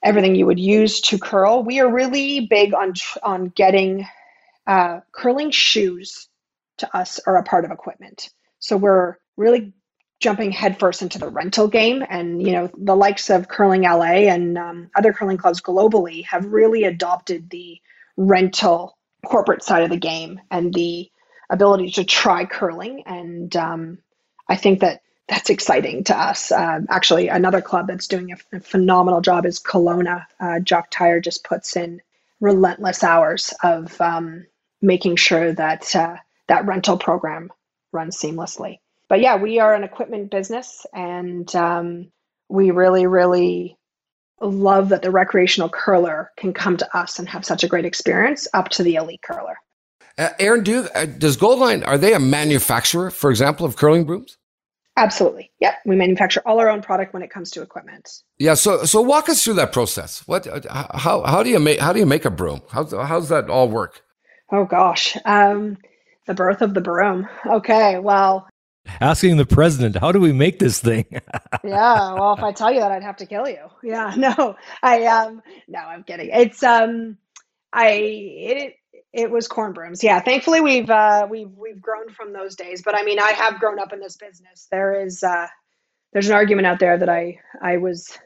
everything 0.03 0.33
you 0.35 0.47
would 0.47 0.59
use 0.59 0.99
to 0.99 1.19
curl. 1.19 1.63
We 1.63 1.79
are 1.79 1.91
really 1.91 2.47
big 2.47 2.73
on 2.73 2.93
on 3.23 3.49
getting 3.49 4.07
uh, 4.67 5.01
curling 5.11 5.51
shoes 5.51 6.27
to 6.77 6.97
us 6.97 7.19
are 7.25 7.37
a 7.37 7.43
part 7.43 7.65
of 7.65 7.71
equipment. 7.71 8.29
So 8.59 8.77
we're 8.77 9.17
really 9.37 9.73
jumping 10.19 10.51
headfirst 10.51 11.01
into 11.01 11.19
the 11.19 11.29
rental 11.29 11.67
game, 11.67 12.03
and 12.09 12.41
you 12.41 12.51
know 12.51 12.69
the 12.77 12.95
likes 12.95 13.29
of 13.29 13.47
Curling 13.47 13.83
LA 13.83 14.27
and 14.31 14.57
um, 14.57 14.89
other 14.95 15.13
curling 15.13 15.37
clubs 15.37 15.61
globally 15.61 16.25
have 16.25 16.45
really 16.45 16.83
adopted 16.83 17.49
the 17.49 17.79
rental 18.17 18.97
corporate 19.25 19.63
side 19.63 19.83
of 19.83 19.91
the 19.91 19.97
game 19.97 20.41
and 20.49 20.73
the 20.73 21.09
ability 21.51 21.91
to 21.91 22.03
try 22.03 22.45
curling. 22.45 23.03
And 23.05 23.55
um, 23.55 23.99
I 24.47 24.55
think 24.55 24.79
that 24.79 25.01
that's 25.27 25.49
exciting 25.49 26.03
to 26.05 26.17
us. 26.17 26.51
Uh, 26.51 26.79
actually, 26.89 27.27
another 27.27 27.61
club 27.61 27.87
that's 27.87 28.07
doing 28.07 28.31
a, 28.31 28.57
a 28.57 28.59
phenomenal 28.59 29.21
job 29.21 29.45
is 29.45 29.59
Kelowna. 29.59 30.25
Uh, 30.39 30.59
Jock 30.59 30.87
Tyre 30.89 31.21
just 31.21 31.43
puts 31.43 31.75
in 31.75 32.01
relentless 32.39 33.03
hours 33.03 33.53
of 33.63 33.99
um, 34.01 34.47
making 34.81 35.15
sure 35.15 35.53
that 35.53 35.95
uh, 35.95 36.17
that 36.47 36.65
rental 36.65 36.97
program 36.97 37.51
runs 37.91 38.17
seamlessly. 38.17 38.79
But 39.07 39.21
yeah, 39.21 39.35
we 39.35 39.59
are 39.59 39.73
an 39.73 39.83
equipment 39.83 40.31
business, 40.31 40.85
and 40.93 41.53
um, 41.55 42.11
we 42.49 42.71
really, 42.71 43.07
really 43.07 43.77
love 44.41 44.89
that 44.89 45.01
the 45.01 45.11
recreational 45.11 45.69
curler 45.69 46.31
can 46.35 46.53
come 46.53 46.77
to 46.77 46.97
us 46.97 47.19
and 47.19 47.29
have 47.29 47.45
such 47.45 47.63
a 47.63 47.67
great 47.67 47.85
experience 47.85 48.47
up 48.53 48.69
to 48.69 48.83
the 48.83 48.95
elite 48.95 49.21
curler. 49.21 49.57
Uh, 50.17 50.29
Erin, 50.39 50.63
do 50.63 50.87
uh, 50.95 51.05
does 51.05 51.37
Goldline 51.37 51.85
are 51.85 51.97
they 51.97 52.13
a 52.13 52.19
manufacturer, 52.19 53.11
for 53.11 53.29
example, 53.29 53.65
of 53.65 53.75
curling 53.75 54.05
brooms? 54.05 54.37
Absolutely. 54.97 55.51
Yep. 55.61 55.75
We 55.85 55.95
manufacture 55.95 56.41
all 56.45 56.59
our 56.59 56.69
own 56.69 56.81
product 56.81 57.13
when 57.13 57.23
it 57.23 57.29
comes 57.29 57.49
to 57.51 57.61
equipment. 57.61 58.23
Yeah. 58.37 58.55
So, 58.55 58.83
so 58.83 59.01
walk 59.01 59.29
us 59.29 59.43
through 59.43 59.53
that 59.55 59.71
process. 59.71 60.27
What, 60.27 60.45
how, 60.69 61.23
how 61.23 61.43
do 61.43 61.49
you 61.49 61.59
make, 61.59 61.79
how 61.79 61.93
do 61.93 61.99
you 61.99 62.05
make 62.05 62.25
a 62.25 62.29
broom? 62.29 62.61
How, 62.69 62.85
how's 63.05 63.29
that 63.29 63.49
all 63.49 63.69
work? 63.69 64.03
Oh 64.51 64.65
gosh. 64.65 65.17
Um, 65.23 65.77
the 66.27 66.33
birth 66.33 66.61
of 66.61 66.73
the 66.73 66.81
broom. 66.81 67.27
Okay. 67.45 67.99
Well, 67.99 68.47
asking 68.99 69.37
the 69.37 69.45
president, 69.45 69.95
how 69.95 70.11
do 70.11 70.19
we 70.19 70.33
make 70.33 70.59
this 70.59 70.79
thing? 70.79 71.05
yeah. 71.63 72.13
Well, 72.13 72.33
if 72.33 72.43
I 72.43 72.51
tell 72.51 72.71
you 72.71 72.81
that, 72.81 72.91
I'd 72.91 73.03
have 73.03 73.17
to 73.17 73.25
kill 73.25 73.47
you. 73.47 73.65
Yeah. 73.83 74.13
No, 74.17 74.55
I, 74.83 75.05
um, 75.05 75.41
no, 75.69 75.79
I'm 75.79 76.03
kidding. 76.03 76.29
It's, 76.33 76.61
um, 76.63 77.17
I, 77.71 77.91
it, 77.91 78.75
it 79.13 79.29
was 79.29 79.47
corn 79.47 79.73
brooms. 79.73 80.03
Yeah, 80.03 80.19
thankfully 80.19 80.61
we've 80.61 80.89
uh, 80.89 81.27
we've 81.29 81.51
we've 81.57 81.81
grown 81.81 82.09
from 82.09 82.33
those 82.33 82.55
days. 82.55 82.81
But 82.81 82.95
I 82.95 83.03
mean, 83.03 83.19
I 83.19 83.31
have 83.31 83.59
grown 83.59 83.79
up 83.79 83.93
in 83.93 83.99
this 83.99 84.17
business. 84.17 84.67
There 84.71 85.03
is 85.03 85.23
uh, 85.23 85.47
there's 86.13 86.27
an 86.27 86.33
argument 86.33 86.67
out 86.67 86.79
there 86.79 86.97
that 86.97 87.09
I 87.09 87.39
I 87.61 87.77
was 87.77 88.17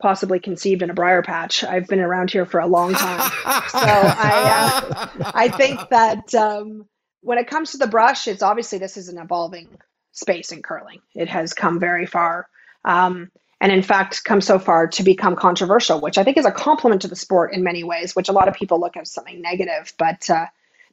possibly 0.00 0.40
conceived 0.40 0.82
in 0.82 0.90
a 0.90 0.94
briar 0.94 1.22
patch. 1.22 1.62
I've 1.64 1.86
been 1.86 2.00
around 2.00 2.30
here 2.30 2.46
for 2.46 2.60
a 2.60 2.66
long 2.66 2.94
time, 2.94 3.20
so 3.20 3.30
I 3.82 5.08
uh, 5.20 5.32
I 5.34 5.48
think 5.48 5.80
that 5.90 6.34
um, 6.34 6.86
when 7.20 7.38
it 7.38 7.46
comes 7.46 7.72
to 7.72 7.78
the 7.78 7.86
brush, 7.86 8.26
it's 8.26 8.42
obviously 8.42 8.78
this 8.78 8.96
is 8.96 9.08
an 9.08 9.18
evolving 9.18 9.68
space 10.12 10.52
in 10.52 10.62
curling. 10.62 11.00
It 11.14 11.28
has 11.28 11.52
come 11.52 11.80
very 11.80 12.06
far. 12.06 12.48
Um, 12.84 13.30
and 13.64 13.72
in 13.72 13.82
fact 13.82 14.24
come 14.24 14.42
so 14.42 14.58
far 14.58 14.86
to 14.86 15.02
become 15.02 15.34
controversial, 15.34 15.98
which 15.98 16.18
I 16.18 16.22
think 16.22 16.36
is 16.36 16.44
a 16.44 16.52
compliment 16.52 17.00
to 17.00 17.08
the 17.08 17.16
sport 17.16 17.54
in 17.54 17.64
many 17.64 17.82
ways, 17.82 18.14
which 18.14 18.28
a 18.28 18.32
lot 18.32 18.46
of 18.46 18.52
people 18.52 18.78
look 18.78 18.94
at 18.94 19.00
as 19.00 19.10
something 19.10 19.40
negative. 19.40 19.94
But 19.98 20.28
uh, 20.28 20.46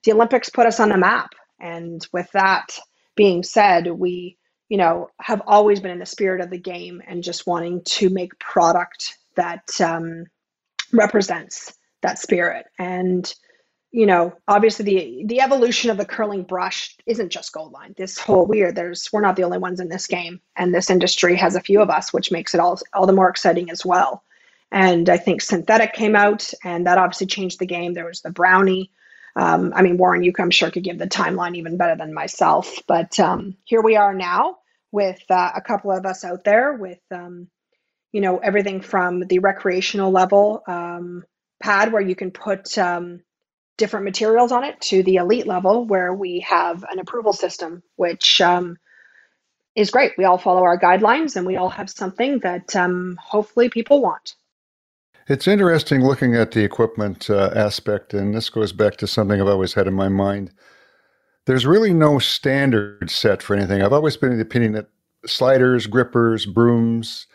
the 0.04 0.14
Olympics 0.14 0.50
put 0.50 0.66
us 0.66 0.80
on 0.80 0.88
the 0.88 0.98
map, 0.98 1.36
and 1.60 2.08
with 2.14 2.32
that 2.32 2.80
being 3.18 3.44
said, 3.44 3.88
we 3.88 4.38
you 4.70 4.78
know 4.78 5.10
have 5.20 5.42
always 5.46 5.82
been 5.82 5.92
in 5.92 6.00
the 6.00 6.06
spirit 6.06 6.40
of 6.40 6.50
the 6.50 6.58
game 6.58 7.02
and 7.06 7.26
just 7.26 7.46
wanting 7.46 7.84
to 7.84 8.10
make 8.10 8.40
product 8.40 9.18
that 9.36 9.70
um, 9.82 10.28
represents 10.94 11.74
that 12.04 12.20
spirit 12.20 12.68
and 12.80 13.36
you 13.92 14.06
know, 14.06 14.34
obviously 14.48 14.86
the 14.86 15.24
the 15.26 15.42
evolution 15.42 15.90
of 15.90 15.98
the 15.98 16.06
curling 16.06 16.44
brush 16.44 16.96
isn't 17.06 17.30
just 17.30 17.54
Goldline. 17.54 17.96
This 17.96 18.18
whole 18.18 18.46
weird, 18.46 18.76
there's 18.76 19.10
we're 19.12 19.22
not 19.22 19.36
the 19.36 19.44
only 19.44 19.58
ones 19.58 19.80
in 19.80 19.90
this 19.90 20.08
game, 20.08 20.40
and 20.56 20.74
this 20.74 20.90
industry 20.90 21.36
has 21.36 21.56
a 21.56 21.62
few 21.62 21.82
of 21.82 21.90
us, 21.90 22.14
which 22.14 22.32
makes 22.32 22.54
it 22.54 22.62
all 22.62 22.80
all 22.94 23.06
the 23.06 23.14
more 23.14 23.30
exciting 23.30 23.70
as 23.70 23.86
well. 23.86 24.24
And 24.72 25.10
I 25.10 25.18
think 25.18 25.42
synthetic 25.42 25.94
came 25.94 26.16
out, 26.16 26.54
and 26.64 26.88
that 26.88 26.98
obviously 26.98 27.28
changed 27.28 27.60
the 27.60 27.66
game. 27.66 27.94
There 27.94 28.06
was 28.06 28.22
the 28.22 28.32
brownie. 28.32 28.92
Um, 29.36 29.74
I 29.76 29.82
mean, 29.82 29.98
Warren, 29.98 30.24
you 30.24 30.34
I'm 30.40 30.52
sure 30.52 30.72
could 30.72 30.84
give 30.84 30.98
the 30.98 31.08
timeline 31.08 31.56
even 31.56 31.78
better 31.78 31.98
than 31.98 32.14
myself. 32.14 32.80
But 32.88 33.20
um, 33.20 33.58
here 33.66 33.82
we 33.82 33.98
are 33.98 34.14
now 34.14 34.58
with 34.92 35.22
uh, 35.30 35.52
a 35.56 35.62
couple 35.62 35.92
of 35.92 36.06
us 36.06 36.24
out 36.24 36.44
there 36.44 36.74
with, 36.74 37.00
um, 37.12 37.48
you 38.12 38.22
know, 38.22 38.38
everything 38.38 38.82
from 38.82 39.22
the 39.22 39.40
recreational 39.40 40.12
level 40.12 40.64
um, 40.68 41.24
pad 41.62 41.94
where 41.94 42.02
you 42.02 42.16
can 42.16 42.32
put 42.32 42.78
um, 42.78 43.22
different 43.78 44.06
materials 44.06 44.52
on 44.52 44.64
it 44.64 44.80
to 44.82 45.04
the 45.04 45.16
elite 45.16 45.48
level 45.48 45.86
where 45.86 46.14
we 46.14 46.40
have 46.42 46.84
an 46.92 47.00
approval 47.00 47.34
system, 47.34 47.82
which 47.96 48.40
um, 48.42 48.78
is 49.76 49.92
great. 49.92 50.14
We 50.18 50.26
all 50.26 50.38
follow 50.38 50.64
our 50.64 50.80
guidelines 50.80 51.36
and 51.36 51.46
we 51.46 51.58
all 51.58 51.70
have 51.70 51.90
something 51.90 52.40
that 52.40 52.76
um, 52.76 53.18
hopefully 53.22 53.70
people 53.70 54.02
want. 54.02 54.36
It's 55.28 55.48
interesting 55.48 56.02
looking 56.02 56.36
at 56.36 56.52
the 56.52 56.64
equipment 56.64 57.30
uh, 57.30 57.52
aspect, 57.56 58.14
and 58.14 58.34
this 58.34 58.50
goes 58.50 58.74
back 58.74 58.98
to 58.98 59.08
something 59.08 59.40
I've 59.40 59.48
always 59.48 59.74
had 59.74 59.88
in 59.88 59.94
my 59.94 60.10
mind. 60.10 60.52
There's 61.46 61.66
really 61.66 61.94
no 61.94 62.20
standard 62.20 63.10
set 63.10 63.42
for 63.42 63.56
anything. 63.56 63.82
I've 63.82 63.94
always 63.94 64.18
been 64.18 64.32
of 64.32 64.38
the 64.38 64.44
opinion 64.44 64.74
that 64.74 64.90
sliders, 65.26 65.88
grippers, 65.88 66.46
brooms, 66.46 67.28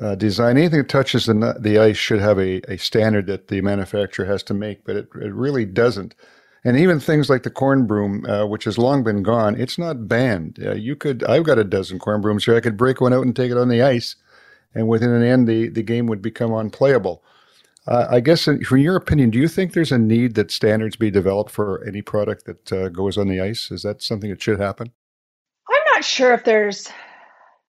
uh, 0.00 0.14
design. 0.14 0.56
Anything 0.56 0.78
that 0.78 0.88
touches 0.88 1.26
the, 1.26 1.56
the 1.58 1.78
ice 1.78 1.96
should 1.96 2.20
have 2.20 2.38
a, 2.38 2.60
a 2.70 2.78
standard 2.78 3.26
that 3.26 3.48
the 3.48 3.60
manufacturer 3.60 4.26
has 4.26 4.42
to 4.44 4.54
make, 4.54 4.84
but 4.84 4.96
it, 4.96 5.08
it 5.20 5.32
really 5.32 5.64
doesn't. 5.64 6.14
And 6.64 6.78
even 6.78 7.00
things 7.00 7.28
like 7.28 7.42
the 7.42 7.50
corn 7.50 7.86
broom, 7.86 8.24
uh, 8.24 8.46
which 8.46 8.64
has 8.64 8.78
long 8.78 9.02
been 9.02 9.22
gone, 9.22 9.60
it's 9.60 9.78
not 9.78 10.06
banned. 10.06 10.58
Uh, 10.64 10.74
you 10.74 10.94
could, 10.94 11.24
I've 11.24 11.44
got 11.44 11.58
a 11.58 11.64
dozen 11.64 11.98
corn 11.98 12.20
brooms 12.20 12.44
here. 12.44 12.56
I 12.56 12.60
could 12.60 12.76
break 12.76 13.00
one 13.00 13.12
out 13.12 13.24
and 13.24 13.34
take 13.34 13.50
it 13.50 13.58
on 13.58 13.68
the 13.68 13.82
ice, 13.82 14.14
and 14.74 14.86
within 14.86 15.10
an 15.10 15.24
end, 15.24 15.48
the, 15.48 15.68
the 15.68 15.82
game 15.82 16.06
would 16.06 16.22
become 16.22 16.52
unplayable. 16.52 17.22
Uh, 17.86 18.06
I 18.08 18.20
guess, 18.20 18.44
from 18.44 18.78
your 18.78 18.94
opinion, 18.94 19.30
do 19.30 19.40
you 19.40 19.48
think 19.48 19.72
there's 19.72 19.90
a 19.90 19.98
need 19.98 20.36
that 20.36 20.52
standards 20.52 20.94
be 20.94 21.10
developed 21.10 21.50
for 21.50 21.84
any 21.84 22.00
product 22.00 22.44
that 22.44 22.72
uh, 22.72 22.88
goes 22.90 23.18
on 23.18 23.26
the 23.26 23.40
ice? 23.40 23.72
Is 23.72 23.82
that 23.82 24.00
something 24.00 24.30
that 24.30 24.40
should 24.40 24.60
happen? 24.60 24.92
I'm 25.68 25.82
not 25.92 26.04
sure 26.04 26.32
if 26.32 26.44
there's 26.44 26.88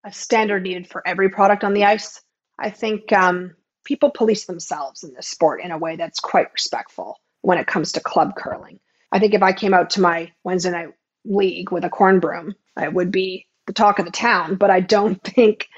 a 0.04 0.12
standard 0.12 0.62
needed 0.62 0.88
for 0.88 1.06
every 1.06 1.30
product 1.30 1.64
on 1.64 1.74
the 1.74 1.84
ice. 1.84 2.20
I 2.58 2.70
think 2.70 3.12
um, 3.12 3.54
people 3.84 4.10
police 4.10 4.46
themselves 4.46 5.04
in 5.04 5.14
this 5.14 5.28
sport 5.28 5.62
in 5.62 5.70
a 5.70 5.78
way 5.78 5.96
that's 5.96 6.20
quite 6.20 6.52
respectful 6.52 7.18
when 7.40 7.58
it 7.58 7.66
comes 7.66 7.92
to 7.92 8.00
club 8.00 8.34
curling. 8.36 8.80
I 9.10 9.18
think 9.18 9.34
if 9.34 9.42
I 9.42 9.52
came 9.52 9.74
out 9.74 9.90
to 9.90 10.00
my 10.00 10.32
Wednesday 10.44 10.70
night 10.70 10.88
league 11.24 11.70
with 11.70 11.84
a 11.84 11.90
corn 11.90 12.20
broom, 12.20 12.54
I 12.76 12.88
would 12.88 13.12
be 13.12 13.46
the 13.66 13.72
talk 13.72 13.98
of 13.98 14.06
the 14.06 14.10
town. 14.10 14.56
But 14.56 14.70
I 14.70 14.80
don't 14.80 15.22
think, 15.24 15.68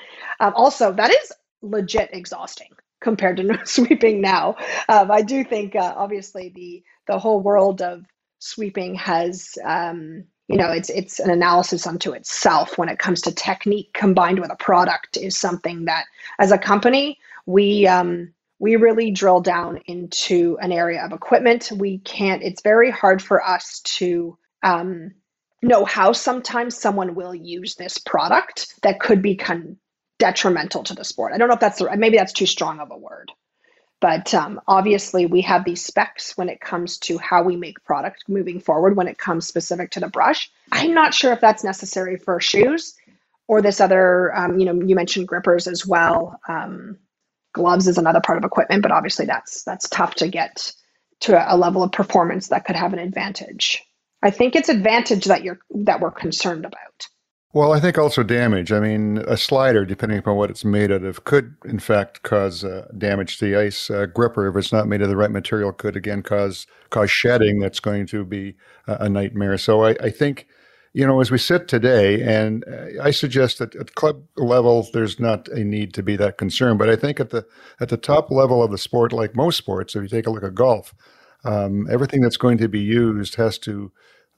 um, 0.40 0.52
also, 0.54 0.92
that 0.92 1.10
is 1.10 1.32
legit 1.62 2.10
exhausting 2.12 2.70
compared 3.00 3.36
to 3.38 3.60
sweeping 3.64 4.20
now. 4.20 4.56
Um, 4.88 5.10
I 5.10 5.22
do 5.22 5.44
think, 5.44 5.74
uh, 5.76 5.94
obviously, 5.96 6.52
the 6.54 6.82
the 7.06 7.18
whole 7.18 7.40
world 7.40 7.82
of 7.82 8.04
sweeping 8.38 8.94
has, 8.94 9.58
um, 9.62 10.24
you 10.48 10.56
know, 10.56 10.70
it's 10.70 10.90
it's 10.90 11.20
an 11.20 11.30
analysis 11.30 11.86
unto 11.86 12.12
itself 12.12 12.76
when 12.76 12.88
it 12.88 12.98
comes 12.98 13.22
to 13.22 13.34
technique 13.34 13.92
combined 13.94 14.40
with 14.40 14.52
a 14.52 14.56
product 14.56 15.16
is 15.16 15.36
something 15.36 15.86
that, 15.86 16.04
as 16.38 16.52
a 16.52 16.58
company, 16.58 17.18
we 17.46 17.86
um, 17.86 18.32
we 18.58 18.76
really 18.76 19.10
drill 19.10 19.40
down 19.40 19.78
into 19.86 20.56
an 20.60 20.72
area 20.72 21.04
of 21.04 21.12
equipment. 21.12 21.70
We 21.74 21.98
can't, 21.98 22.42
it's 22.42 22.62
very 22.62 22.90
hard 22.90 23.20
for 23.20 23.44
us 23.44 23.80
to 23.80 24.38
um, 24.62 25.12
know 25.62 25.84
how 25.84 26.12
sometimes 26.12 26.78
someone 26.78 27.14
will 27.14 27.34
use 27.34 27.74
this 27.74 27.98
product 27.98 28.74
that 28.82 29.00
could 29.00 29.22
be 29.22 29.36
con- 29.36 29.76
detrimental 30.18 30.82
to 30.84 30.94
the 30.94 31.04
sport. 31.04 31.32
I 31.32 31.38
don't 31.38 31.48
know 31.48 31.54
if 31.54 31.60
that's, 31.60 31.78
the, 31.78 31.94
maybe 31.96 32.16
that's 32.16 32.32
too 32.32 32.46
strong 32.46 32.80
of 32.80 32.90
a 32.90 32.96
word. 32.96 33.32
But 34.04 34.34
um, 34.34 34.60
obviously, 34.68 35.24
we 35.24 35.40
have 35.40 35.64
these 35.64 35.82
specs 35.82 36.36
when 36.36 36.50
it 36.50 36.60
comes 36.60 36.98
to 36.98 37.16
how 37.16 37.42
we 37.42 37.56
make 37.56 37.82
product 37.84 38.24
moving 38.28 38.60
forward 38.60 38.98
when 38.98 39.08
it 39.08 39.16
comes 39.16 39.46
specific 39.46 39.92
to 39.92 40.00
the 40.00 40.08
brush. 40.08 40.50
I'm 40.70 40.92
not 40.92 41.14
sure 41.14 41.32
if 41.32 41.40
that's 41.40 41.64
necessary 41.64 42.18
for 42.18 42.38
shoes 42.38 42.96
or 43.48 43.62
this 43.62 43.80
other, 43.80 44.36
um, 44.36 44.58
you 44.58 44.66
know, 44.66 44.74
you 44.74 44.94
mentioned 44.94 45.26
grippers 45.26 45.66
as 45.66 45.86
well. 45.86 46.38
Um, 46.46 46.98
gloves 47.54 47.88
is 47.88 47.96
another 47.96 48.20
part 48.20 48.36
of 48.36 48.44
equipment, 48.44 48.82
but 48.82 48.92
obviously 48.92 49.24
that's 49.24 49.62
that's 49.62 49.88
tough 49.88 50.16
to 50.16 50.28
get 50.28 50.74
to 51.20 51.54
a 51.54 51.56
level 51.56 51.82
of 51.82 51.90
performance 51.90 52.48
that 52.48 52.66
could 52.66 52.76
have 52.76 52.92
an 52.92 52.98
advantage. 52.98 53.82
I 54.22 54.32
think 54.32 54.54
it's 54.54 54.68
advantage 54.68 55.24
that 55.24 55.44
you're 55.44 55.60
that 55.76 56.00
we're 56.00 56.10
concerned 56.10 56.66
about. 56.66 57.06
Well, 57.54 57.72
I 57.72 57.78
think 57.78 57.96
also 57.96 58.24
damage. 58.24 58.72
I 58.72 58.80
mean, 58.80 59.18
a 59.28 59.36
slider, 59.36 59.84
depending 59.84 60.18
upon 60.18 60.36
what 60.36 60.50
it's 60.50 60.64
made 60.64 60.90
out 60.90 61.04
of, 61.04 61.22
could 61.22 61.54
in 61.64 61.78
fact 61.78 62.24
cause 62.24 62.64
uh, 62.64 62.88
damage 62.98 63.38
to 63.38 63.44
the 63.44 63.56
ice. 63.56 63.88
Uh, 63.88 64.06
gripper, 64.06 64.48
if 64.48 64.56
it's 64.56 64.72
not 64.72 64.88
made 64.88 65.02
of 65.02 65.08
the 65.08 65.16
right 65.16 65.30
material, 65.30 65.70
could 65.70 65.94
again 65.94 66.20
cause 66.20 66.66
cause 66.90 67.12
shedding. 67.12 67.60
That's 67.60 67.78
going 67.78 68.06
to 68.08 68.24
be 68.24 68.56
a, 68.88 69.08
nightmare. 69.08 69.56
So 69.56 69.84
I, 69.84 69.90
I 70.02 70.10
think 70.10 70.48
you 70.94 71.06
know, 71.06 71.20
as 71.20 71.30
we 71.30 71.38
sit 71.38 71.68
today, 71.68 72.22
and 72.22 72.64
uh, 72.66 73.00
I 73.00 73.12
suggest 73.12 73.60
that 73.60 73.76
at 73.76 73.94
club 73.94 74.24
level, 74.36 74.88
there's 74.92 75.20
not 75.20 75.46
a 75.46 75.62
need 75.62 75.94
to 75.94 76.02
be 76.02 76.16
that 76.16 76.38
concerned. 76.38 76.80
But 76.80 76.90
I 76.90 76.96
think 76.96 77.20
at 77.20 77.30
the 77.30 77.46
at 77.78 77.88
the 77.88 77.96
top 77.96 78.32
level 78.32 78.64
of 78.64 78.72
the 78.72 78.78
sport, 78.78 79.12
like 79.12 79.36
most 79.36 79.58
sports, 79.58 79.94
if 79.94 80.02
you 80.02 80.08
take 80.08 80.26
a 80.26 80.30
look 80.30 80.42
at 80.42 80.56
golf, 80.56 80.92
um, 81.44 81.86
everything 81.88 82.20
that's 82.20 82.36
going 82.36 82.58
to 82.58 82.68
be 82.68 82.80
used 82.80 83.36
has 83.36 83.58
to 83.58 83.92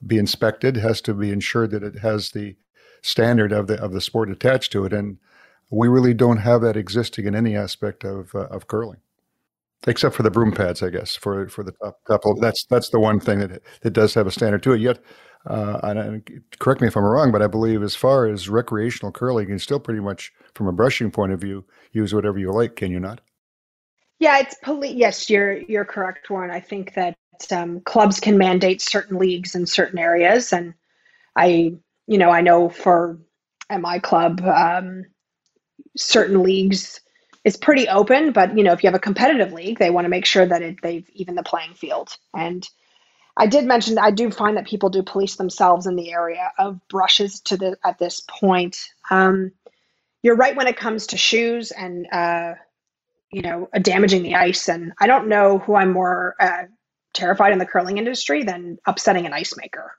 be 0.07 0.19
inspected, 0.19 0.77
has 0.77 1.01
to 1.01 1.14
be 1.14 1.31
ensured 1.31 1.71
that 1.71 1.83
it 1.83 2.01
has 2.01 2.33
the 2.33 2.57
standard 3.03 3.53
of 3.53 3.67
the 3.67 3.81
of 3.83 3.93
the 3.93 4.01
sport 4.01 4.31
attached 4.31 4.73
to 4.73 4.85
it, 4.85 4.93
and 4.93 5.19
we 5.71 5.89
really 5.89 6.15
don't 6.15 6.39
have 6.39 6.61
that 6.63 6.77
existing 6.77 7.27
in 7.27 7.35
any 7.35 7.57
aspect 7.57 8.05
of 8.05 8.35
uh, 8.35 8.47
of 8.47 8.67
curling 8.67 8.99
except 9.87 10.17
for 10.17 10.23
the 10.25 10.31
broom 10.31 10.53
pads, 10.53 10.83
I 10.83 10.91
guess. 10.91 11.15
For 11.17 11.49
for 11.49 11.63
the 11.63 11.73
top, 11.73 12.03
couple, 12.05 12.35
that's 12.37 12.65
that's 12.67 12.91
the 12.91 13.01
one 13.01 13.21
thing 13.21 13.41
that 13.41 13.63
that 13.83 13.93
does 13.93 14.15
have 14.15 14.27
a 14.27 14.33
standard 14.33 14.63
to 14.65 14.73
it. 14.73 14.81
Yet 14.81 14.99
uh, 15.47 15.79
and 15.83 16.43
correct 16.59 16.81
me 16.81 16.89
if 16.89 16.97
I'm 16.97 17.05
wrong, 17.05 17.31
but 17.31 17.43
I 17.43 17.47
believe 17.47 17.83
as 17.83 17.95
far 17.95 18.27
as 18.27 18.49
recreational 18.49 19.13
curling, 19.13 19.45
you 19.45 19.55
can 19.55 19.59
still 19.61 19.79
pretty 19.79 20.01
much, 20.01 20.33
from 20.55 20.67
a 20.67 20.73
brushing 20.73 21.11
point 21.11 21.33
of 21.33 21.41
view, 21.41 21.65
use 21.93 22.13
whatever 22.13 22.39
you 22.39 22.51
like. 22.51 22.75
Can 22.75 22.91
you 22.91 22.99
not? 22.99 23.21
Yeah, 24.19 24.39
it's 24.39 24.57
poli- 24.63 24.95
yes, 24.95 25.31
you're 25.31 25.59
you're 25.59 25.85
correct, 25.85 26.31
Warren. 26.31 26.51
I 26.51 26.59
think 26.59 26.95
that 26.95 27.17
um, 27.53 27.81
clubs 27.81 28.19
can 28.19 28.39
mandate 28.39 28.81
certain 28.81 29.19
leagues 29.19 29.55
in 29.55 29.67
certain 29.67 29.99
areas, 29.99 30.53
and 30.53 30.75
I, 31.37 31.75
you 32.07 32.19
know, 32.19 32.31
I 32.31 32.41
know 32.41 32.69
for 32.69 33.19
at 33.69 33.81
my 33.81 33.99
club, 33.99 34.41
um, 34.43 35.05
certain 35.97 36.43
leagues 36.43 37.01
is 37.45 37.57
pretty 37.57 37.89
open, 37.89 38.33
but 38.33 38.57
you 38.57 38.65
know, 38.65 38.73
if 38.73 38.83
you 38.83 38.89
have 38.89 38.95
a 38.95 39.01
competitive 39.01 39.53
league, 39.53 39.79
they 39.79 39.91
want 39.91 40.05
to 40.05 40.11
make 40.11 40.27
sure 40.27 40.47
that 40.47 40.63
it, 40.63 40.77
they've 40.83 41.09
even 41.15 41.35
the 41.35 41.43
playing 41.43 41.75
field 41.75 42.17
and 42.35 42.69
I 43.37 43.47
did 43.47 43.67
mention 43.67 43.99
I 43.99 44.11
do 44.11 44.31
find 44.31 44.57
that 44.57 44.67
people 44.67 44.89
do 44.89 45.03
police 45.03 45.37
themselves 45.37 45.87
in 45.87 45.97
the 45.97 46.11
area 46.11 46.53
of 46.59 46.81
brushes 46.89 47.41
to 47.43 47.57
the 47.57 47.77
at 47.85 47.99
this 47.99 48.21
point. 48.21 48.89
Um, 49.11 49.53
you're 50.23 50.37
right 50.37 50.57
when 50.57 50.67
it 50.67 50.77
comes 50.77 51.09
to 51.09 51.19
shoes 51.19 51.71
and 51.71 52.07
uh, 52.11 52.55
you 53.31 53.43
know 53.43 53.69
damaging 53.83 54.23
the 54.23 54.37
ice, 54.37 54.69
and 54.69 54.93
I 54.99 55.07
don't 55.07 55.29
know 55.29 55.59
who 55.59 55.75
I'm 55.75 55.93
more 55.93 56.35
uh, 56.41 56.65
terrified 57.13 57.53
in 57.53 57.59
the 57.59 57.67
curling 57.67 57.99
industry 57.99 58.43
than 58.43 58.79
upsetting 58.87 59.27
an 59.27 59.35
ice 59.35 59.55
maker. 59.57 59.93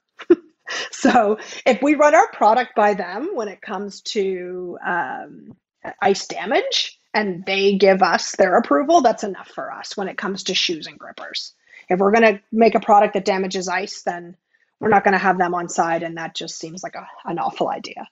so 0.91 1.37
if 1.65 1.81
we 1.81 1.95
run 1.95 2.15
our 2.15 2.29
product 2.31 2.75
by 2.75 2.93
them 2.93 3.31
when 3.33 3.47
it 3.47 3.61
comes 3.61 4.01
to 4.01 4.77
um, 4.85 5.55
ice 6.01 6.27
damage 6.27 6.99
and 7.13 7.45
they 7.45 7.75
give 7.75 8.03
us 8.03 8.35
their 8.35 8.57
approval, 8.57 9.01
that's 9.01 9.23
enough 9.23 9.49
for 9.49 9.71
us 9.71 9.95
when 9.95 10.07
it 10.07 10.17
comes 10.17 10.43
to 10.43 10.53
shoes 10.53 10.87
and 10.87 10.99
grippers 10.99 11.53
if 11.89 11.99
we're 11.99 12.11
going 12.11 12.35
to 12.35 12.41
make 12.51 12.75
a 12.75 12.79
product 12.79 13.13
that 13.13 13.25
damages 13.25 13.67
ice, 13.67 14.01
then 14.03 14.35
we're 14.79 14.89
not 14.89 15.03
going 15.03 15.13
to 15.13 15.17
have 15.17 15.37
them 15.37 15.53
on 15.53 15.69
side. 15.69 16.03
And 16.03 16.17
that 16.17 16.35
just 16.35 16.57
seems 16.57 16.83
like 16.83 16.95
a, 16.95 17.07
an 17.25 17.39
awful 17.39 17.69
idea. 17.69 18.07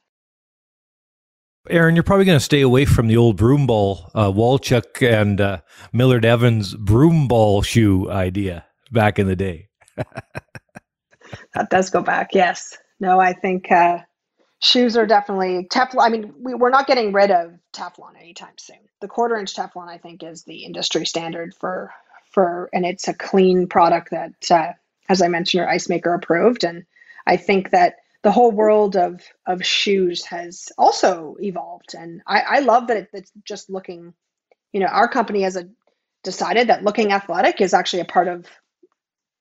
Erin, 1.70 1.95
you're 1.95 2.03
probably 2.03 2.26
going 2.26 2.38
to 2.38 2.43
stay 2.43 2.62
away 2.62 2.86
from 2.86 3.08
the 3.08 3.18
old 3.18 3.38
broom 3.38 3.66
ball, 3.66 4.12
uh, 4.14 4.32
Walchuk 4.32 5.01
and 5.01 5.41
uh, 5.41 5.62
Millard 5.91 6.24
Evans 6.24 6.76
broom 6.76 7.28
ball 7.28 7.64
shoe 7.64 8.10
idea 8.10 8.66
back 8.91 9.18
in 9.18 9.26
the 9.28 9.36
day. 9.36 9.70
that 11.53 11.69
does 11.69 11.89
go 11.89 12.01
back, 12.01 12.30
yes. 12.34 12.78
No, 12.99 13.19
I 13.19 13.34
think 13.34 13.71
uh, 13.71 13.99
shoes 14.61 14.97
are 14.97 15.05
definitely 15.05 15.67
Teflon. 15.71 16.01
I 16.01 16.09
mean, 16.09 16.34
we, 16.39 16.53
we're 16.53 16.69
not 16.69 16.88
getting 16.88 17.13
rid 17.13 17.32
of 17.32 17.53
Teflon 17.73 18.17
anytime 18.19 18.57
soon. 18.57 18.80
The 19.01 19.07
quarter 19.07 19.36
inch 19.36 19.55
Teflon, 19.55 19.89
I 19.89 19.97
think, 19.97 20.23
is 20.23 20.43
the 20.43 20.63
industry 20.63 21.05
standard 21.05 21.53
for 21.53 21.91
for, 22.32 22.69
and 22.73 22.86
it's 22.86 23.07
a 23.07 23.13
clean 23.13 23.67
product 23.67 24.11
that, 24.11 24.51
uh, 24.51 24.73
as 25.07 25.21
I 25.21 25.30
mentioned, 25.30 25.63
are 25.63 25.69
ice 25.69 25.88
maker 25.88 26.13
approved. 26.13 26.65
And 26.65 26.86
I 27.26 27.38
think 27.38 27.69
that 27.69 27.95
the 28.23 28.32
whole 28.32 28.51
world 28.51 28.95
of 28.95 29.21
of 29.45 29.65
shoes 29.65 30.26
has 30.26 30.71
also 30.78 31.38
evolved, 31.39 31.93
and 31.93 32.21
I, 32.26 32.41
I 32.41 32.59
love 32.59 32.88
that 32.88 32.97
it, 32.97 33.09
it's 33.13 33.32
just 33.43 33.69
looking. 33.69 34.13
You 34.73 34.82
know, 34.82 34.88
our 34.88 35.07
company 35.07 35.41
has 35.43 35.55
a 35.55 35.69
decided 36.23 36.67
that 36.69 36.84
looking 36.84 37.13
athletic 37.13 37.61
is 37.61 37.73
actually 37.73 38.01
a 38.01 38.05
part 38.05 38.28
of 38.28 38.47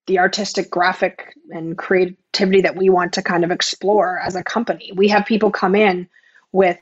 the 0.07 0.19
artistic 0.19 0.71
graphic 0.71 1.35
and 1.51 1.79
creativity 1.79 2.63
that 2.63 2.77
we 2.77 2.91
want 2.91 3.15
to 3.15 3.23
kind 3.23 3.45
of 3.45 3.51
explore 3.51 4.19
as 4.19 4.37
a 4.37 4.45
company. 4.45 4.93
We 4.95 5.09
have 5.09 5.27
people 5.27 5.51
come 5.51 5.75
in 5.75 6.09
with 6.53 6.79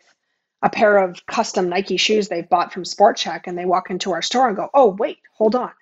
a 0.62 0.70
pair 0.70 0.98
of 0.98 1.24
custom 1.26 1.68
Nike 1.68 1.96
shoes 1.96 2.28
they've 2.28 2.48
bought 2.48 2.72
from 2.72 2.84
Sport 2.84 3.16
Chek 3.16 3.42
and 3.46 3.58
they 3.58 3.64
walk 3.64 3.90
into 3.90 4.12
our 4.12 4.22
store 4.22 4.48
and 4.48 4.56
go, 4.56 4.68
"Oh, 4.74 4.88
wait, 4.88 5.18
hold 5.34 5.54
on 5.54 5.72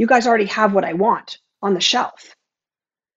you 0.00 0.06
guys 0.06 0.26
already 0.26 0.46
have 0.46 0.72
what 0.72 0.84
I 0.84 0.94
want 0.94 1.38
on 1.62 1.74
the 1.74 1.80
shelf. 1.80 2.34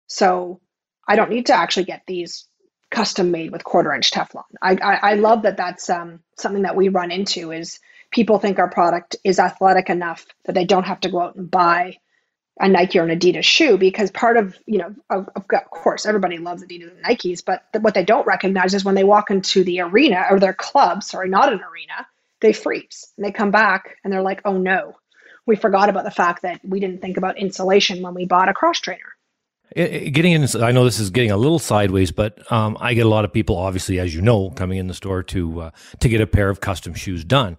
So 0.08 0.60
I 1.08 1.16
don't 1.16 1.30
need 1.30 1.46
to 1.46 1.54
actually 1.54 1.86
get 1.86 2.04
these 2.08 2.46
custom 2.92 3.32
made 3.32 3.52
with 3.52 3.64
quarter 3.64 3.94
inch 3.94 4.12
Teflon. 4.12 4.44
I, 4.62 4.74
I, 4.76 5.12
I 5.12 5.14
love 5.16 5.44
that 5.44 5.56
that's 5.56 5.90
um, 5.90 6.20
something 6.38 6.64
that 6.64 6.76
we 6.76 6.90
run 6.90 7.10
into 7.10 7.52
is 7.52 7.80
people 8.12 8.38
think 8.38 8.60
our 8.60 8.70
product 8.70 9.16
is 9.24 9.40
athletic 9.40 9.90
enough 9.90 10.26
that 10.44 10.54
they 10.56 10.66
don't 10.66 10.86
have 10.86 11.00
to 11.02 11.10
go 11.10 11.22
out 11.22 11.36
and 11.36 11.50
buy 11.50 11.98
a 12.60 12.70
Nike 12.70 13.00
or 13.00 13.04
an 13.04 13.18
Adidas 13.18 13.44
shoe 13.44 13.78
because 13.78 14.12
part 14.12 14.38
of, 14.38 14.58
you 14.66 14.78
know, 14.78 14.96
of, 15.10 15.30
of 15.36 15.48
course, 15.48 16.06
everybody 16.06 16.38
loves 16.38 16.64
Adidas 16.64 16.92
and 16.92 17.04
Nikes, 17.04 17.44
but 17.44 17.64
th- 17.74 17.82
what 17.82 17.94
they 17.94 18.04
don't 18.04 18.28
recognize 18.28 18.74
is 18.74 18.86
when 18.86 18.96
they 18.96 19.04
walk 19.04 19.32
into 19.32 19.64
the 19.64 19.82
arena 19.82 20.26
or 20.30 20.40
their 20.40 20.54
club, 20.54 21.04
sorry, 21.04 21.30
not 21.30 21.52
an 21.52 21.62
arena, 21.62 22.08
they 22.42 22.54
freeze 22.54 23.12
and 23.18 23.26
they 23.26 23.32
come 23.32 23.52
back 23.52 23.98
and 24.04 24.14
they're 24.14 24.22
like, 24.22 24.42
oh 24.46 24.58
no, 24.58 24.96
we 25.46 25.56
forgot 25.56 25.90
about 25.90 26.04
the 26.04 26.12
fact 26.12 26.44
that 26.44 26.62
we 26.64 26.80
didn't 26.80 27.02
think 27.02 27.18
about 27.18 27.38
insulation 27.38 28.02
when 28.02 28.14
we 28.14 28.26
bought 28.26 28.50
a 28.50 28.54
cross 28.54 28.80
trainer. 28.80 29.02
Getting 29.76 30.34
in, 30.34 30.48
I 30.62 30.72
know 30.72 30.86
this 30.86 31.00
is 31.00 31.10
getting 31.10 31.32
a 31.32 31.38
little 31.38 31.58
sideways, 31.58 32.12
but 32.12 32.52
um, 32.52 32.78
I 32.80 32.94
get 32.94 33.08
a 33.08 33.10
lot 33.10 33.26
of 33.26 33.34
people, 33.34 33.58
obviously, 33.58 34.00
as 34.00 34.14
you 34.14 34.22
know, 34.22 34.52
coming 34.52 34.78
in 34.78 34.88
the 34.88 34.94
store 34.94 35.24
to 35.24 35.62
uh, 35.62 35.72
to 36.00 36.10
get 36.10 36.22
a 36.22 36.28
pair 36.28 36.50
of 36.50 36.62
custom 36.62 36.94
shoes 36.94 37.24
done. 37.24 37.58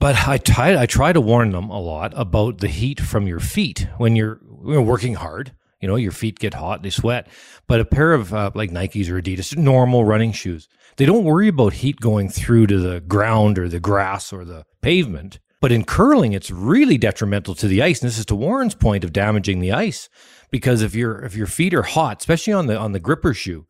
But 0.00 0.26
I 0.26 0.38
try, 0.38 0.76
I 0.80 0.86
try 0.86 1.12
to 1.12 1.20
warn 1.20 1.52
them 1.52 1.68
a 1.68 1.78
lot 1.78 2.14
about 2.16 2.58
the 2.58 2.68
heat 2.68 2.98
from 2.98 3.26
your 3.26 3.38
feet 3.38 3.86
when 3.98 4.16
you're, 4.16 4.40
you're 4.66 4.80
working 4.80 5.14
hard. 5.14 5.52
You 5.80 5.88
know, 5.88 5.96
your 5.96 6.12
feet 6.12 6.38
get 6.38 6.54
hot, 6.54 6.82
they 6.82 6.90
sweat. 6.90 7.28
But 7.66 7.80
a 7.80 7.84
pair 7.84 8.12
of 8.12 8.34
uh, 8.34 8.50
like 8.54 8.70
Nikes 8.70 9.08
or 9.08 9.20
Adidas, 9.20 9.56
normal 9.56 10.04
running 10.04 10.32
shoes, 10.32 10.68
they 10.96 11.06
don't 11.06 11.24
worry 11.24 11.48
about 11.48 11.74
heat 11.74 12.00
going 12.00 12.28
through 12.28 12.66
to 12.68 12.78
the 12.78 13.00
ground 13.00 13.58
or 13.58 13.68
the 13.68 13.80
grass 13.80 14.32
or 14.32 14.44
the 14.44 14.64
pavement. 14.80 15.38
But 15.60 15.72
in 15.72 15.84
curling, 15.84 16.32
it's 16.32 16.50
really 16.50 16.96
detrimental 16.96 17.54
to 17.56 17.68
the 17.68 17.82
ice. 17.82 18.00
And 18.00 18.08
this 18.08 18.18
is 18.18 18.26
to 18.26 18.34
Warren's 18.34 18.74
point 18.74 19.04
of 19.04 19.12
damaging 19.12 19.60
the 19.60 19.72
ice, 19.72 20.08
because 20.50 20.80
if 20.80 20.94
your 20.94 21.22
if 21.22 21.34
your 21.34 21.46
feet 21.46 21.74
are 21.74 21.82
hot, 21.82 22.20
especially 22.20 22.54
on 22.54 22.66
the 22.66 22.78
on 22.78 22.92
the 22.92 23.00
gripper 23.00 23.34
shoe, 23.34 23.66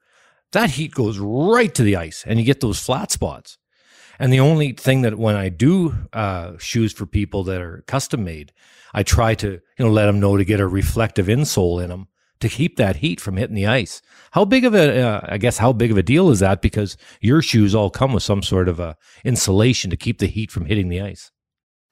that 0.52 0.70
heat 0.70 0.92
goes 0.92 1.18
right 1.18 1.74
to 1.74 1.82
the 1.82 1.96
ice, 1.96 2.24
and 2.26 2.38
you 2.38 2.44
get 2.44 2.60
those 2.60 2.78
flat 2.78 3.10
spots. 3.10 3.58
And 4.20 4.30
the 4.30 4.40
only 4.40 4.72
thing 4.72 5.00
that 5.00 5.18
when 5.18 5.34
I 5.34 5.48
do 5.48 5.94
uh, 6.12 6.58
shoes 6.58 6.92
for 6.92 7.06
people 7.06 7.42
that 7.44 7.60
are 7.60 7.82
custom 7.86 8.22
made, 8.22 8.52
I 8.92 9.02
try 9.02 9.34
to 9.36 9.52
you 9.52 9.84
know 9.84 9.90
let 9.90 10.06
them 10.06 10.20
know 10.20 10.36
to 10.36 10.44
get 10.44 10.60
a 10.60 10.68
reflective 10.68 11.26
insole 11.26 11.82
in 11.82 11.88
them 11.88 12.06
to 12.40 12.48
keep 12.48 12.76
that 12.76 12.96
heat 12.96 13.18
from 13.18 13.38
hitting 13.38 13.56
the 13.56 13.66
ice. 13.66 14.02
How 14.32 14.44
big 14.44 14.66
of 14.66 14.74
a 14.74 15.00
uh, 15.00 15.20
I 15.24 15.38
guess 15.38 15.56
how 15.56 15.72
big 15.72 15.90
of 15.90 15.96
a 15.96 16.02
deal 16.02 16.28
is 16.28 16.40
that? 16.40 16.60
Because 16.60 16.98
your 17.22 17.40
shoes 17.40 17.74
all 17.74 17.88
come 17.88 18.12
with 18.12 18.22
some 18.22 18.42
sort 18.42 18.68
of 18.68 18.78
a 18.78 18.96
insulation 19.24 19.90
to 19.90 19.96
keep 19.96 20.18
the 20.18 20.26
heat 20.26 20.50
from 20.50 20.66
hitting 20.66 20.90
the 20.90 21.00
ice. 21.00 21.30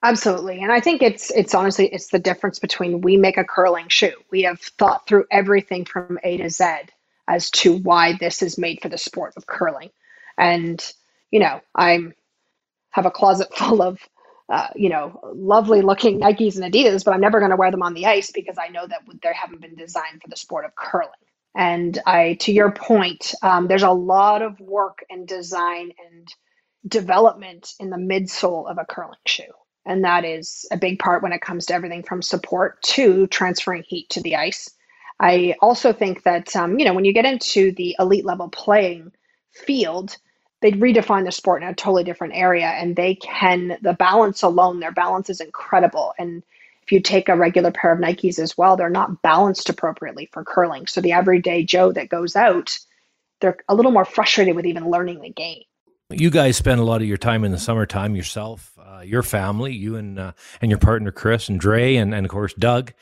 Absolutely. 0.03 0.61
And 0.61 0.71
I 0.71 0.79
think 0.79 1.01
it's 1.01 1.31
it's 1.31 1.55
honestly 1.55 1.87
it's 1.87 2.09
the 2.09 2.19
difference 2.19 2.59
between 2.59 3.01
we 3.01 3.17
make 3.17 3.37
a 3.37 3.43
curling 3.43 3.87
shoe. 3.87 4.13
We 4.29 4.43
have 4.43 4.61
thought 4.61 5.07
through 5.07 5.25
everything 5.31 5.83
from 5.83 6.19
A 6.23 6.37
to 6.37 6.49
Z 6.49 6.65
as 7.27 7.49
to 7.51 7.77
why 7.77 8.13
this 8.19 8.43
is 8.43 8.59
made 8.59 8.81
for 8.83 8.89
the 8.89 8.99
sport 8.99 9.33
of 9.35 9.47
curling. 9.47 9.89
And 10.37 10.79
you 11.31 11.39
know, 11.39 11.61
I'm 11.75 12.13
have 12.91 13.05
a 13.05 13.11
closet 13.11 13.53
full 13.55 13.81
of 13.81 13.99
uh, 14.49 14.67
you 14.75 14.89
know 14.89 15.19
lovely 15.35 15.81
looking 15.81 16.19
Nikes 16.19 16.59
and 16.59 16.73
Adidas, 16.73 17.05
but 17.05 17.13
I'm 17.13 17.21
never 17.21 17.39
going 17.39 17.51
to 17.51 17.57
wear 17.57 17.71
them 17.71 17.83
on 17.83 17.93
the 17.93 18.07
ice 18.07 18.31
because 18.31 18.57
I 18.57 18.69
know 18.69 18.85
that 18.85 19.01
they 19.21 19.33
haven't 19.33 19.61
been 19.61 19.75
designed 19.75 20.21
for 20.21 20.29
the 20.29 20.37
sport 20.37 20.65
of 20.65 20.75
curling. 20.75 21.09
And 21.55 21.97
I, 22.05 22.35
to 22.41 22.51
your 22.51 22.71
point, 22.71 23.33
um, 23.41 23.67
there's 23.67 23.83
a 23.83 23.91
lot 23.91 24.41
of 24.41 24.59
work 24.59 24.99
and 25.09 25.27
design 25.27 25.91
and 26.09 26.27
development 26.87 27.73
in 27.79 27.89
the 27.89 27.97
midsole 27.97 28.69
of 28.69 28.77
a 28.77 28.85
curling 28.85 29.17
shoe. 29.25 29.43
And 29.85 30.03
that 30.03 30.25
is 30.25 30.67
a 30.71 30.77
big 30.77 30.99
part 30.99 31.23
when 31.23 31.33
it 31.33 31.41
comes 31.41 31.65
to 31.67 31.73
everything 31.73 32.03
from 32.03 32.21
support 32.21 32.81
to 32.83 33.27
transferring 33.27 33.83
heat 33.87 34.09
to 34.11 34.21
the 34.21 34.35
ice. 34.35 34.69
I 35.19 35.55
also 35.61 35.91
think 35.91 36.23
that, 36.23 36.55
um, 36.55 36.79
you 36.79 36.85
know, 36.85 36.93
when 36.93 37.05
you 37.05 37.13
get 37.13 37.25
into 37.25 37.71
the 37.71 37.95
elite 37.99 38.25
level 38.25 38.49
playing 38.49 39.11
field, 39.51 40.15
they 40.61 40.71
redefine 40.71 41.25
the 41.25 41.31
sport 41.31 41.63
in 41.63 41.69
a 41.69 41.73
totally 41.73 42.03
different 42.03 42.35
area 42.35 42.67
and 42.67 42.95
they 42.95 43.15
can 43.15 43.77
the 43.81 43.93
balance 43.93 44.41
alone 44.41 44.79
their 44.79 44.91
balance 44.91 45.29
is 45.29 45.41
incredible. 45.41 46.13
And 46.17 46.43
if 46.83 46.91
you 46.91 46.99
take 46.99 47.29
a 47.29 47.35
regular 47.35 47.71
pair 47.71 47.91
of 47.91 47.99
nikes 47.99 48.39
as 48.39 48.57
well 48.57 48.75
they're 48.75 48.89
not 48.89 49.21
balanced 49.21 49.69
appropriately 49.69 50.29
for 50.31 50.43
curling. 50.43 50.87
So 50.87 51.01
the 51.01 51.13
everyday 51.13 51.63
joe 51.63 51.91
that 51.93 52.09
goes 52.09 52.35
out 52.35 52.77
they're 53.41 53.57
a 53.69 53.75
little 53.75 53.91
more 53.91 54.05
frustrated 54.05 54.55
with 54.55 54.65
even 54.65 54.89
learning 54.89 55.21
the 55.21 55.29
game. 55.29 55.63
You 56.09 56.29
guys 56.29 56.57
spend 56.57 56.81
a 56.81 56.83
lot 56.83 57.01
of 57.01 57.07
your 57.07 57.17
time 57.17 57.45
in 57.45 57.51
the 57.51 57.59
summertime 57.59 58.15
yourself 58.15 58.77
uh, 58.79 59.01
your 59.01 59.23
family 59.23 59.73
you 59.73 59.95
and 59.95 60.19
uh, 60.19 60.33
and 60.61 60.69
your 60.69 60.79
partner 60.79 61.11
chris 61.11 61.47
and 61.47 61.59
dre 61.59 61.95
and, 61.95 62.13
and 62.13 62.25
of 62.25 62.31
course 62.31 62.53
doug 62.53 62.93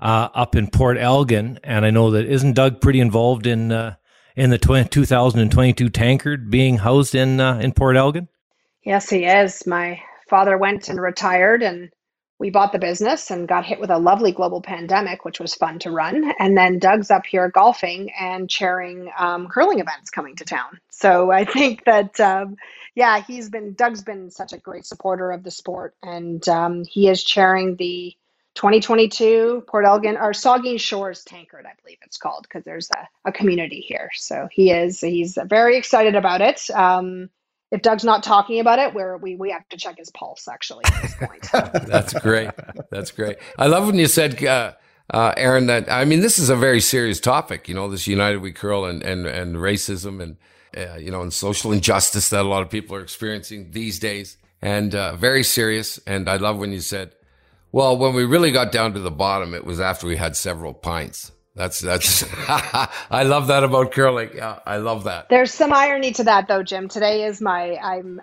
uh, 0.00 0.28
up 0.34 0.56
in 0.56 0.68
port 0.68 0.98
elgin. 0.98 1.60
And 1.62 1.84
i 1.86 1.90
know 1.90 2.10
that 2.12 2.26
isn't 2.26 2.54
doug 2.54 2.80
pretty 2.80 3.00
involved 3.00 3.46
in 3.46 3.70
uh, 3.70 3.94
in 4.36 4.50
the 4.50 4.58
20, 4.58 4.88
2022 4.88 5.88
tankard 5.88 6.50
being 6.50 6.78
housed 6.78 7.14
in 7.14 7.40
uh, 7.40 7.58
in 7.58 7.72
Port 7.72 7.96
Elgin? 7.96 8.28
Yes, 8.84 9.08
he 9.08 9.24
is. 9.24 9.66
My 9.66 10.00
father 10.28 10.58
went 10.58 10.88
and 10.88 11.00
retired, 11.00 11.62
and 11.62 11.90
we 12.38 12.50
bought 12.50 12.72
the 12.72 12.78
business 12.78 13.30
and 13.30 13.48
got 13.48 13.64
hit 13.64 13.80
with 13.80 13.90
a 13.90 13.98
lovely 13.98 14.32
global 14.32 14.60
pandemic, 14.60 15.24
which 15.24 15.40
was 15.40 15.54
fun 15.54 15.78
to 15.80 15.90
run. 15.90 16.32
And 16.38 16.56
then 16.56 16.78
Doug's 16.78 17.10
up 17.10 17.24
here 17.24 17.48
golfing 17.48 18.10
and 18.18 18.50
chairing 18.50 19.10
um, 19.16 19.48
curling 19.48 19.78
events 19.78 20.10
coming 20.10 20.36
to 20.36 20.44
town. 20.44 20.78
So 20.90 21.30
I 21.30 21.44
think 21.44 21.84
that, 21.84 22.18
um, 22.20 22.56
yeah, 22.94 23.22
he's 23.22 23.48
been 23.48 23.74
Doug's 23.74 24.02
been 24.02 24.30
such 24.30 24.52
a 24.52 24.58
great 24.58 24.84
supporter 24.84 25.30
of 25.30 25.42
the 25.42 25.50
sport, 25.50 25.94
and 26.02 26.46
um, 26.48 26.84
he 26.84 27.08
is 27.08 27.24
chairing 27.24 27.76
the 27.76 28.14
2022 28.54 29.64
Port 29.66 29.84
Elgin 29.84 30.16
or 30.16 30.30
Saugeen 30.32 30.78
Shores 30.78 31.24
Tankard, 31.24 31.66
I 31.66 31.72
believe 31.82 31.98
it's 32.02 32.16
called, 32.16 32.44
because 32.44 32.64
there's 32.64 32.88
a, 32.90 33.28
a, 33.28 33.32
community 33.32 33.80
here. 33.80 34.10
So 34.14 34.48
he 34.50 34.70
is 34.70 35.00
he's 35.00 35.36
very 35.46 35.76
excited 35.76 36.14
about 36.14 36.40
it. 36.40 36.70
Um, 36.70 37.30
if 37.72 37.82
Doug's 37.82 38.04
not 38.04 38.22
talking 38.22 38.60
about 38.60 38.78
it, 38.78 38.94
where 38.94 39.16
we 39.16 39.34
we 39.34 39.50
have 39.50 39.68
to 39.70 39.76
check 39.76 39.98
his 39.98 40.10
pulse 40.10 40.46
actually 40.46 40.84
at 40.84 41.02
this 41.02 41.14
point. 41.16 41.48
That's 41.88 42.14
great. 42.14 42.50
That's 42.90 43.10
great. 43.10 43.38
I 43.58 43.66
love 43.66 43.86
when 43.86 43.96
you 43.96 44.06
said. 44.06 44.42
Uh, 44.44 44.72
uh, 45.10 45.34
Erin, 45.36 45.66
that 45.66 45.92
I 45.92 46.06
mean, 46.06 46.20
this 46.20 46.38
is 46.38 46.48
a 46.48 46.56
very 46.56 46.80
serious 46.80 47.20
topic. 47.20 47.68
You 47.68 47.74
know, 47.74 47.90
this 47.90 48.06
United 48.06 48.38
We 48.38 48.52
Curl 48.52 48.86
and 48.86 49.02
and 49.02 49.26
and 49.26 49.56
racism 49.56 50.22
and 50.22 50.36
uh, 50.74 50.96
you 50.96 51.10
know 51.10 51.20
and 51.20 51.30
social 51.30 51.72
injustice 51.72 52.30
that 52.30 52.40
a 52.40 52.48
lot 52.48 52.62
of 52.62 52.70
people 52.70 52.96
are 52.96 53.02
experiencing 53.02 53.72
these 53.72 53.98
days, 53.98 54.38
and 54.62 54.94
uh, 54.94 55.14
very 55.16 55.42
serious. 55.42 55.98
And 56.06 56.26
I 56.26 56.36
love 56.36 56.56
when 56.56 56.72
you 56.72 56.80
said 56.80 57.14
well, 57.74 57.96
when 57.96 58.14
we 58.14 58.24
really 58.24 58.52
got 58.52 58.70
down 58.70 58.94
to 58.94 59.00
the 59.00 59.10
bottom, 59.10 59.52
it 59.52 59.64
was 59.64 59.80
after 59.80 60.06
we 60.06 60.14
had 60.14 60.36
several 60.36 60.72
pints. 60.72 61.32
That's 61.56 61.80
that's. 61.80 62.24
I 62.48 63.24
love 63.24 63.48
that 63.48 63.64
about 63.64 63.90
curling. 63.90 64.30
Yeah, 64.32 64.60
I 64.64 64.76
love 64.76 65.04
that. 65.04 65.28
There's 65.28 65.52
some 65.52 65.72
irony 65.72 66.12
to 66.12 66.24
that, 66.24 66.46
though, 66.46 66.62
Jim. 66.62 66.88
Today 66.88 67.24
is 67.24 67.40
my 67.40 67.76
I'm 67.76 68.20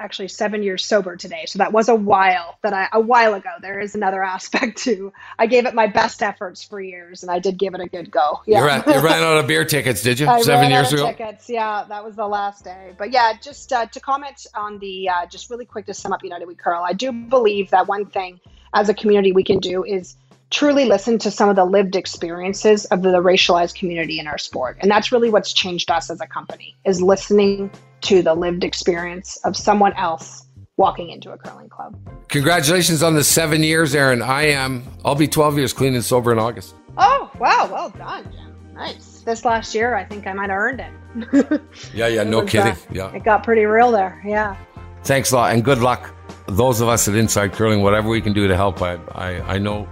actually 0.00 0.26
seven 0.26 0.64
years 0.64 0.84
sober 0.84 1.14
today, 1.14 1.44
so 1.46 1.60
that 1.60 1.72
was 1.72 1.88
a 1.88 1.94
while 1.94 2.58
that 2.62 2.72
I 2.72 2.88
a 2.92 2.98
while 2.98 3.34
ago. 3.34 3.50
There 3.62 3.78
is 3.78 3.94
another 3.94 4.20
aspect 4.34 4.78
to. 4.78 5.12
I 5.38 5.46
gave 5.46 5.66
it 5.66 5.74
my 5.74 5.86
best 5.86 6.20
efforts 6.20 6.64
for 6.64 6.80
years, 6.80 7.22
and 7.22 7.30
I 7.30 7.38
did 7.38 7.56
give 7.56 7.74
it 7.74 7.80
a 7.80 7.86
good 7.86 8.10
go. 8.10 8.40
Yeah, 8.46 8.58
you 8.58 8.66
ran, 8.66 8.82
you 8.84 9.00
ran 9.00 9.22
out 9.22 9.38
of 9.38 9.46
beer 9.46 9.64
tickets, 9.64 10.02
did 10.02 10.18
you? 10.18 10.26
I 10.28 10.42
seven 10.42 10.72
years 10.72 10.92
ago. 10.92 11.06
Tickets. 11.06 11.48
Yeah, 11.48 11.84
that 11.88 12.04
was 12.04 12.16
the 12.16 12.26
last 12.26 12.64
day. 12.64 12.94
But 12.98 13.12
yeah, 13.12 13.34
just 13.40 13.72
uh, 13.72 13.86
to 13.86 14.00
comment 14.00 14.48
on 14.56 14.80
the 14.80 15.08
uh, 15.08 15.26
just 15.26 15.50
really 15.50 15.66
quick 15.66 15.86
to 15.86 15.94
sum 15.94 16.12
up 16.12 16.24
United 16.24 16.48
We 16.48 16.56
Curl. 16.56 16.82
I 16.84 16.94
do 16.94 17.12
believe 17.12 17.70
that 17.70 17.86
one 17.86 18.06
thing 18.06 18.40
as 18.74 18.88
a 18.88 18.94
community 18.94 19.32
we 19.32 19.44
can 19.44 19.58
do 19.58 19.84
is 19.84 20.16
truly 20.50 20.86
listen 20.86 21.18
to 21.18 21.30
some 21.30 21.48
of 21.48 21.56
the 21.56 21.64
lived 21.64 21.94
experiences 21.94 22.84
of 22.86 23.02
the 23.02 23.08
racialized 23.10 23.74
community 23.74 24.18
in 24.18 24.26
our 24.26 24.38
sport. 24.38 24.78
And 24.80 24.90
that's 24.90 25.12
really 25.12 25.30
what's 25.30 25.52
changed 25.52 25.90
us 25.90 26.10
as 26.10 26.20
a 26.20 26.26
company 26.26 26.76
is 26.84 27.02
listening 27.02 27.70
to 28.02 28.22
the 28.22 28.34
lived 28.34 28.64
experience 28.64 29.36
of 29.44 29.56
someone 29.56 29.92
else 29.94 30.46
walking 30.76 31.10
into 31.10 31.32
a 31.32 31.36
curling 31.36 31.68
club. 31.68 31.98
Congratulations 32.28 33.02
on 33.02 33.14
the 33.14 33.24
seven 33.24 33.62
years 33.62 33.94
erin 33.94 34.22
i 34.22 34.42
am 34.42 34.84
i'll 35.04 35.16
be 35.16 35.26
12 35.26 35.58
years 35.58 35.72
clean 35.72 35.94
and 35.94 36.04
sober 36.04 36.30
in 36.32 36.38
august. 36.38 36.74
Oh 36.96 37.30
wow 37.38 37.68
well 37.70 37.90
done 37.90 38.24
jim 38.32 38.74
nice. 38.74 39.22
This 39.22 39.44
last 39.44 39.74
year 39.74 39.96
i 39.96 40.04
think 40.04 40.26
i 40.26 40.32
might 40.32 40.50
have 40.50 40.58
earned 40.58 40.80
it. 40.80 41.60
Yeah 41.94 42.06
yeah 42.06 42.22
no 42.22 42.42
was, 42.42 42.50
kidding. 42.50 42.72
uh, 42.72 42.76
yeah. 42.92 43.12
it 43.12 43.24
got 43.24 43.42
pretty 43.42 43.64
real 43.64 43.90
there 43.90 44.22
yeah. 44.24 44.56
Thanks 45.02 45.32
a 45.32 45.36
lot 45.36 45.52
and 45.52 45.64
good 45.64 45.78
luck 45.78 46.14
those 46.48 46.80
of 46.80 46.88
us 46.88 47.06
at 47.08 47.14
Inside 47.14 47.52
Curling, 47.52 47.82
whatever 47.82 48.08
we 48.08 48.20
can 48.20 48.32
do 48.32 48.48
to 48.48 48.56
help, 48.56 48.82
I, 48.82 48.98
I, 49.12 49.40
I 49.54 49.58
know 49.58 49.86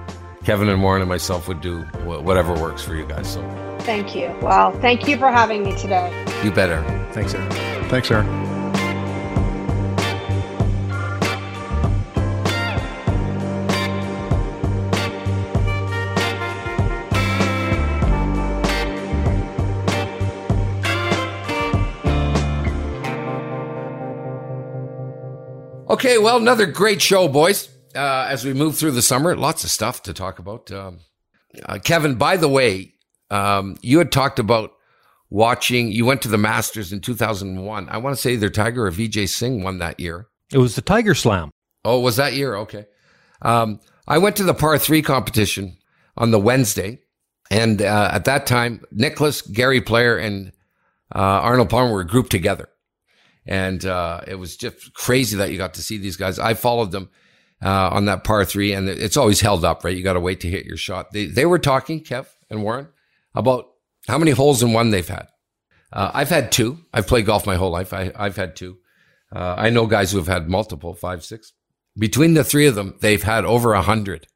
Kevin 0.45 0.69
and 0.69 0.83
Warren 0.83 1.03
and 1.03 1.09
myself 1.09 1.49
would 1.49 1.61
do 1.61 1.83
whatever 2.05 2.55
works 2.55 2.83
for 2.83 2.95
you 2.95 3.07
guys. 3.07 3.35
So 3.35 3.77
thank 3.81 4.15
you. 4.15 4.35
Well, 4.43 4.73
thank 4.81 5.07
you 5.07 5.17
for 5.19 5.31
having 5.31 5.63
me 5.63 5.77
today. 5.77 6.11
You 6.43 6.51
better. 6.51 6.83
Thanks, 7.13 7.35
Erin. 7.35 7.51
Thanks, 7.89 8.11
Erin. 8.11 8.46
Okay, 25.97 26.19
well, 26.19 26.37
another 26.37 26.67
great 26.67 27.01
show, 27.01 27.27
boys. 27.27 27.71
Uh, 27.95 28.27
as 28.29 28.45
we 28.45 28.53
move 28.53 28.77
through 28.77 28.91
the 28.91 29.01
summer, 29.01 29.35
lots 29.35 29.65
of 29.65 29.71
stuff 29.71 30.03
to 30.03 30.13
talk 30.13 30.39
about. 30.39 30.71
Um, 30.71 30.99
uh, 31.65 31.79
Kevin, 31.83 32.17
by 32.17 32.37
the 32.37 32.51
way, 32.51 32.93
um, 33.31 33.79
you 33.81 33.97
had 33.97 34.13
talked 34.13 34.39
about 34.39 34.73
watching. 35.31 35.91
You 35.91 36.05
went 36.05 36.21
to 36.21 36.29
the 36.29 36.37
Masters 36.37 36.93
in 36.93 37.01
2001. 37.01 37.89
I 37.89 37.97
want 37.97 38.15
to 38.15 38.21
say 38.21 38.35
either 38.35 38.51
Tiger 38.51 38.87
or 38.87 38.93
Vijay 38.93 39.27
Singh 39.27 39.63
won 39.63 39.79
that 39.79 39.99
year. 39.99 40.29
It 40.53 40.59
was 40.59 40.75
the 40.75 40.83
Tiger 40.83 41.15
Slam. 41.15 41.51
Oh, 41.83 42.01
was 42.01 42.17
that 42.17 42.35
year? 42.35 42.57
Okay. 42.57 42.85
Um, 43.41 43.81
I 44.07 44.19
went 44.19 44.37
to 44.37 44.45
the 44.45 44.53
par 44.53 44.77
three 44.77 45.01
competition 45.01 45.79
on 46.15 46.31
the 46.31 46.39
Wednesday, 46.39 47.01
and 47.51 47.81
uh, 47.81 48.11
at 48.13 48.27
that 48.27 48.47
time, 48.47 48.85
Nicklaus, 48.93 49.41
Gary 49.41 49.81
Player, 49.81 50.19
and 50.19 50.53
uh, 51.15 51.41
Arnold 51.41 51.71
Palmer 51.71 51.95
were 51.95 52.05
grouped 52.05 52.31
together 52.31 52.69
and 53.47 53.85
uh, 53.85 54.21
it 54.27 54.37
was 54.37 54.57
just 54.57 54.93
crazy 54.95 55.37
that 55.37 55.51
you 55.51 55.59
got 55.59 55.75
to 55.75 55.83
see 55.83 55.99
these 55.99 56.17
guys. 56.17 56.39
I 56.39 56.55
followed 56.55 56.91
them 56.91 57.11
uh, 57.65 57.89
on 57.91 58.07
that 58.07 58.25
par 58.25 58.45
three, 58.45 58.73
and 58.73 58.89
it's 58.89 59.17
always 59.17 59.41
held 59.41 59.65
up, 59.65 59.85
right? 59.85 59.97
You 59.97 60.03
got 60.03 60.15
to 60.15 60.21
wait 60.21 60.41
to 60.41 60.49
hit 60.49 60.67
your 60.67 60.77
shot. 60.77 61.13
They 61.13 61.27
they 61.27 61.47
were 61.47 61.59
talking, 61.59 62.03
Kev 62.03 62.27
and 62.51 62.63
Warren, 62.63 62.89
about 63.35 63.67
how 64.09 64.19
many 64.19 64.33
holes 64.33 64.63
in 64.63 64.73
one 64.73 64.91
they've 64.91 65.07
had. 65.07 65.29
Uh, 65.93 66.11
I've 66.13 66.29
had 66.29 66.53
two. 66.53 66.79
I've 66.93 67.07
played 67.07 67.27
golf 67.27 67.47
my 67.47 67.57
whole 67.57 67.71
life. 67.71 67.93
I, 67.93 68.13
have 68.17 68.37
had 68.37 68.57
two. 68.57 68.79
Uh, 69.35 69.55
I 69.57 69.71
know 69.71 69.87
guys 69.87 70.13
who 70.13 70.19
have 70.19 70.27
had 70.27 70.49
multiple, 70.49 70.95
five, 70.95 71.25
six. 71.25 71.53
Between 71.99 72.35
the 72.35 72.45
three 72.45 72.67
of 72.67 72.75
them, 72.75 72.97
they've 73.01 73.23
had 73.23 73.45
over 73.45 73.73
a 73.73 73.83
hundred 73.83 74.27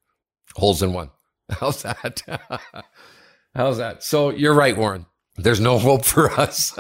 holes 0.55 0.83
in 0.83 0.93
one. 0.93 1.11
How's 1.51 1.83
that? 1.83 2.23
How's 3.55 3.79
that? 3.79 4.03
So 4.03 4.31
you're 4.31 4.55
right, 4.55 4.77
Warren. 4.77 5.07
There's 5.37 5.61
no 5.61 5.79
hope 5.89 6.05
for 6.05 6.31
us. 6.31 6.77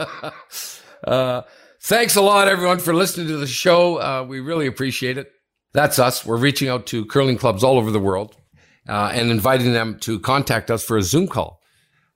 uh, 1.04 1.42
thanks 1.80 2.16
a 2.16 2.20
lot, 2.20 2.48
everyone, 2.48 2.78
for 2.78 2.94
listening 2.94 3.28
to 3.28 3.36
the 3.36 3.46
show. 3.46 3.96
Uh, 3.96 4.24
we 4.28 4.40
really 4.40 4.66
appreciate 4.66 5.18
it. 5.18 5.32
That's 5.72 5.98
us. 5.98 6.24
We're 6.26 6.36
reaching 6.36 6.68
out 6.68 6.86
to 6.86 7.04
curling 7.06 7.38
clubs 7.38 7.62
all 7.62 7.78
over 7.78 7.90
the 7.90 8.00
world 8.00 8.36
uh, 8.88 9.10
and 9.14 9.30
inviting 9.30 9.72
them 9.72 9.98
to 10.00 10.18
contact 10.18 10.70
us 10.70 10.84
for 10.84 10.96
a 10.96 11.02
Zoom 11.02 11.28
call. 11.28 11.60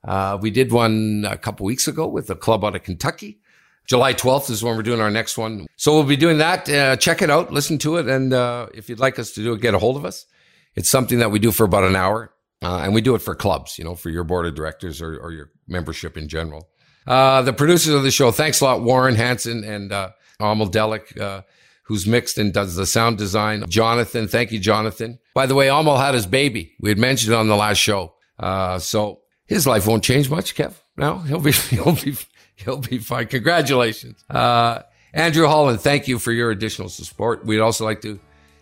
Uh, 0.02 0.38
we 0.40 0.50
did 0.50 0.72
one 0.72 1.24
a 1.28 1.38
couple 1.38 1.64
weeks 1.64 1.88
ago 1.88 2.06
with 2.06 2.28
a 2.30 2.34
club 2.34 2.64
out 2.64 2.76
of 2.76 2.82
Kentucky. 2.82 3.40
July 3.86 4.14
12th 4.14 4.50
is 4.50 4.62
when 4.62 4.76
we're 4.76 4.82
doing 4.82 5.00
our 5.00 5.10
next 5.10 5.36
one. 5.36 5.66
So 5.76 5.94
we'll 5.94 6.04
be 6.04 6.16
doing 6.16 6.38
that. 6.38 6.68
Uh, 6.68 6.96
check 6.96 7.22
it 7.22 7.30
out, 7.30 7.52
listen 7.52 7.78
to 7.78 7.96
it. 7.96 8.08
And 8.08 8.32
uh, 8.32 8.68
if 8.74 8.88
you'd 8.88 9.00
like 9.00 9.18
us 9.18 9.32
to 9.32 9.42
do 9.42 9.52
it, 9.52 9.60
get 9.60 9.74
a 9.74 9.78
hold 9.78 9.96
of 9.96 10.04
us. 10.04 10.26
It's 10.74 10.90
something 10.90 11.18
that 11.18 11.30
we 11.30 11.38
do 11.38 11.52
for 11.52 11.64
about 11.64 11.84
an 11.84 11.96
hour. 11.96 12.32
Uh, 12.62 12.80
and 12.82 12.94
we 12.94 13.02
do 13.02 13.14
it 13.14 13.20
for 13.20 13.34
clubs, 13.34 13.78
you 13.78 13.84
know, 13.84 13.94
for 13.94 14.08
your 14.08 14.24
board 14.24 14.46
of 14.46 14.54
directors 14.54 15.02
or, 15.02 15.18
or 15.18 15.32
your 15.32 15.50
membership 15.68 16.16
in 16.16 16.28
general. 16.28 16.70
Uh, 17.06 17.42
the 17.42 17.52
producers 17.52 17.94
of 17.94 18.02
the 18.02 18.10
show, 18.10 18.30
thanks 18.30 18.60
a 18.60 18.64
lot, 18.64 18.82
Warren 18.82 19.14
Hanson 19.14 19.64
and 19.64 19.92
uh, 19.92 20.10
Amal 20.40 20.68
Delic, 20.68 21.18
uh, 21.20 21.42
who's 21.84 22.06
mixed 22.06 22.38
and 22.38 22.52
does 22.52 22.76
the 22.76 22.86
sound 22.86 23.18
design. 23.18 23.64
Jonathan, 23.68 24.26
thank 24.26 24.52
you, 24.52 24.58
Jonathan. 24.58 25.18
By 25.34 25.46
the 25.46 25.54
way, 25.54 25.68
Amal 25.68 25.98
had 25.98 26.14
his 26.14 26.26
baby. 26.26 26.72
We 26.80 26.88
had 26.88 26.98
mentioned 26.98 27.32
it 27.32 27.36
on 27.36 27.48
the 27.48 27.56
last 27.56 27.78
show. 27.78 28.14
Uh, 28.38 28.78
so 28.78 29.20
his 29.46 29.66
life 29.66 29.86
won't 29.86 30.02
change 30.02 30.30
much, 30.30 30.54
Kev. 30.54 30.74
No, 30.96 31.18
he'll 31.18 31.40
be, 31.40 31.52
he'll 31.70 31.92
be, 31.92 32.16
he'll 32.56 32.78
be 32.78 32.98
fine. 32.98 33.26
Congratulations. 33.26 34.24
Uh, 34.30 34.80
Andrew 35.12 35.46
Holland, 35.46 35.80
thank 35.80 36.08
you 36.08 36.18
for 36.18 36.32
your 36.32 36.50
additional 36.50 36.88
support. 36.88 37.44
We'd 37.44 37.60
also 37.60 37.84
like 37.84 38.00
to 38.02 38.18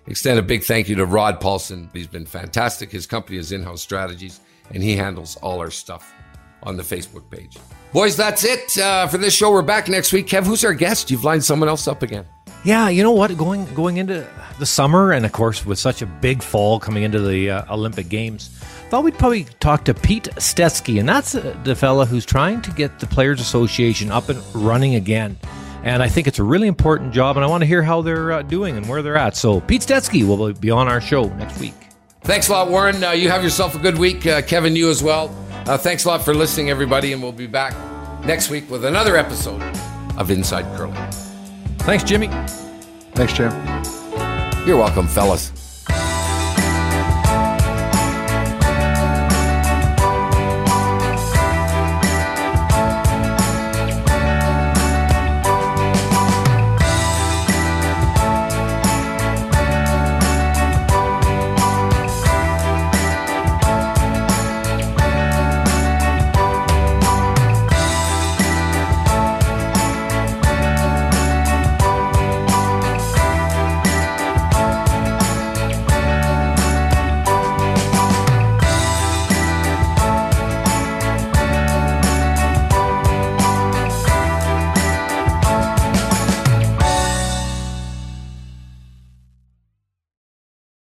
extend 0.07 0.39
a 0.39 0.43
big 0.43 0.65
thank 0.65 0.89
you 0.89 0.97
to 0.97 1.07
Rod 1.07 1.41
Paulson. 1.41 1.89
He's 1.93 2.09
been 2.09 2.27
fantastic. 2.27 2.91
His 2.91 3.07
company 3.07 3.39
is 3.39 3.53
In-House 3.53 3.81
Strategies, 3.81 4.41
and 4.71 4.83
he 4.83 4.97
handles 4.97 5.37
all 5.37 5.61
our 5.61 5.71
stuff 5.71 6.13
on 6.63 6.77
the 6.77 6.83
Facebook 6.83 7.29
page. 7.31 7.59
Boys, 7.93 8.17
that's 8.17 8.45
it 8.45 8.79
uh, 8.79 9.07
for 9.07 9.19
this 9.19 9.35
show. 9.35 9.51
We're 9.51 9.63
back 9.63 9.89
next 9.89 10.13
week. 10.13 10.27
Kev, 10.27 10.45
who's 10.45 10.65
our 10.65 10.75
guest? 10.75 11.11
You've 11.11 11.25
lined 11.25 11.45
someone 11.45 11.69
else 11.69 11.87
up 11.87 12.03
again. 12.03 12.25
Yeah, 12.65 12.89
you 12.89 13.03
know 13.03 13.11
what? 13.13 13.37
Going 13.37 13.67
going 13.75 13.97
into 13.97 14.27
the 14.59 14.67
summer, 14.67 15.13
and 15.13 15.27
of 15.27 15.33
course 15.33 15.67
with 15.67 15.79
such 15.79 16.01
a 16.01 16.07
big 16.07 16.43
fall 16.43 16.79
coming 16.79 17.03
into 17.03 17.21
the 17.21 17.51
uh, 17.51 17.75
Olympic 17.75 18.09
Games, 18.09 18.49
thought 18.89 19.05
we'd 19.05 19.19
probably 19.19 19.45
talk 19.59 19.85
to 19.87 19.95
Pete 19.95 20.29
Stetsky, 20.37 21.01
and 21.01 21.09
that's 21.09 21.35
uh, 21.35 21.57
the 21.65 21.75
fella 21.75 22.07
who's 22.07 22.25
trying 22.25 22.63
to 22.63 22.71
get 22.71 23.01
the 23.01 23.07
Players 23.07 23.41
Association 23.41 24.13
up 24.13 24.29
and 24.29 24.41
running 24.55 24.95
again. 24.95 25.39
And 25.83 26.03
I 26.03 26.09
think 26.09 26.29
it's 26.29 26.39
a 26.39 26.45
really 26.45 26.69
important 26.69 27.13
job, 27.13 27.37
and 27.37 27.45
I 27.45 27.49
want 27.49 27.63
to 27.63 27.67
hear 27.67 27.83
how 27.83 28.03
they're 28.03 28.33
uh, 28.33 28.43
doing 28.43 28.77
and 28.77 28.89
where 28.89 29.03
they're 29.03 29.17
at. 29.17 29.37
So 29.37 29.61
Pete 29.61 29.83
Stetsky 29.83 30.25
will 30.25 30.53
be 30.53 30.71
on 30.71 30.87
our 30.87 31.01
show 31.01 31.25
next 31.25 31.59
week. 31.59 31.75
Thanks 32.21 32.49
a 32.49 32.53
lot, 32.53 32.71
Warren. 32.71 33.03
Uh, 33.03 33.11
you 33.11 33.29
have 33.29 33.43
yourself 33.43 33.75
a 33.75 33.79
good 33.79 33.99
week. 33.99 34.25
Uh, 34.25 34.43
Kevin, 34.43 34.77
you 34.77 34.89
as 34.91 35.03
well. 35.03 35.35
Uh, 35.67 35.79
thanks 35.79 36.05
a 36.05 36.09
lot 36.09 36.23
for 36.25 36.35
listening, 36.35 36.71
everybody, 36.71 37.13
and 37.13 37.23
we'll 37.23 37.33
be 37.33 37.47
back 37.47 37.73
next 38.25 38.51
week 38.51 38.69
with 38.71 38.85
another 38.85 39.17
episode 39.17 39.63
of 40.19 40.31
Inside 40.31 40.65
Curling. 40.77 40.95
Thanks, 41.79 42.05
Jimmy. 42.05 42.29
Thanks, 43.15 43.33
Jim. 43.33 43.53
You're 44.67 44.77
welcome, 44.77 45.07
fellas. 45.07 45.62